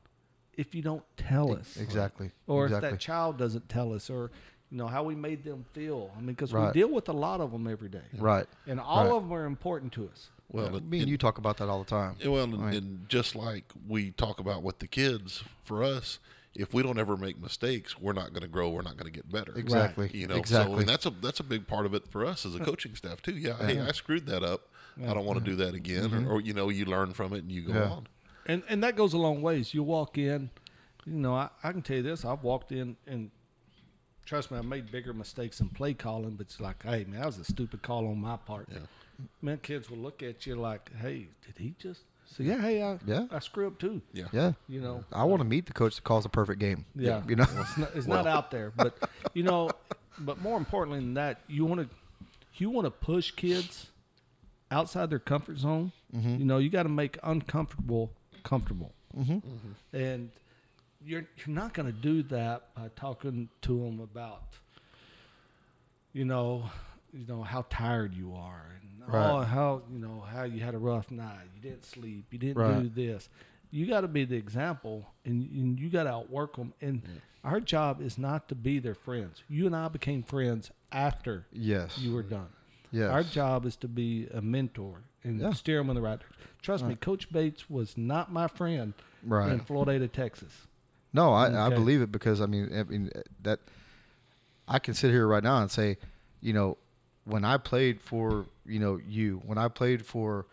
[0.55, 2.31] if you don't tell us, exactly.
[2.45, 2.87] or exactly.
[2.89, 4.31] if that child doesn't tell us, or
[4.72, 6.11] you know how we made them feel.
[6.15, 6.74] I mean, because Right.
[6.74, 8.47] we deal with a lot of them every day, right.
[8.65, 9.13] and all Right.
[9.15, 10.30] of them are important to us.
[10.49, 12.15] Well, it- Me and it- you talk about that all the time.
[12.19, 12.76] Yeah, Well, and, Right.
[12.76, 16.19] and just like we talk about with the kids, for us,
[16.53, 18.69] if we don't ever make mistakes, we're not going to grow.
[18.69, 19.53] We're not going to get better.
[19.57, 20.09] Exactly.
[20.13, 20.76] You know, exactly.
[20.76, 22.95] so and that's a that's a big part of it for us as a coaching
[22.95, 23.38] staff too.
[23.38, 24.67] Yeah, hey, I screwed that up.
[25.01, 26.05] I don't want to do that again.
[26.05, 26.32] Or, mm-hmm.
[26.32, 27.89] or you know, you learn from it and you go Yeah.
[27.89, 28.07] on.
[28.45, 29.74] And and that goes a long ways.
[29.74, 30.49] You walk in,
[31.05, 32.26] you know, I, I can tell you this.
[32.26, 33.32] I've walked in and
[34.26, 37.26] trust me, I made bigger mistakes in play calling, but it's like, hey man, that
[37.28, 38.67] was a stupid call on my part.
[38.72, 38.80] Yeah.
[39.41, 42.97] Man, kids will look at you like, hey, did he just say, yeah, hey, I,
[43.05, 43.26] Yeah.
[43.32, 44.01] I screw up too.
[44.13, 44.26] Yeah.
[44.32, 44.53] yeah.
[44.67, 46.86] You know, I want to meet the coach that calls a perfect game.
[46.95, 47.22] Yeah.
[47.28, 47.45] You know.
[47.59, 48.97] it's not, it's not out there, but
[49.34, 49.69] you know,
[50.19, 51.89] but more importantly than that, you want to
[52.55, 53.88] you want to push kids
[54.72, 55.91] outside their comfort zone.
[56.15, 56.38] Mm-hmm.
[56.38, 58.11] You know, you got to make uncomfortable
[58.43, 59.39] comfortable, Mm-hmm.
[59.95, 60.32] and
[61.05, 64.43] you're you're not going to do that by talking to them about,
[66.13, 66.63] you know,
[67.13, 70.77] you know how tired you are and oh how you know how you had a
[70.77, 73.29] rough night, you didn't sleep, you didn't do this.
[73.73, 76.73] You got to be the example, and, and you got to outwork them.
[76.81, 77.01] And
[77.45, 79.43] our job is not to be their friends.
[79.47, 81.97] You and I became friends after Yes.
[81.97, 82.49] you were done.
[82.91, 83.09] Yes.
[83.09, 85.53] Our job is to be a mentor and Yeah.
[85.53, 86.35] steer them in the right direction.
[86.61, 88.93] Trust me, Coach Bates was not my friend
[89.23, 89.53] Right.
[89.53, 90.67] in Floydada, Texas.
[91.14, 93.12] No, I, I believe it because I mean, I mean
[93.43, 93.59] that
[94.68, 95.97] I can sit here right now and say,
[96.41, 96.78] you know,
[97.26, 100.45] when I played for you know you, when I played for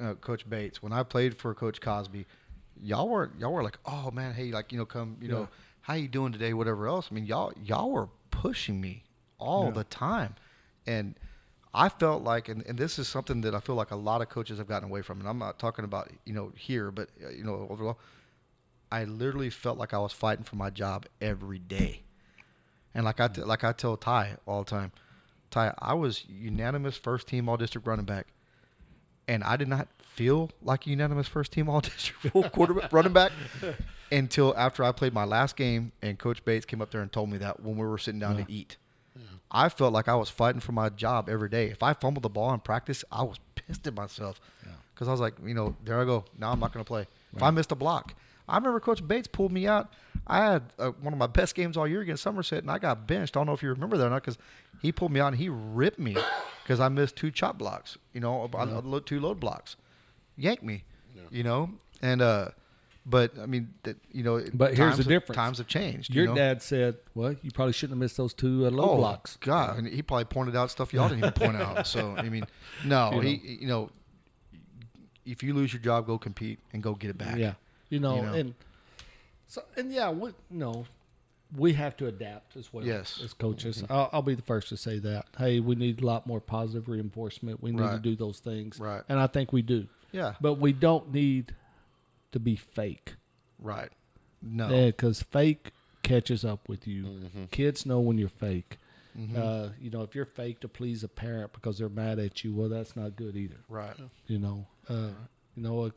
[0.00, 2.26] uh, Coach Bates, when I played for Coach Cosby,
[2.82, 5.34] y'all were y'all were like, oh man, hey, like you know, come, you Yeah.
[5.34, 5.48] know,
[5.82, 7.08] how you doing today, whatever else.
[7.10, 9.04] I mean, y'all y'all were pushing me
[9.38, 9.72] all Yeah.
[9.72, 10.34] the time,
[10.86, 11.14] and
[11.72, 14.28] I felt like, and, and this is something that I feel like a lot of
[14.28, 17.30] coaches have gotten away from, and I'm not talking about you know here, but uh,
[17.30, 17.98] you know overall.
[18.90, 22.02] I literally felt like I was fighting for my job every day.
[22.94, 23.46] And like I t- mm.
[23.46, 24.92] like I tell Ty all the time,
[25.50, 28.28] Ty, I was unanimous first team all district running back,
[29.26, 33.32] and I did not feel like a unanimous first team all district quarterback running back
[34.12, 37.30] until after I played my last game and Coach Bates came up there and told
[37.30, 38.44] me that when we were sitting down Yeah.
[38.44, 38.76] to eat.
[39.50, 41.66] I felt like I was fighting for my job every day.
[41.70, 44.40] If I fumbled the ball in practice, I was pissed at myself
[44.92, 46.24] because I was like, you know, there I go.
[46.36, 47.06] Now I'm not going to play.
[47.36, 48.14] If I missed a block,
[48.48, 49.92] I remember Coach Bates pulled me out.
[50.26, 53.06] I had uh, one of my best games all year against Somerset, and I got
[53.06, 53.36] benched.
[53.36, 54.38] I don't know if you remember that or not, because
[54.80, 56.16] he pulled me out and he ripped me
[56.62, 57.98] because I missed two chop blocks.
[58.12, 59.76] You know, I- I two load blocks,
[60.36, 60.84] yanked me.
[61.30, 61.70] You know,
[62.02, 62.48] and uh,
[63.06, 65.36] but I mean, that you know, But here's the have- difference.
[65.36, 66.14] Times have changed.
[66.14, 66.36] Your you know?
[66.36, 69.78] dad said, "Well, you probably shouldn't have missed those two uh, low oh, blocks." God,
[69.78, 71.86] and he probably pointed out stuff y'all didn't even point out.
[71.86, 72.46] So I mean,
[72.84, 73.90] no, You he, you know,
[75.26, 77.36] if you lose your job, go compete and go get it back.
[77.36, 77.54] Yeah,
[77.94, 78.32] you know, You know?
[78.32, 78.54] and
[79.46, 80.86] so and yeah, we you know
[81.56, 82.84] we have to adapt as well.
[82.84, 83.20] Yes.
[83.24, 85.26] as coaches, I'll, I'll be the first to say that.
[85.38, 87.62] Hey, we need a lot more positive reinforcement.
[87.62, 89.02] We need to do those things, Right.
[89.08, 91.54] And I think we do, yeah, but we don't need
[92.32, 93.14] to be fake.
[93.58, 93.90] right.
[94.46, 95.70] No, because fake
[96.02, 97.04] catches up with you.
[97.04, 97.44] Mm-hmm.
[97.46, 98.76] Kids know when you're fake.
[99.36, 102.52] Uh, you know, if you're fake to please a parent because they're mad at you,
[102.52, 103.60] well, that's not good either.
[103.68, 103.94] right.
[104.26, 105.10] You know, uh,
[105.56, 105.90] you know, uh,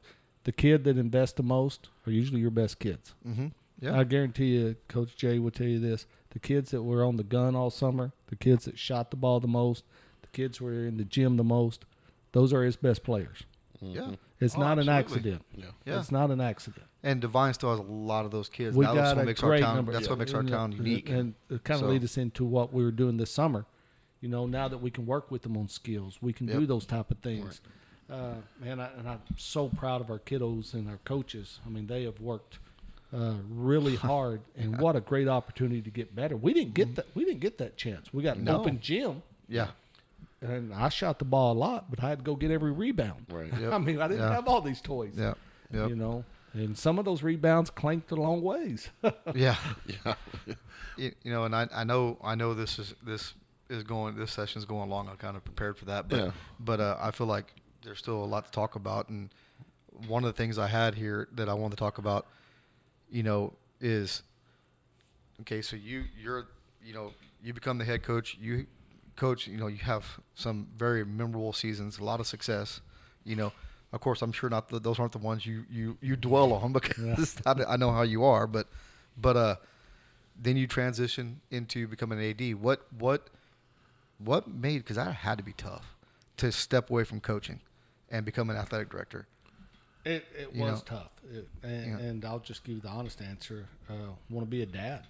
[0.48, 3.14] the kid that invests the most are usually your best kids.
[3.28, 3.48] Mm-hmm.
[3.82, 7.18] Yeah, I guarantee you, Coach Jay will tell you this: the kids that were on
[7.18, 9.84] the gun all summer, the kids that shot the ball the most,
[10.22, 11.84] the kids who were in the gym the most,
[12.32, 13.44] those are his best players.
[13.82, 15.44] yeah, It's Oh, not an accident.
[15.54, 15.66] Yeah.
[15.86, 16.00] yeah.
[16.00, 16.86] It's not an accident.
[17.04, 18.76] And Devine still has a lot of those kids.
[18.76, 19.76] We Now got that's what a makes our great town.
[19.76, 19.92] number.
[19.92, 21.10] That's what makes our You town unique.
[21.10, 23.66] And it kind of So- lead us into what we were doing this summer.
[24.22, 26.88] You know, now that we can work with them on skills, we can do those
[26.88, 27.62] type of things.
[28.10, 31.60] Uh, man, I, and I'm so proud of our kiddos and our coaches.
[31.66, 32.60] I mean, they have worked
[33.14, 36.38] uh, really hard, and what a great opportunity to get better.
[36.38, 37.06] We didn't get that.
[37.16, 38.14] We didn't get that chance.
[38.14, 38.60] We got an No.
[38.62, 39.68] open gym, yeah,
[40.42, 43.26] and I shot the ball a lot, but I had to go get every rebound.
[43.30, 43.52] Right.
[43.60, 43.74] Yep.
[43.74, 44.34] I mean, I didn't Yeah.
[44.36, 45.14] have all these toys.
[45.16, 45.34] yeah,
[45.74, 48.90] yeah, You know, and some of those rebounds clanked a long ways.
[49.36, 49.58] yeah.
[49.86, 50.14] Yeah.
[50.96, 53.34] you, you know, and I, I know I know this is this
[53.70, 55.10] is going this session is going long.
[55.10, 56.32] I'm kind of prepared for that, but Yeah.
[56.60, 57.54] but uh, I feel like
[57.84, 59.10] there's still a lot to talk about.
[59.10, 59.30] And
[60.08, 62.28] one of the things I had here that I wanted to talk about,
[63.10, 64.24] you know, is
[65.42, 65.62] okay.
[65.62, 66.48] So you you're
[66.84, 67.14] you know
[67.44, 68.38] you become the head coach.
[68.40, 68.66] You
[69.16, 69.48] coach.
[69.48, 70.06] You know you have
[70.36, 72.82] some very memorable seasons, a lot of success.
[73.24, 73.52] You know.
[73.94, 74.68] Of course, I'm sure not.
[74.68, 78.02] The, those aren't the ones you, you, you dwell on because I, I know how
[78.02, 78.46] you are.
[78.46, 78.68] But,
[79.16, 79.56] but uh,
[80.38, 82.56] then you transition into becoming an AD.
[82.56, 83.30] What what
[84.20, 85.96] what made because that had to be tough
[86.38, 87.62] to step away from coaching
[88.10, 89.28] and become an athletic director.
[90.06, 90.84] It, it You was know?
[90.86, 91.98] tough, It- and, Yeah.
[92.00, 93.68] and I'll just give you the honest answer.
[93.90, 95.06] Uh, Want to be a dad?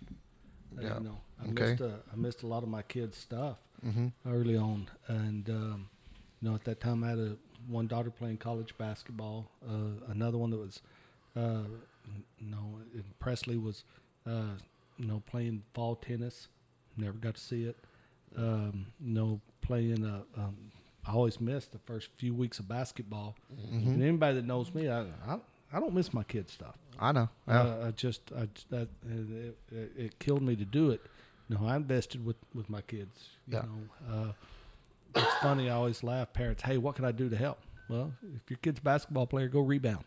[0.77, 0.97] Uh, Yeah.
[0.97, 1.53] You know, I Okay.
[1.71, 4.07] missed uh, I missed a lot of my kids' stuff Mm-hmm.
[4.25, 5.89] early on, and um,
[6.41, 7.37] you know, at that time I had a
[7.67, 10.81] one daughter playing college basketball, uh, another one that was,
[11.35, 11.63] uh,
[12.39, 13.83] you know, in Presley was,
[14.25, 14.55] uh,
[14.97, 16.47] you know, playing fall tennis.
[16.95, 17.77] Never got to see it.
[18.35, 20.03] Um, you know, playing.
[20.03, 20.71] Uh, um,
[21.07, 23.35] I always miss the first few weeks of basketball.
[23.55, 23.89] Mm-hmm.
[23.91, 25.37] And anybody that knows me, I, I
[25.73, 26.75] I don't miss my kids' stuff.
[26.99, 27.29] I know.
[27.47, 27.61] Yeah.
[27.61, 31.01] Uh, I just I that it, it, it killed me to do it.
[31.49, 33.29] No, I invested with with my kids.
[33.47, 33.61] You Yeah.
[33.63, 34.31] know, uh,
[35.15, 35.69] it's funny.
[35.69, 36.33] I always laugh.
[36.33, 37.59] Parents, hey, what can I do to help?
[37.89, 40.03] Well, if your kid's a basketball player, go rebound.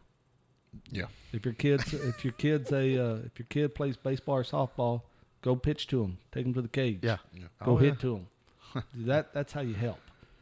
[0.90, 1.06] Yeah.
[1.32, 5.02] If your kids if your kid's a uh, if your kid plays baseball or softball,
[5.42, 6.18] go pitch to them.
[6.32, 6.98] Take them to the cage.
[7.02, 7.16] yeah.
[7.64, 8.00] Go Oh, hit yeah.
[8.00, 8.14] to
[8.74, 8.84] them.
[9.06, 9.98] that that's how you help.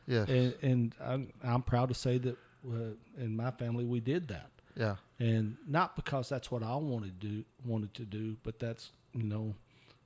[0.08, 0.24] Yeah.
[0.26, 2.36] And, and I'm, I'm proud to say that
[2.68, 4.96] uh, in my family we did that yeah.
[5.20, 9.22] and not because that's what I wanted to do, wanted to do, but that's you
[9.22, 9.54] know,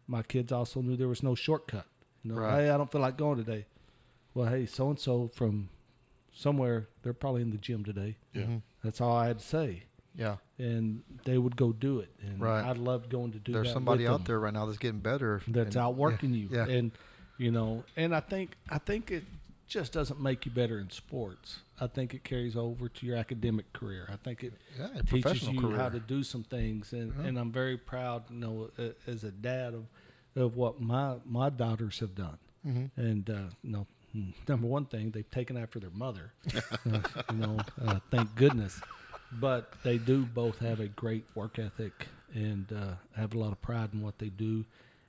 [0.07, 1.87] my kids also knew there was no shortcut.
[2.23, 2.65] You know, Right.
[2.65, 3.65] hey, I don't feel like going today.
[4.35, 5.69] Well, hey, so and so from
[6.33, 8.17] somewhere, they're probably in the gym today.
[8.33, 8.43] Yeah.
[8.43, 8.63] Mhm.
[8.83, 9.85] That's all I had to say,
[10.15, 10.37] Yeah.
[10.59, 12.11] and they would go do it.
[12.23, 12.65] And Right.
[12.65, 13.63] I loved going to do that.
[13.63, 15.43] There's somebody with out them there right now that's getting better.
[15.49, 16.67] that's and- outworking you, Yeah.
[16.67, 16.93] and
[17.39, 19.25] you know, and I think I think it
[19.73, 21.61] just doesn't make you better in sports.
[21.81, 24.07] I think it carries over to your academic career.
[24.13, 25.01] I think it Yeah.
[25.07, 25.77] teaches you career.
[25.79, 27.25] how to do some things, and, Yeah.
[27.27, 28.71] and I'm very proud, you know,
[29.07, 29.87] as a dad of
[30.35, 32.39] of what my my daughters have done.
[32.67, 32.91] Mhm.
[32.97, 33.87] And uh, you know,
[34.49, 37.01] number one thing they've taken after their mother, uh,
[37.31, 38.81] you know, uh, thank goodness.
[39.41, 43.61] But they do both have a great work ethic and uh, have a lot of
[43.63, 44.65] pride in what they do.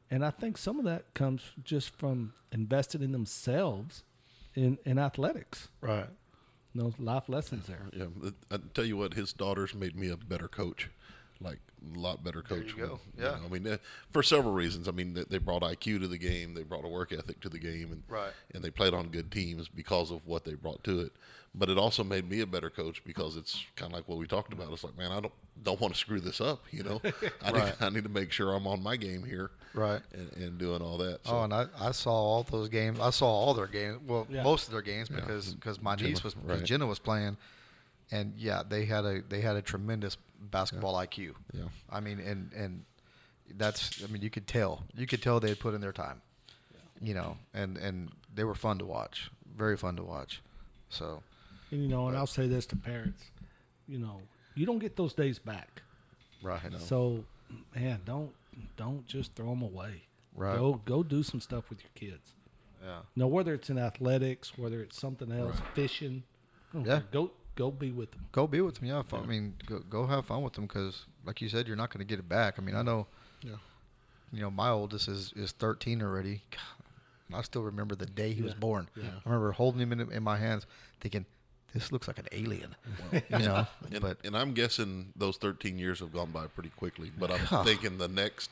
[0.09, 4.03] And I think some of that comes just from invested in themselves
[4.55, 5.69] in, in athletics.
[5.81, 6.07] Right.
[6.73, 7.89] You know, life lessons there.
[7.93, 10.89] Yeah, I tell you what, his daughters made me a better coach.
[11.39, 11.59] Like
[11.95, 12.73] a lot better coach.
[12.77, 12.99] you go.
[13.15, 13.31] when- Yeah.
[13.37, 13.77] know, I mean, uh,
[14.11, 14.87] for several reasons.
[14.87, 17.49] I mean, they, they brought IQ to the game, they brought a work ethic to
[17.49, 18.31] the game, and Right.
[18.53, 21.11] and they played on good teams because of what they brought to it.
[21.55, 24.25] But it also made me a better coach because it's kind of like what we
[24.25, 24.73] talked about.
[24.73, 26.63] It's like, man, I don't don't want to screw this up.
[26.71, 27.01] You know,
[27.43, 27.65] I Right.
[27.65, 30.01] need I need to make sure I'm on my game here, Right.
[30.13, 31.19] and, and doing all that.
[31.25, 32.99] So, Oh, and I, I saw all those games.
[32.99, 33.99] I saw all their games.
[34.07, 34.41] Well, Yeah.
[34.41, 36.63] most of their games because because my Jenna, niece was right.
[36.63, 37.37] Jenna was playing,
[38.11, 41.33] and yeah, they had a they had a tremendous basketball IQ.
[41.53, 41.63] Yeah.
[41.89, 42.83] I mean, and and
[43.57, 46.21] that's I mean you could tell you could tell they had put in their time.
[47.01, 50.41] You know, and and they were fun to watch, very fun to watch.
[50.89, 51.21] So
[51.71, 53.25] And you know, and I'll say this to parents,
[53.87, 54.21] you know,
[54.55, 55.81] you don't get those days back.
[56.41, 57.25] right, So,
[57.75, 58.31] man, don't
[58.77, 60.03] don't just throw them away.
[60.35, 60.57] Right.
[60.57, 62.31] Go go do some stuff with your kids.
[62.81, 66.23] yeah, Now, whether it's in athletics, whether it's something else, fishing,
[66.73, 67.01] Yeah.
[67.11, 68.25] go go be with them.
[68.31, 68.85] go be with them.
[68.87, 71.77] Yeah, fun, I mean, go, go have fun with them because, like you said, you're
[71.77, 72.55] not going to get it back.
[72.57, 73.07] I mean, I know.
[73.41, 73.55] Yeah.
[74.31, 76.41] You know, my oldest is is 13 already.
[76.51, 78.89] God, I still remember the day he was born.
[78.95, 79.03] Yeah.
[79.25, 80.65] I remember holding him in, in my hands,
[81.01, 81.25] thinking,
[81.73, 82.75] "This looks like an alien."
[83.11, 87.11] you know, and, but and I'm guessing those 13 years have gone by pretty quickly.
[87.17, 87.65] But I'm God.
[87.65, 88.49] thinking the next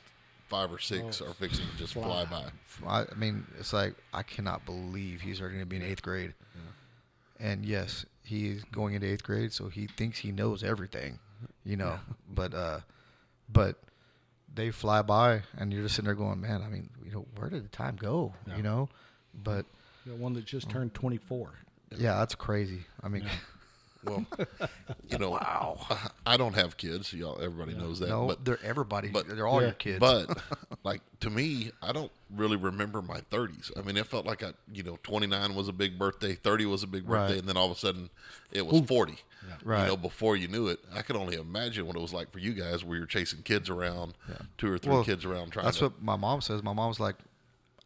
[0.49, 2.25] five or six Oh, are fixing to just fly.
[2.25, 2.87] fly by.
[2.87, 6.01] I, I mean, it's like I cannot believe he's already going to be in eighth
[6.03, 6.33] grade.
[7.41, 11.19] And yes, he's going into eighth grade, so he thinks he knows everything,
[11.65, 11.99] you know.
[12.33, 12.79] But uh,
[13.51, 13.75] but
[14.53, 16.61] they fly by, and you're just sitting there going, man.
[16.61, 18.33] I mean, you know, where did the time go?
[18.47, 18.57] Yeah.
[18.57, 18.89] You know.
[19.43, 19.65] But
[20.05, 21.49] The one that just turned 24.
[21.97, 22.85] yeah, that's crazy.
[23.03, 23.25] I mean,
[24.03, 24.25] Well,
[25.09, 25.79] you know, wow.
[26.25, 27.13] I don't have kids.
[27.13, 28.09] Y'all, everybody knows that.
[28.09, 29.09] no, but they're everybody.
[29.09, 29.67] but- they're all Yeah.
[29.67, 29.99] your kids.
[29.99, 30.37] But
[30.83, 33.71] like to me, I don't really remember my 30s.
[33.77, 36.83] I mean, it felt like I, you know, 29 was a big birthday, 30 was
[36.83, 37.39] a big birthday, Right.
[37.39, 38.09] and then all of a sudden
[38.51, 39.17] it was 40.
[39.63, 39.81] Right.
[39.81, 42.39] You know, before you knew it, I could only imagine what it was like for
[42.39, 44.13] you guys, where you're chasing kids around,
[44.57, 45.65] two or three Well, kids around trying.
[45.65, 46.61] That's to, what my mom says.
[46.63, 47.15] My mom's like,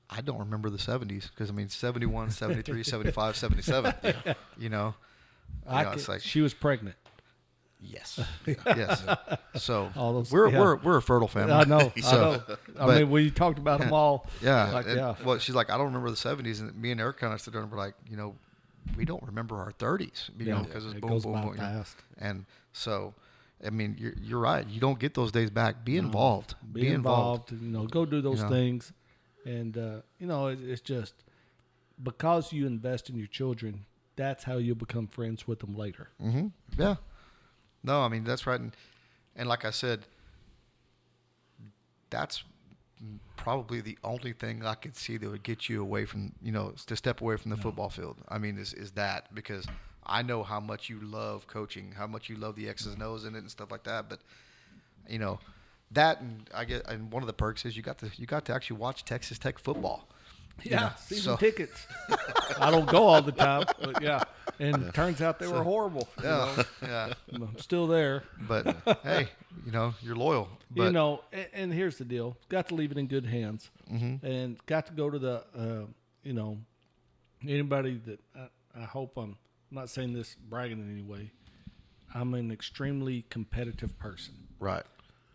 [0.09, 3.93] I don't remember the 70s because I mean 71, 73, 75, 77.
[4.57, 4.93] You know.
[5.67, 6.95] I know, it's like- she was pregnant.
[7.81, 8.19] Yes.
[8.47, 9.03] yes.
[9.57, 10.59] So All those- we're yeah.
[10.59, 11.53] we're we're a fertile family.
[11.53, 11.91] I know.
[12.05, 12.41] I know.
[12.79, 14.27] I but- mean, we talked about them all.
[14.41, 14.71] Yeah.
[14.71, 15.15] Like, and- yeah.
[15.23, 17.53] Well, she's like, I don't remember the 70s, and me and Eric kind of stood
[17.53, 18.35] there and were like, you know,
[18.97, 21.49] we don't remember our 30s, you know, because it's It boom, goes boom, by boom.
[21.51, 21.63] you know.
[21.63, 21.95] fast.
[22.19, 23.13] And so,
[23.65, 24.67] I mean, you're you're right.
[24.67, 25.83] You don't get those days back.
[25.85, 26.55] Be involved.
[26.71, 27.51] Be, involved.
[27.51, 28.49] You know, go do those know.
[28.49, 28.93] things,
[29.45, 31.13] and uh, you know, it, it's just
[32.03, 33.85] because you invest in your children.
[34.15, 36.09] That's how you'll become friends with them later.
[36.23, 36.47] Mm-hmm.
[36.77, 36.95] Yeah.
[37.83, 38.75] No, I mean that's right, and
[39.35, 40.05] and like I said,
[42.09, 42.43] that's
[43.37, 46.73] probably the only thing I could see that would get you away from you know
[46.87, 48.17] to step away from the football field.
[48.27, 49.67] I mean, is is that because
[50.05, 53.25] I know how much you love coaching, how much you love the X's and O's
[53.25, 54.19] in it and stuff like that, but
[55.07, 55.39] you know
[55.91, 58.45] that and I get and one of the perks is you got to you got
[58.45, 60.07] to actually watch Texas Tech football.
[60.63, 61.85] You know, season so- tickets.
[62.59, 64.23] I don't go all the time, but yeah.
[64.59, 66.07] And it turns out they were horrible.
[66.19, 66.63] you Yeah, know.
[66.87, 67.13] yeah.
[67.33, 68.23] I'm still there.
[68.47, 69.27] But hey,
[69.65, 70.47] you know you're loyal.
[70.71, 73.69] But you know, and, and here's the deal: got to leave it in good hands,
[73.91, 74.25] Mm-hmm.
[74.25, 75.85] and got to go to the, uh,
[76.23, 76.57] you know,
[77.47, 78.47] anybody that I,
[78.81, 79.23] I hope I'm,
[79.71, 81.31] I'm not saying this bragging in any way.
[82.13, 84.35] I'm an extremely competitive person.
[84.59, 84.83] right.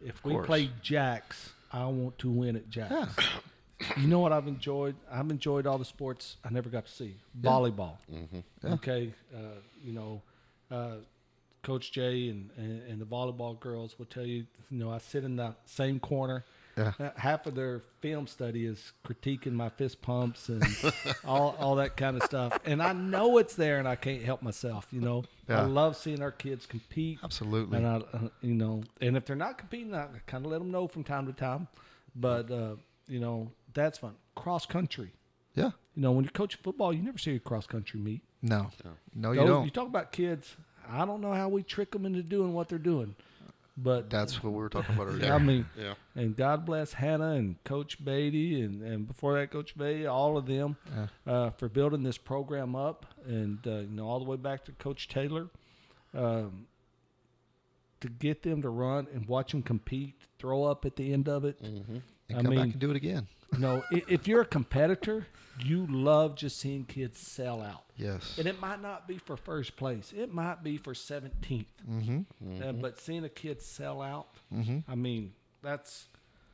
[0.02, 0.46] If we course.
[0.46, 3.14] play jacks, I want to win at jacks.
[3.96, 4.94] You know what I've enjoyed?
[5.10, 7.16] I've enjoyed all the sports I never got to see.
[7.40, 7.96] Volleyball.
[8.64, 9.38] Okay, uh,
[9.82, 10.22] you know,
[10.70, 10.96] uh,
[11.62, 14.46] Coach Jay and, and and the volleyball girls will tell you.
[14.70, 16.44] You know, I sit in the same corner.
[16.76, 16.92] Yeah.
[16.98, 20.64] Uh, Half of their film study is critiquing my fist pumps and
[21.24, 22.58] all all that kind of stuff.
[22.64, 24.86] And I know it's there, and I can't help myself.
[24.92, 27.18] You know, I love seeing our kids compete.
[27.24, 27.78] Absolutely.
[27.78, 30.70] And I, uh, you know, and if they're not competing, I kind of let them
[30.70, 31.66] know from time to time.
[32.14, 32.76] But uh,
[33.08, 34.14] you know, that's fun.
[34.34, 35.12] Cross country.
[35.54, 35.70] Yeah.
[35.94, 38.22] You know, when you coach football, you never see a cross country meet.
[38.42, 38.70] No.
[39.14, 39.64] No, you Those- don't.
[39.64, 40.56] You talk about kids.
[40.88, 43.14] I don't know how we trick them into doing what they're doing,
[43.76, 45.32] but That's what we were talking about earlier.
[45.32, 45.94] I mean, Yeah.
[46.16, 50.46] and God bless Hannah and Coach Beatty and, and before that Coach Beatty, all of
[50.46, 50.76] them
[51.26, 54.72] uh, for building this program up, and uh, you know all the way back to
[54.72, 55.48] Coach Taylor,
[56.14, 56.66] um,
[58.00, 61.44] to get them to run and watch them compete, throw up at the end of
[61.44, 61.60] it.
[61.60, 63.28] and I come back mean, and do it again.
[63.52, 65.26] You know, if you're a competitor,
[65.62, 67.82] you love just seeing kids sell out.
[67.96, 68.36] Yes.
[68.38, 70.12] And it might not be for first place.
[70.16, 71.66] It might be for 17th.
[71.90, 72.62] Mm-hmm.
[72.62, 74.90] Uh, but seeing a kid sell out, Mm-hmm.
[74.90, 75.32] I mean,
[75.62, 76.06] that's,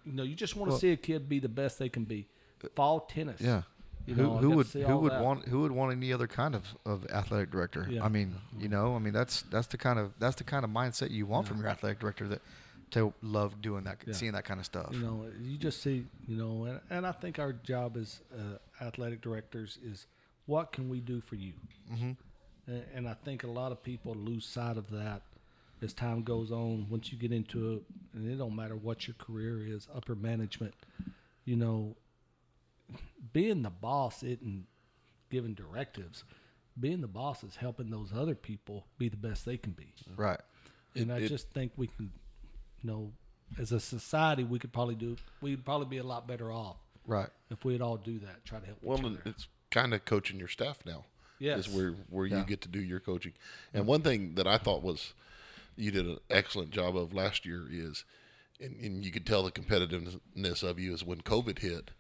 [0.05, 2.05] you know, you just want to Well- see a kid be the best they can
[2.05, 2.29] be.
[2.75, 3.41] Fall tennis.
[3.41, 3.63] Yeah.
[4.07, 5.23] You who know, I who would who would that.
[5.23, 7.87] want who would want any other kind of, of athletic director?
[7.91, 8.05] Yeah.
[8.05, 10.71] I mean, you know, I mean that's that's the kind of that's the kind of
[10.71, 12.41] mindset you want from your athletic director that
[12.91, 14.15] to love doing that, Yeah.
[14.15, 14.91] seeing that kind of stuff.
[14.93, 18.85] You know, you just see, you know, and, and I think our job as uh,
[18.85, 20.07] athletic directors is
[20.47, 21.53] what can we do for you?
[21.89, 22.13] hmm
[22.67, 25.23] And, and I think a lot of people lose sight of that
[25.83, 26.87] as time goes on.
[26.89, 27.83] Once you get into it,
[28.15, 30.75] and it don't matter what your career is, upper management,
[31.45, 31.97] you know,
[33.33, 34.67] being the boss isn't
[35.31, 36.25] giving directives.
[36.79, 39.93] Being the boss is helping those other people be the best they can be.
[40.15, 40.41] Right.
[40.95, 42.13] And It- I it- just think we can,
[42.83, 43.13] you know,
[43.59, 45.17] as a society, we could probably do.
[45.41, 46.77] We'd probably be a lot better off
[47.07, 47.29] Right.
[47.51, 48.45] if we'd all do that.
[48.45, 49.23] Try to help Well, each other.
[49.25, 51.05] it's kind of coaching your staff now.
[51.39, 51.67] Yes.
[51.67, 53.35] is where where you get to do your coaching.
[53.75, 55.13] And one thing that I thought was
[55.77, 58.05] you did an excellent job of last year is,
[58.59, 61.91] and, and you could tell the competitiveness of you is when COVID hit,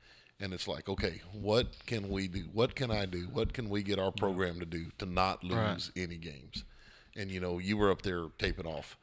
[0.41, 2.45] and it's like, okay, what can we do?
[2.53, 3.29] What can I do?
[3.31, 5.55] What can we get our program to do to not lose
[5.95, 6.03] Right.
[6.05, 6.65] any games?
[7.15, 8.97] And you know, you were up there taping off.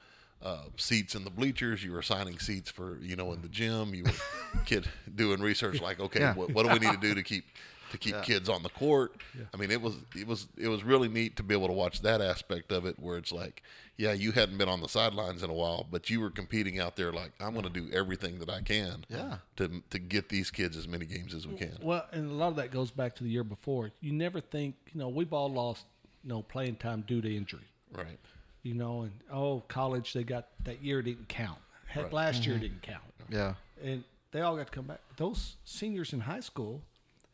[0.43, 1.81] Uh, seats in the bleachers.
[1.83, 3.95] You were assigning seats for you know in the gym.
[3.95, 4.11] You were
[4.65, 6.33] kid doing research like, okay, Yeah.
[6.35, 7.45] what, what do we need to do to keep
[7.91, 9.15] to keep kids on the court?
[9.53, 12.01] I mean, it was it was it was really neat to be able to watch
[12.01, 13.63] that aspect of it, where it's like,
[13.95, 16.97] yeah, you hadn't been on the sidelines in a while, but you were competing out
[16.97, 17.13] there.
[17.13, 19.37] Like, I'm going to do everything that I can, Yeah.
[19.55, 21.77] to to get these kids as many games as we can.
[21.81, 23.91] Well, and a lot of that goes back to the year before.
[24.01, 25.85] You never think, you know, we've all lost,
[26.23, 27.67] you know, playing time due to injury.
[27.93, 28.19] Right.
[28.63, 31.59] You know, and oh, college they got that year didn't count.
[31.85, 32.13] Heck, Right.
[32.13, 33.55] last year didn't count, Yeah.
[33.83, 35.01] and they all got to come back.
[35.17, 36.81] Those seniors in high school,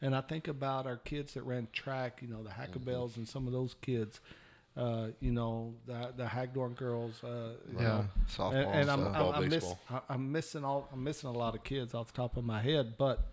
[0.02, 2.22] and I think about our kids that ran track.
[2.22, 4.20] You know, the Hackabells and some of those kids.
[4.78, 7.24] Uh, you know, the the Hagdorn girls.
[7.24, 7.84] Uh, you Yeah.
[7.84, 8.54] know, Softball.
[8.54, 9.16] and, and I'm, stuff.
[9.16, 9.74] I'm, I'm, miss,
[10.10, 12.98] I'm missing all I'm missing a lot of kids off the top of my head,
[12.98, 13.28] but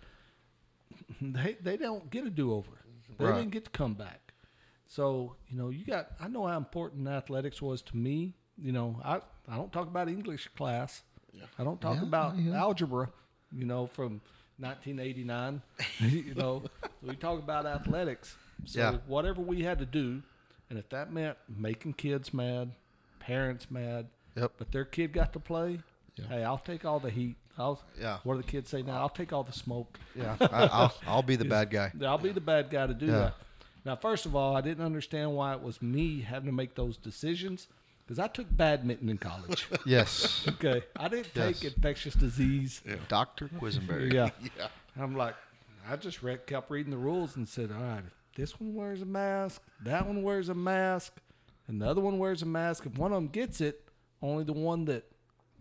[1.21, 2.71] they they don't get a do over.
[3.19, 3.37] They Right.
[3.37, 4.26] didn't get to come back.
[4.89, 6.11] So you know, you got.
[6.21, 8.35] I know how important athletics was to me.
[8.61, 9.17] You know, I
[9.49, 11.03] I don't talk about English class.
[11.33, 11.45] Yeah.
[11.59, 12.55] I don't talk Yeah, about yeah.
[12.57, 13.09] algebra.
[13.53, 14.21] You know, from
[14.59, 15.63] 1989.
[16.01, 16.63] you know,
[17.03, 18.37] we talk about athletics.
[18.65, 18.99] So Yeah.
[19.07, 20.23] whatever we had to do,
[20.71, 22.71] and if that meant making kids mad,
[23.19, 24.07] parents mad,
[24.37, 24.53] Yep.
[24.59, 25.81] but their kid got to play.
[26.29, 27.37] Hey, I'll take all the heat.
[27.59, 28.19] I'll, Yeah.
[28.25, 28.99] What do the kids say now?
[29.01, 29.99] I'll take all the smoke.
[30.15, 30.37] Yeah.
[30.41, 31.93] I, I'll I'll be the bad guy.
[32.03, 33.35] I'll be the bad guy to do that.
[33.87, 36.97] Now, first of all, I didn't understand why it was me having to make those
[36.97, 37.69] decisions
[38.05, 39.69] because I took badminton in college.
[39.87, 40.45] Yes.
[40.49, 42.83] okay, I didn't take infectious disease.
[43.09, 43.49] Dr.
[43.49, 44.13] Quisenberry.
[44.13, 44.31] Yeah.
[44.59, 44.69] Yeah.
[44.99, 45.37] I'm like,
[45.89, 48.03] I just read, kept reading the rules and said, all right,
[48.35, 51.13] this one wears a mask, that one wears a mask,
[51.69, 52.87] and the other one wears a mask.
[52.87, 53.89] If one of them gets it,
[54.21, 55.05] only the one that.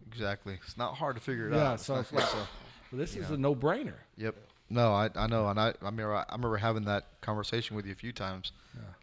[0.08, 0.58] Exactly.
[0.66, 1.80] It's not hard to figure it Yeah, out.
[1.80, 2.48] so It's not- well,
[2.94, 3.96] this is a no brainer.
[4.18, 4.36] Yep.
[4.70, 7.92] No, I I know, and I I remember I remember having that conversation with you
[7.92, 8.52] a few times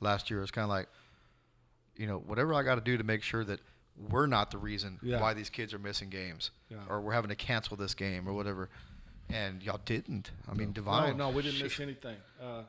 [0.00, 0.42] last year.
[0.42, 0.88] It's kind of like,
[1.96, 3.60] you know, whatever I got to do to make sure that
[4.10, 5.20] we're not the reason Yeah.
[5.20, 6.78] why these kids are missing games, Yeah.
[6.88, 8.68] or we're having to cancel this game or whatever.
[9.30, 10.30] And y'all didn't.
[10.50, 11.16] I mean, Devine.
[11.16, 12.16] No, no, we didn't miss anything.
[12.42, 12.62] Uh,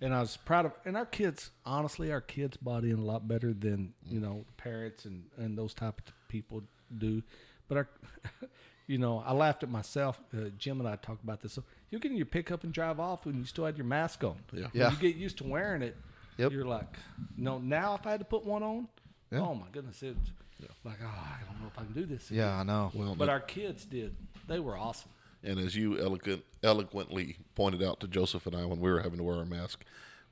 [0.00, 3.26] and I was proud of, and our kids, honestly, our kids bought in a lot
[3.26, 6.62] better than you know parents and and those type of people
[6.98, 7.22] do.
[7.68, 7.88] But our,
[8.86, 10.20] you know, I laughed at myself.
[10.36, 11.54] Uh, Jim and I talked about this.
[11.54, 11.64] So
[11.94, 14.34] you're getting your pickup and drive off when you still had your mask on.
[14.52, 14.62] Yeah.
[14.62, 14.90] When Yeah.
[14.90, 15.96] you get used to wearing it.
[16.38, 16.50] Yep.
[16.50, 16.96] You're like,
[17.36, 17.58] no.
[17.58, 18.88] Now if I had to put one on,
[19.30, 19.38] Yeah.
[19.42, 20.18] oh my goodness, it's
[20.84, 22.32] like, oh, I don't know if I can do this.
[22.32, 22.90] Yeah, I know.
[22.92, 24.16] Well, But our kids did.
[24.48, 25.10] They were awesome.
[25.44, 29.18] And as you eloquent, eloquently pointed out to Joseph and I when we were having
[29.18, 29.84] to wear our mask,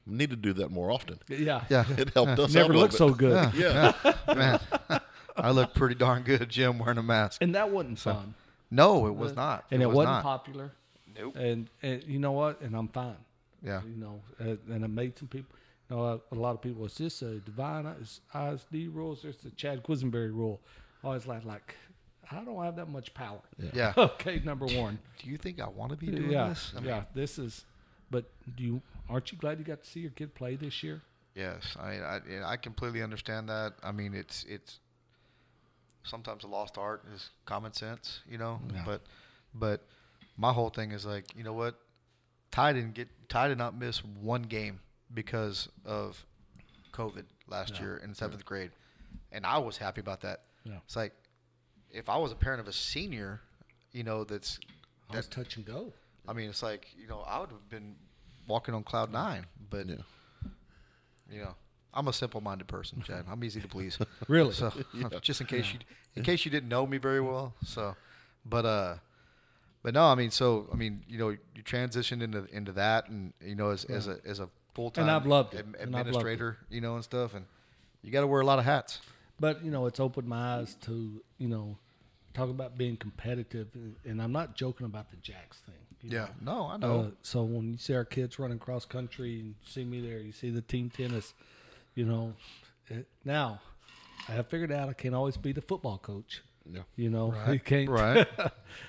[0.04, 1.20] we need to do that more often.
[1.28, 1.62] Yeah.
[1.68, 1.84] Yeah.
[1.96, 3.52] It helped us Never out a looked so good.
[3.52, 3.60] bit.
[3.60, 4.14] Yeah.
[4.34, 4.58] Man,
[5.36, 7.40] I look pretty darn good, Jim, wearing a mask.
[7.40, 8.34] And that wasn't fun.
[8.72, 9.66] No, it was not.
[9.70, 10.22] and it, was wasn't not.
[10.24, 10.72] popular.
[11.18, 11.36] Nope.
[11.36, 12.60] And and you know what?
[12.60, 13.16] And I'm fine.
[13.62, 13.80] Yeah.
[13.84, 15.54] You know, and, and I made some people.
[15.88, 16.84] You know, a, a lot of people.
[16.86, 19.12] Is this a Devine is- ISD rule?
[19.12, 20.60] Is this the Chad Quisenberry rule?
[21.04, 21.76] Oh, Always like like
[22.30, 23.40] I don't have that much power.
[23.72, 23.92] Yeah.
[23.98, 24.98] okay, number one.
[25.22, 26.72] Do you think I want to be doing yeah, this?
[26.76, 27.02] I mean, yeah.
[27.14, 27.64] This is.
[28.10, 28.24] But
[28.56, 31.02] do you aren't you glad you got to see your kid play this year?
[31.34, 33.74] Yes, I I, I completely understand that.
[33.82, 34.80] I mean, it's it's
[36.04, 38.60] sometimes a lost art is common sense, you know.
[38.72, 38.82] Yeah.
[38.84, 39.02] But
[39.54, 39.86] but
[40.36, 41.78] my whole thing is like, you know what?
[42.50, 44.80] Ty didn't get Ty did not miss one game
[45.14, 46.24] because of
[46.92, 47.80] COVID last Yeah.
[47.82, 48.70] year in seventh grade,
[49.30, 50.42] and I was happy about that.
[50.64, 50.78] Yeah.
[50.84, 51.12] It's like
[51.90, 53.40] if I was a parent of a senior,
[53.92, 54.58] you know, that's
[55.10, 55.92] that's touch and go.
[56.28, 57.96] I mean, it's like you know, I would have been
[58.46, 59.96] walking on cloud nine, but Yeah.
[61.30, 61.54] you know,
[61.94, 63.24] I'm a simple-minded person, Chad.
[63.30, 63.98] I'm easy to please.
[64.28, 64.52] Really?
[64.52, 64.72] So
[65.22, 65.78] just in case you
[66.16, 67.96] in case you didn't know me very well, so
[68.44, 68.94] but uh
[69.82, 73.32] but no, I mean so I mean, you know, you transitioned into into that and
[73.44, 74.48] you know as as a as a
[75.26, 75.58] loved it.
[75.58, 76.32] ad- And I've loved it.
[76.32, 77.44] administrator, you know, and stuff and
[78.02, 79.00] you got to wear a lot of hats.
[79.38, 81.76] But you know, it's opened my eyes to you know
[82.34, 85.74] talk about being competitive, and- and I'm not joking about the jacks thing.
[86.10, 86.28] Yeah.
[86.40, 86.54] know.
[86.54, 87.00] No, I know.
[87.00, 90.32] Uh, so when you see our kids running cross country and see me there, you
[90.32, 91.34] see the team tennis,
[91.94, 92.32] you know.
[92.88, 93.60] It, now,
[94.28, 96.42] I have figured out I can't always be the football coach.
[96.70, 96.80] Yeah.
[96.96, 97.88] You know, Right, you can't.
[97.90, 98.16] right,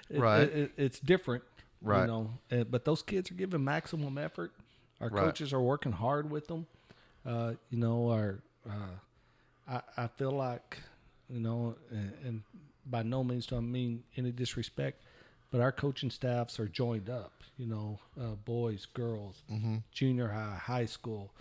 [0.09, 0.41] it- right.
[0.41, 1.43] it- it- it's different.
[1.81, 2.01] Right.
[2.01, 4.53] You know, uh, but those kids are giving maximum effort.
[5.01, 5.23] Our Right.
[5.25, 6.65] coaches are working hard with them.
[7.25, 8.39] Uh, you know, our
[8.69, 8.71] uh,
[9.67, 10.77] I, I feel like,
[11.29, 12.43] you know, and, and
[12.85, 15.01] by no means do I mean any disrespect,
[15.51, 17.43] but our coaching staffs are joined up.
[17.57, 19.77] You know, uh, boys, girls, Mm-hmm.
[19.91, 21.31] junior high, high school.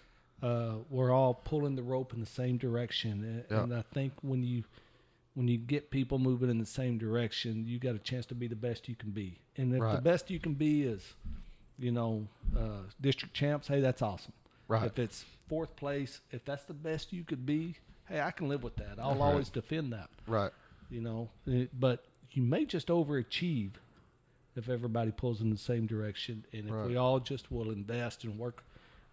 [0.43, 3.63] Uh, we're all pulling the rope in the same direction, and, Yeah.
[3.63, 4.65] and I think when you
[5.35, 8.47] when you get people moving in the same direction, you got a chance to be
[8.49, 9.39] the best you can be.
[9.57, 11.15] And if the best you can be is,
[11.79, 12.27] you know,
[12.57, 14.33] uh, district champs, hey, that's awesome.
[14.69, 14.85] Right.
[14.85, 17.77] If it's fourth place, if that's the best you could be,
[18.09, 18.99] hey, I can live with that.
[18.99, 20.11] I'll always defend that.
[20.27, 20.53] right.
[20.91, 21.31] You know,
[21.79, 23.73] but you may just overachieve
[24.57, 26.87] if everybody pulls in the same direction, and if Right.
[26.87, 28.63] we all just will invest and work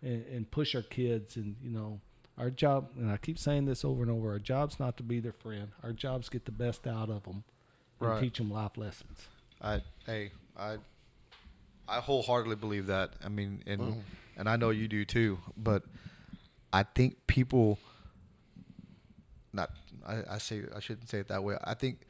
[0.01, 2.01] and, and push our kids, and you know,
[2.39, 2.89] our job.
[2.95, 5.69] And I keep saying this over and over: our job's not to be their friend.
[5.83, 7.43] Our job's get the best out of them
[7.99, 8.21] and Right.
[8.21, 9.27] teach them life lessons.
[9.61, 10.77] I hey I
[11.87, 13.13] I wholeheartedly believe that.
[13.23, 13.99] I mean, and mm-hmm.
[14.37, 15.39] and I know you do too.
[15.57, 15.83] But
[16.71, 17.77] I think people
[19.51, 19.71] not
[20.07, 21.57] I, I say I shouldn't say it that way.
[21.63, 22.01] I think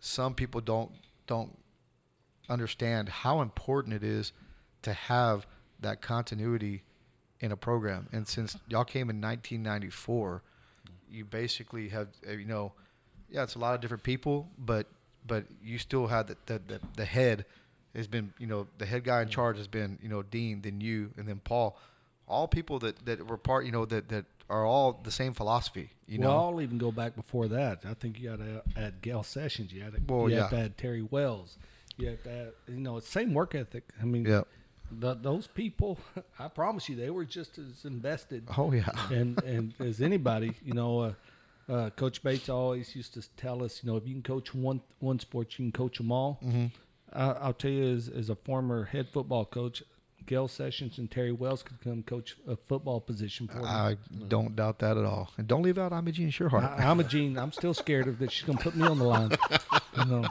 [0.00, 0.92] some people don't
[1.26, 1.56] don't
[2.48, 4.32] understand how important it is
[4.82, 5.46] to have
[5.80, 6.82] that continuity
[7.42, 8.08] in a program.
[8.12, 10.42] And since y'all came in 1994,
[11.10, 12.72] you basically have uh, you know,
[13.28, 14.86] yeah, it's a lot of different people, but
[15.26, 17.44] but you still had the the, the, the head
[17.94, 20.80] has been you know the head guy in charge has been you know Dean, then
[20.80, 21.76] you, and then Paul,
[22.26, 25.90] all people that that were part you know that that are all the same philosophy.
[26.06, 27.80] You well, know, I'll even go back before that.
[27.88, 29.72] I think you got to add Gail Sessions.
[29.72, 30.58] You, had to, Well, you have yeah.
[30.58, 31.56] to add Terry Wells.
[31.96, 33.84] You have to add, you know, it's same work ethic.
[34.00, 34.42] I mean, yeah.
[34.98, 35.98] The, those people,
[36.38, 38.88] I promise you, they were just as invested Oh yeah.
[39.10, 41.12] and and as anybody, you know, uh,
[41.72, 44.80] uh, Coach Bates always used to tell us, you know, if you can coach one
[45.00, 46.38] one sport, you can coach them all.
[46.44, 46.66] Mm-hmm.
[47.12, 49.82] I, I'll tell you, as, as a former head football coach,
[50.26, 53.64] Gail Sessions and Terry Wells could come coach a football position for me.
[53.64, 53.96] I
[54.28, 55.30] don't doubt that at all.
[55.38, 56.64] And don't leave out Imogene Shearhart.
[56.64, 57.38] I, I'm a Gene.
[57.38, 58.30] I'm still scared of that.
[58.32, 59.30] She's gonna put me on the line.
[59.94, 60.26] You know,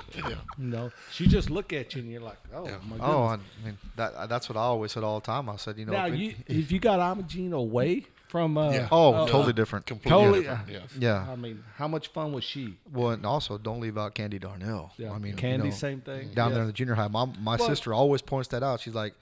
[0.58, 0.92] you know.
[1.12, 3.00] She just look at you and you're like, oh my goodness.
[3.02, 5.48] oh, I mean that that's what I always said all the time.
[5.50, 8.72] I said, you know, now if it- you, if you got Imogene away from, uh,
[8.72, 8.88] Yeah.
[8.92, 9.86] oh, uh, totally different.
[9.86, 10.70] Completely Totally- different.
[10.70, 10.90] Yes.
[10.98, 11.28] Yeah.
[11.30, 12.74] I mean, how much fun was she?
[12.92, 14.94] Well, and also don't leave out Candy Darnell.
[14.98, 16.32] Yeah, I mean, you Candy, know, same thing.
[16.34, 17.08] down there in the junior high.
[17.10, 18.80] My my Well- sister always points that out.
[18.80, 19.14] She's like,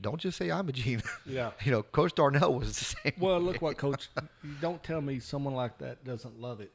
[0.00, 1.02] don't just say Imogene.
[1.26, 1.52] Yeah.
[1.64, 3.12] you know, Coach Darnell was the same.
[3.18, 4.08] Well, look what coach.
[4.60, 6.72] Don't tell me someone like that doesn't love it.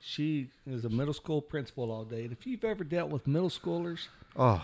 [0.00, 3.50] She is a middle school principal all day, and if you've ever dealt with middle
[3.50, 4.60] schoolers, Oh,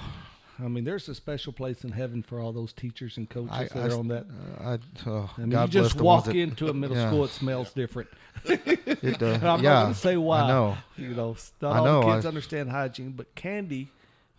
[0.59, 3.65] I mean, there's a special place in heaven for all those teachers and coaches I,
[3.67, 4.27] that I, are on that.
[4.61, 4.79] uh, I,
[5.09, 7.07] oh, I mean, God you just walk that- into a middle yeah.
[7.09, 8.09] school, it smells different.
[8.45, 10.41] It, uh, And I'm yeah, not going to say why.
[10.41, 10.77] I know.
[10.97, 13.93] You know, not I all know, the kids understand hygiene, but Candy,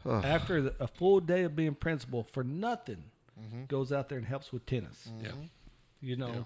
[0.06, 3.04] after a full day of being principal for nothing,
[3.41, 3.66] Mm-hmm.
[3.68, 5.10] goes out there and helps with tennis.
[5.24, 5.32] Yeah.
[6.02, 6.45] You know,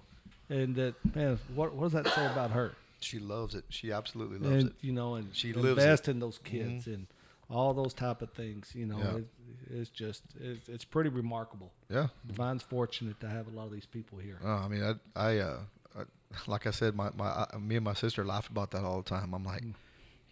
[0.49, 2.73] and uh, man, what what does that say about her?
[2.99, 3.65] She loves it.
[3.69, 4.75] She absolutely loves and it.
[4.81, 7.07] you know, and She she lives invest in those kids and
[7.49, 8.71] all those type of things.
[8.73, 9.17] You know, Yeah.
[9.17, 9.25] it,
[9.69, 11.71] it's just it's, it's pretty remarkable.
[11.89, 12.07] Yeah.
[12.25, 14.39] Devine's fortunate to have a lot of these people here.
[14.43, 15.57] Oh, I mean, I, I, uh,
[15.97, 16.03] I,
[16.47, 19.09] like I said, my, my, uh, me and my sister laugh about that all the
[19.09, 19.33] time.
[19.33, 19.63] I'm like,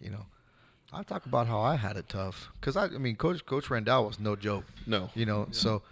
[0.00, 0.26] you know,
[0.92, 4.06] I talk about how I had it tough because I, I mean, Coach Coach Randall
[4.06, 4.64] was no joke.
[4.86, 5.10] No.
[5.14, 5.82] You know, so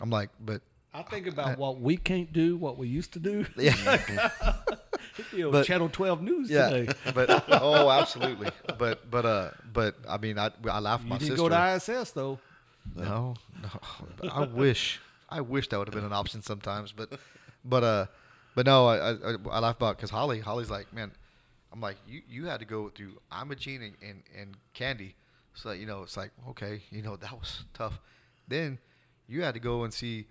[0.00, 0.62] I'm like, but
[0.94, 3.46] I think about what we can't do, what we used to do.
[3.56, 3.74] yeah,
[5.32, 6.92] you know, But- Channel 12 News yeah, today.
[7.14, 8.50] but oh, absolutely.
[8.78, 11.48] But but uh, but I mean, I I laugh at You my didn't sister.
[11.48, 12.38] go to ISS though.
[12.94, 14.28] No, no.
[14.30, 16.92] I wish, I wish that would have been an option sometimes.
[16.92, 17.18] But,
[17.64, 18.06] but, uh,
[18.54, 21.10] but no, I, I, I laugh about because Holly, Holly's like, man,
[21.72, 25.16] I'm like, you, you had to go through Imogene and, and, and Candy,
[25.52, 27.98] so you know, it's like, okay, you know, that was tough.
[28.46, 28.78] Then
[29.28, 30.26] you had to go and see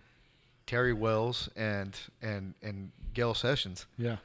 [0.67, 3.85] Terry Wells and and and Gail Sessions.
[3.97, 4.17] Yeah.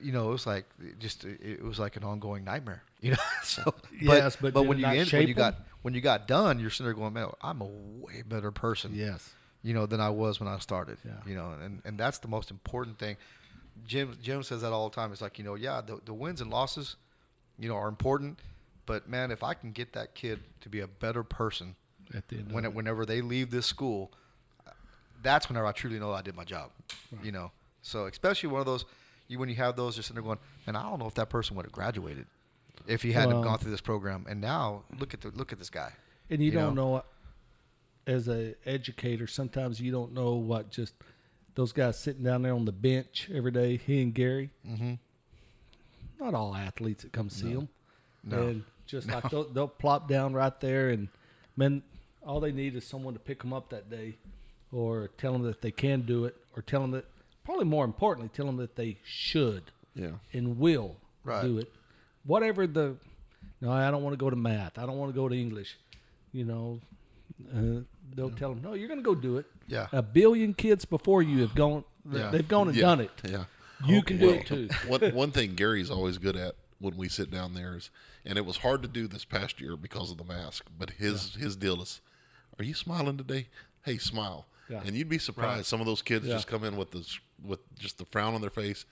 [0.00, 0.66] You- know, it was like
[0.98, 2.82] just it was like an ongoing nightmare.
[3.02, 6.28] You know, so Yes, but but when you end, when you got when you got
[6.28, 9.32] done, you're sitting there going, man, I'm a way better person Yes.
[9.62, 10.98] you know, than I was when I started.
[11.02, 11.12] Yeah.
[11.26, 13.16] You know, and, and that's the most important thing.
[13.86, 15.12] Jim Jim says that all the time.
[15.12, 16.96] It's like, you know, yeah, the, the wins and losses,
[17.58, 18.38] you know, are important.
[18.84, 21.74] But man, if I can get that kid to be a better person
[22.14, 24.10] At the end when it, whenever they leave this school,
[25.22, 26.70] that's whenever I truly know I did my job.
[27.22, 28.84] You know, so especially one of those,
[29.28, 31.28] you when you have those just sitting there going, and I don't know if that
[31.30, 32.26] person would have graduated.
[32.86, 34.24] if he hadn't Well- gone through this program.
[34.28, 35.92] And now look at the look at this guy.
[36.30, 37.04] And you, You don't know.
[38.06, 40.94] as a educator, sometimes you don't know what just
[41.54, 43.76] those guys sitting down there on the bench every day.
[43.76, 44.50] He and Gary.
[44.66, 44.94] Mm-hmm.
[46.18, 47.68] Not all athletes that come see them.
[48.24, 48.48] No.
[48.48, 51.08] And just like they'll, they'll plop down right there, and
[51.56, 51.82] man,
[52.26, 54.16] all they need is someone to pick them up that day,
[54.72, 57.04] or tell them that they can do it, or tell them that
[57.44, 59.64] probably more importantly, tell them that they should
[59.94, 60.12] Yeah.
[60.32, 61.42] and will Right.
[61.42, 61.72] do it.
[62.24, 62.96] Whatever the,
[63.60, 64.78] no, I don't want to go to math.
[64.78, 65.76] I don't want to go to English.
[66.32, 66.80] You know,
[67.54, 67.80] uh,
[68.14, 69.46] they'll tell them, no, you're going to go do it.
[69.66, 69.88] Yeah.
[69.92, 72.30] A billion kids before you have gone, Yeah.
[72.30, 72.82] they've gone and Yeah.
[72.82, 73.10] done it.
[73.24, 73.44] Yeah.
[73.86, 74.68] You can do Well, it too.
[74.86, 77.88] one one thing Gary's always good at when we sit down there is,
[78.26, 80.66] and it was hard to do this past year because of the mask.
[80.78, 82.00] But his his deal is,
[82.60, 83.46] are you smiling today?
[83.84, 84.46] Hey, smile.
[84.68, 84.82] Yeah.
[84.84, 85.66] And you'd be surprised.
[85.66, 86.34] Some of those kids Yeah.
[86.34, 88.84] just come in with this with just the frown on their face,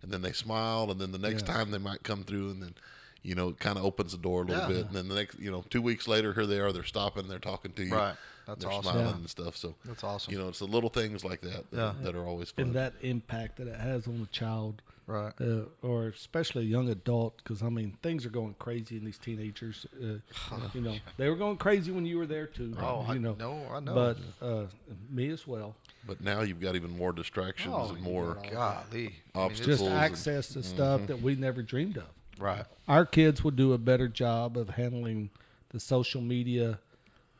[0.00, 1.54] and then they smile, and then the next Yeah.
[1.54, 2.74] time they might come through, and then.
[3.22, 4.68] You know, it kind of opens the door a little Yeah.
[4.68, 6.70] bit, and then the next, you know, two weeks later, here they are.
[6.72, 8.14] They're stopping, they're talking to you, Right.
[8.46, 8.82] That's they're awesome.
[8.92, 9.14] smiling Yeah.
[9.16, 9.56] and stuff.
[9.56, 10.32] So That's awesome.
[10.32, 11.94] You know, it's the little things like that that, Yeah.
[12.04, 12.66] that are always fun.
[12.66, 15.32] And that impact that it has on a child, Right.
[15.40, 19.18] uh, or especially a young adult, because I mean, things are going crazy in these
[19.18, 19.86] teenagers.
[20.02, 20.16] Uh,
[20.74, 22.74] you know, they were going crazy when you were there too.
[22.80, 23.94] Oh, I you know, know, I know.
[23.94, 24.64] But uh,
[25.10, 25.76] me as well.
[26.06, 28.36] But now you've got even more distractions Oh, and more.
[28.52, 28.52] Golly.
[28.90, 29.66] I mean, Obstacles.
[29.78, 32.04] just and- access to stuff that we never dreamed of.
[32.38, 32.64] right.
[32.88, 35.30] Our kids would do a better job of handling
[35.70, 36.78] the social media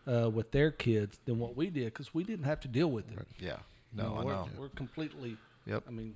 [0.07, 3.11] uh, with their kids than what we did because we didn't have to deal with
[3.13, 3.27] it.
[3.39, 3.57] Yeah.
[3.95, 4.49] You No, know, I we're, know.
[4.59, 5.37] we're completely.
[5.67, 5.85] Yep.
[5.87, 6.15] I mean,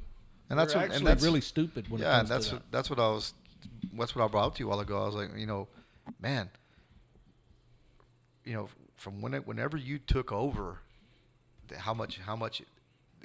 [0.50, 2.54] And that's what- and actually that's- really stupid when it yeah, comes and that's to
[2.56, 2.72] what, that.
[2.76, 3.32] that's what I was.
[3.96, 5.02] That's what I brought up to you a while ago.
[5.02, 5.68] I was like, you know,
[6.20, 6.50] man,
[8.44, 10.78] you know, from when it, whenever you took over,
[11.68, 12.68] the- how much how much it,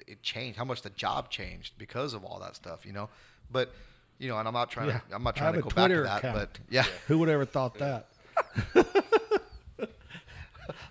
[0.08, 3.10] it changed, how much the job changed because of all that stuff, you know.
[3.52, 3.74] But
[4.20, 5.00] you know, and I'm not trying Yeah.
[5.10, 6.36] to I'm not trying to go a back to that, account.
[6.38, 8.08] but yeah, Who would ever thought that?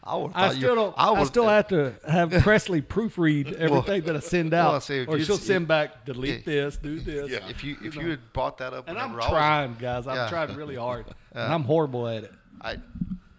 [0.07, 0.33] I would.
[0.35, 0.95] I still don't.
[0.99, 4.79] I, would, still have to have Presley proofread everything that I send well, out, I
[4.81, 6.65] say or she'll send back, delete Yeah.
[6.65, 7.31] this, do this.
[7.31, 7.49] Yeah.
[7.49, 10.07] If you if you had brought that up, And I'm was- trying, guys.
[10.07, 10.29] I'm Yeah.
[10.29, 12.33] trying really hard, and I'm horrible at it.
[12.61, 12.77] I,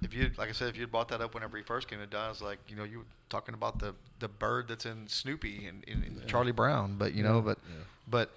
[0.01, 1.99] if you like I said, if you had brought that up whenever he first came
[1.99, 5.07] to Don, it's like you know you were talking about the the bird that's in
[5.07, 7.59] Snoopy and, and, and Charlie Brown, but you know, but
[8.07, 8.31] but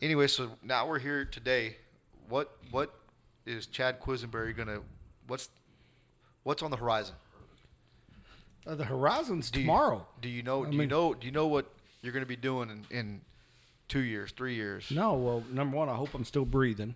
[0.00, 1.76] anyway, so now we're here today.
[2.30, 2.94] What what
[3.44, 4.80] is Chad Quisenberry gonna?
[5.26, 5.48] What's
[6.44, 7.14] what's on the horizon?
[8.66, 10.06] Uh, the horizon's Do you- tomorrow.
[10.22, 10.64] do you know?
[10.64, 11.12] I Do you know?
[11.14, 11.66] Do you know what
[12.02, 13.20] you're going to be doing in, in
[13.88, 14.90] two years, three years?
[14.90, 16.94] No, well, number one, I hope I'm still breathing.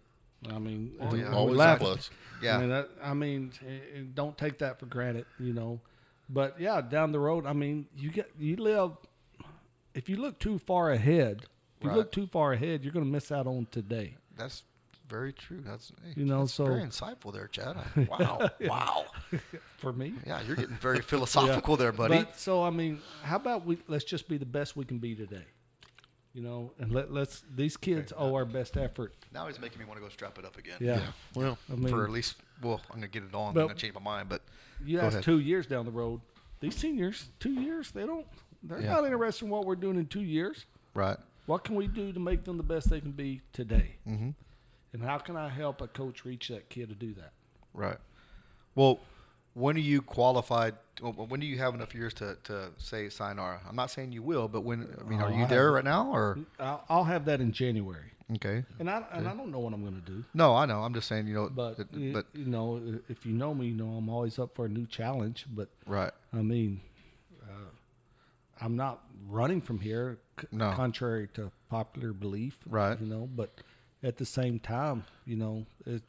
[0.48, 1.32] I mean, Oh, yeah.
[1.32, 2.10] Always a laugh- plus.
[2.42, 2.56] Yeah.
[2.56, 5.80] I mean, that, I mean, eh, eh, don't take that for granted, you know.
[6.30, 8.92] But yeah, down the road, I mean, you get you live.
[9.94, 11.46] If you look too far ahead,
[11.80, 14.14] if you look too far ahead, you're going to miss out on today.
[14.36, 14.62] That's
[15.08, 15.60] very true.
[15.64, 17.76] That's hey, You know, that's so- very insightful there, Chad.
[18.08, 19.06] Wow, wow.
[19.78, 22.18] For me, Yeah, you're getting very philosophical there, buddy.
[22.24, 25.14] But, so I mean, how about we let's just be the best we can be
[25.14, 25.44] today,
[26.34, 29.14] you know, and let let's these kids owe our best effort.
[29.32, 30.76] now he's making me want to go strap it up again.
[30.80, 31.06] Yeah, Yeah.
[31.34, 33.48] Well, I mean, For at least, well, I'm gonna get it on.
[33.56, 34.42] I'm gonna change my mind, but
[34.84, 35.24] you Go ask ahead.
[35.24, 36.20] two years down the road,
[36.60, 38.26] these seniors, two years, they don't,
[38.62, 38.94] they're Yeah.
[38.94, 40.66] not interested in what we're doing in two years.
[40.94, 41.16] right.
[41.46, 43.96] What can we do to make them the best they can be today?
[44.06, 44.34] Mhm.
[44.92, 47.32] And how can I help a coach reach that kid to do that?
[47.74, 47.98] Right.
[48.74, 49.00] Well,
[49.54, 50.74] when are you qualified?
[51.00, 53.60] When do you have enough years to, to say sayonara?
[53.68, 54.88] I'm not saying you will, but when?
[55.00, 58.64] I mean, are you there right now, or I'll, I'll have that in January, okay?
[58.80, 60.24] and I and I don't know what I'm going to do.
[60.34, 60.80] No, I know.
[60.82, 63.74] I'm just saying, you know, But it- but you know, if you know me, you
[63.74, 65.46] know I'm always up for a new challenge.
[65.52, 66.12] But right.
[66.32, 66.80] I mean,
[67.44, 67.70] uh,
[68.60, 70.72] I'm not running from here, c- No.
[70.72, 72.58] contrary to popular belief.
[72.66, 72.98] Right.
[73.00, 73.50] You know, but
[74.02, 76.02] at the same time, you know, it,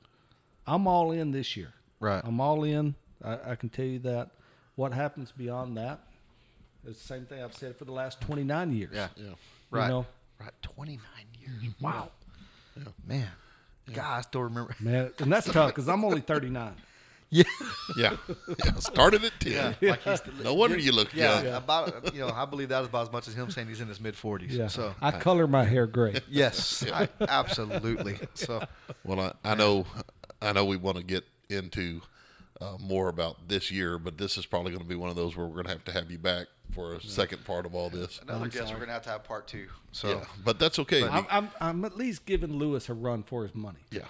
[0.68, 1.74] I'm all in this year.
[2.00, 2.22] Right.
[2.24, 2.96] I'm all in.
[3.24, 4.30] I, I can tell you that.
[4.76, 6.00] What happens beyond that
[6.86, 8.92] is the same thing I've said for the last 29 years.
[8.94, 9.10] Yeah.
[9.18, 9.32] yeah.
[9.70, 9.90] Right.
[9.90, 10.06] know?
[10.40, 10.52] Right.
[10.62, 11.00] 29
[11.38, 11.52] years.
[11.52, 11.84] Mm-hmm.
[11.84, 12.12] Wow.
[12.78, 12.84] Yeah.
[13.06, 13.28] Man.
[13.94, 14.76] God, I still remember.
[14.80, 16.76] Man, and that's tough because I'm only 39.
[17.32, 17.44] Yeah.
[17.96, 18.18] Yeah.
[18.66, 18.74] yeah.
[18.76, 19.76] Started at 10.
[19.82, 21.54] Like he's No wonder you look yeah, young.
[21.56, 23.88] about you know, I believe that is about as much as him saying he's in
[23.88, 24.52] his mid 40s.
[24.52, 24.68] Yeah.
[24.68, 26.20] So I color my hair gray.
[26.30, 28.20] yes, I, absolutely.
[28.34, 28.62] So
[29.04, 29.86] Well, I, I know,
[30.42, 32.02] I know we want to get into
[32.62, 35.36] uh, more about this year, but this is probably going to be one of those
[35.38, 37.90] where we're going to have to have you back for a second part of all
[37.90, 38.20] this.
[38.22, 38.74] another I'm guess sorry.
[38.74, 39.68] we're gonna have to have part two.
[39.92, 41.04] So yeah, but that's okay.
[41.04, 43.80] I'm, I'm, I'm at least giving Lewis a run for his money.
[43.92, 44.02] yeah,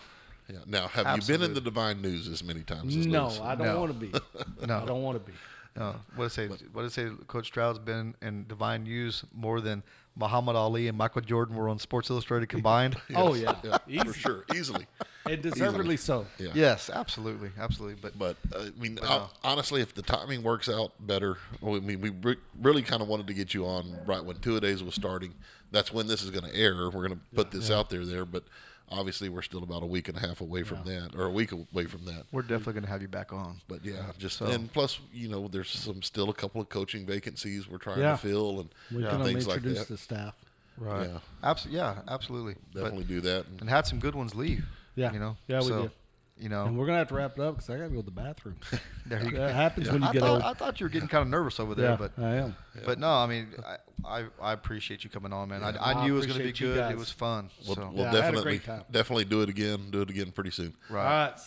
[0.50, 0.58] yeah.
[0.66, 3.40] Now, have you been in the Devine News as many times as No, Lewis?
[3.42, 3.80] I don't No.
[3.82, 4.66] want to be.
[4.66, 4.80] No.
[4.80, 5.38] I don't want to be.
[5.78, 6.66] Uh, what did it say?
[6.74, 7.10] What did it say?
[7.28, 9.84] Coach Stroud's been in Devine News more than
[10.16, 12.98] Muhammad Ali and Michael Jordan were on Sports Illustrated combined.
[13.16, 13.56] Oh, yeah.
[13.64, 14.20] yeah, for Easy.
[14.20, 14.88] sure, easily.
[15.26, 16.26] And deservedly so.
[16.40, 16.50] Yeah.
[16.54, 18.00] Yes, absolutely, absolutely.
[18.02, 20.92] But, But uh, I mean, But, I- uh, honestly, honestly, if the timing works out
[21.00, 24.38] better, I mean, we re- really kind of wanted to get you on right when
[24.40, 25.36] two a days was starting.
[25.72, 26.76] That's when this is going to air.
[26.90, 28.44] We're going to put this out there there, but
[28.92, 31.52] obviously, we're still about a week and a half away from that, or a week
[31.52, 32.24] away from that.
[32.32, 33.62] we're definitely going to have you back on.
[33.68, 37.06] But yeah, just So- and plus, you know, there's some still a couple of coaching
[37.06, 38.12] vacancies we're trying Yeah.
[38.12, 39.12] to fill and We Yeah.
[39.12, 39.88] can things like introduce that.
[39.90, 40.34] the staff.
[40.78, 41.10] Right.
[41.10, 41.20] Yeah.
[41.44, 41.78] Absolutely.
[41.80, 42.56] Yeah, absolutely.
[42.74, 43.46] But- Definitely do that.
[43.48, 44.66] And, and had some good ones leave.
[44.96, 45.12] Yeah.
[45.14, 45.38] You know.
[45.48, 45.92] Yeah, we so, did.
[46.40, 46.66] You know.
[46.66, 48.06] And we're going to have to wrap it up because I got to go to
[48.06, 48.56] the bathroom.
[49.06, 49.40] there you go.
[49.40, 50.42] that happens when you I get thought, old.
[50.44, 52.56] I thought you were getting kind of nervous over there, yeah, but I am.
[52.86, 55.62] but no, I mean, I, I, I appreciate you coming on, man.
[55.62, 55.74] Yeah.
[55.82, 56.78] I, I I knew it was going to be good.
[56.78, 56.94] guys.
[56.94, 57.50] It was fun.
[57.66, 57.92] we'll, so.
[57.94, 59.92] we'll Yeah, I had a definitely definitely do it again.
[59.92, 60.74] Do it again pretty soon.
[60.90, 61.30] All right.
[61.32, 61.40] right.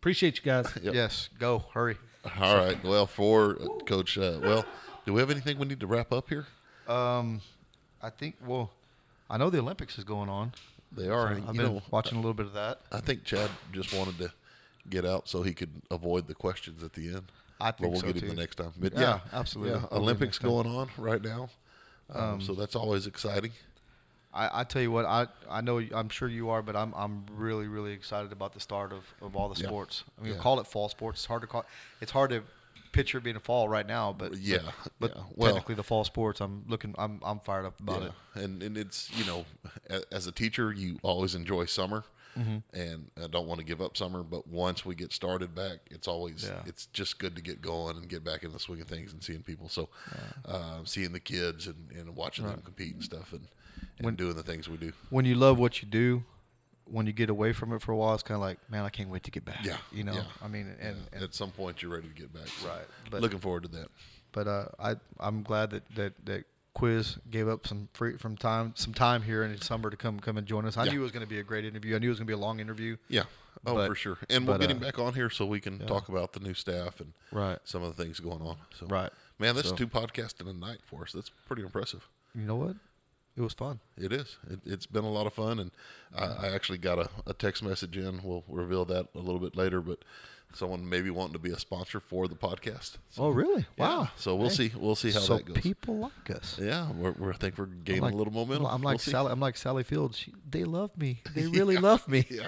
[0.00, 0.66] Appreciate you guys.
[0.82, 0.94] Yep.
[0.94, 1.28] Yes.
[1.38, 1.64] Go.
[1.72, 1.96] Hurry.
[2.40, 2.82] All right.
[2.82, 4.64] Well, for uh, Coach, uh, well,
[5.06, 6.46] do we have anything we need to wrap up here?
[6.88, 7.40] Um,
[8.02, 8.36] I think.
[8.44, 8.70] Well,
[9.30, 10.52] I know the Olympics is going on.
[10.96, 11.36] They are.
[11.36, 12.80] So I've you been know, watching a little bit of that.
[12.92, 14.32] I think Chad just wanted to
[14.88, 17.24] get out so he could avoid the questions at the end.
[17.60, 18.28] I think But we'll so get him too.
[18.28, 18.72] the next time.
[18.78, 19.80] But Yeah, yeah, absolutely.
[19.80, 21.48] Yeah, Olympics going on right now,
[22.14, 23.52] um, so that's always exciting.
[24.32, 27.24] I, I tell you what, I I know I'm sure you are, but I'm I'm
[27.30, 29.68] really really excited about the start of, of all the Yeah.
[29.68, 30.04] sports.
[30.20, 31.20] I mean, call it fall sports.
[31.20, 31.64] It's hard to call.
[32.00, 32.42] It's hard to
[32.94, 34.58] picture being a fall right now, but Yeah,
[35.00, 35.22] but, yeah.
[35.22, 36.40] but Well- technically the fall sports.
[36.40, 36.94] I'm looking.
[36.96, 38.44] I'm I'm fired up about yeah, it.
[38.44, 39.44] and and it's you know,
[40.10, 42.04] as a teacher, you always enjoy summer,
[42.38, 42.58] Mm-hmm.
[42.76, 44.22] and I don't want to give up summer.
[44.24, 46.62] But once we get started back, it's always Yeah.
[46.66, 49.22] it's just good to get going and get back in the swing of things and
[49.22, 49.68] seeing people.
[49.68, 49.88] So,
[50.44, 53.46] uh, seeing the kids and, and watching them compete and stuff, and,
[53.98, 54.92] and When- doing the things we do.
[55.10, 56.24] When you love what you do,
[56.86, 58.90] when you get away from it for a while, it's kind of like, man, I
[58.90, 59.64] can't wait to get back.
[59.64, 60.12] Yeah, you know.
[60.14, 60.24] yeah.
[60.42, 62.48] I mean, and, Yeah, and at some point, you're ready to get back.
[62.48, 63.88] So Right, but- looking forward to that.
[64.32, 66.44] but uh, I I'm glad that that that
[66.74, 70.18] Quiz gave up some free from time some time here in the summer to come
[70.20, 70.76] come and join us.
[70.76, 70.92] I Yeah.
[70.92, 71.94] knew it was going to be a great interview.
[71.94, 72.96] I knew it was going to be a long interview.
[73.08, 73.24] Yeah.
[73.66, 74.18] Oh, But- for sure.
[74.28, 76.52] And we'll get him uh, back on here so we can talk about the new
[76.52, 77.58] staff and Right.
[77.64, 78.56] some of the things going on.
[78.78, 79.10] So, Right.
[79.38, 81.12] man, that's So- two podcasts in a night for us.
[81.12, 82.08] That's pretty impressive.
[82.34, 82.76] You know what?
[83.36, 83.80] It was fun.
[83.98, 84.36] It is.
[84.48, 85.70] It, it's been a lot of fun, and
[86.16, 88.20] I, I actually got a, a text message in.
[88.22, 89.98] We'll reveal that a little bit later, but
[90.54, 92.98] someone maybe wanting to be a sponsor for the podcast.
[93.10, 93.66] So, Oh, really?
[93.76, 93.88] yeah.
[93.88, 94.08] Wow.
[94.16, 94.68] So we'll Hey.
[94.68, 94.72] see.
[94.76, 95.56] We'll see how so that goes.
[95.58, 96.60] people like us.
[96.62, 98.66] yeah, we're, we're, I think we're gaining like- a little momentum.
[98.66, 99.10] I'm We'll like see.
[99.10, 99.32] Sally.
[99.32, 100.16] I'm like Sally Fields.
[100.18, 101.22] She, they love me.
[101.34, 102.24] They really love me.
[102.30, 102.46] yeah.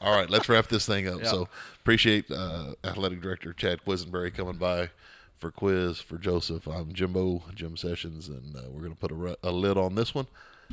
[0.00, 1.20] All right, let's wrap this thing up.
[1.22, 1.30] Yeah.
[1.30, 1.48] So
[1.80, 4.90] appreciate uh, athletic director Chad Quisenberry coming by
[5.36, 6.66] for quiz for Joseph.
[6.66, 10.14] I'm Jimbo Jim Sessions, and uh, we're gonna put a, re- a lid on this
[10.14, 10.26] one.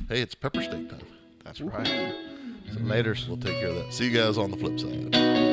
[0.10, 1.02] Hey, it's pepper steak time.
[1.44, 1.86] That's right.
[2.72, 3.28] So, laters.
[3.28, 3.94] We'll take care of that.
[3.94, 5.53] See you guys on the flip side.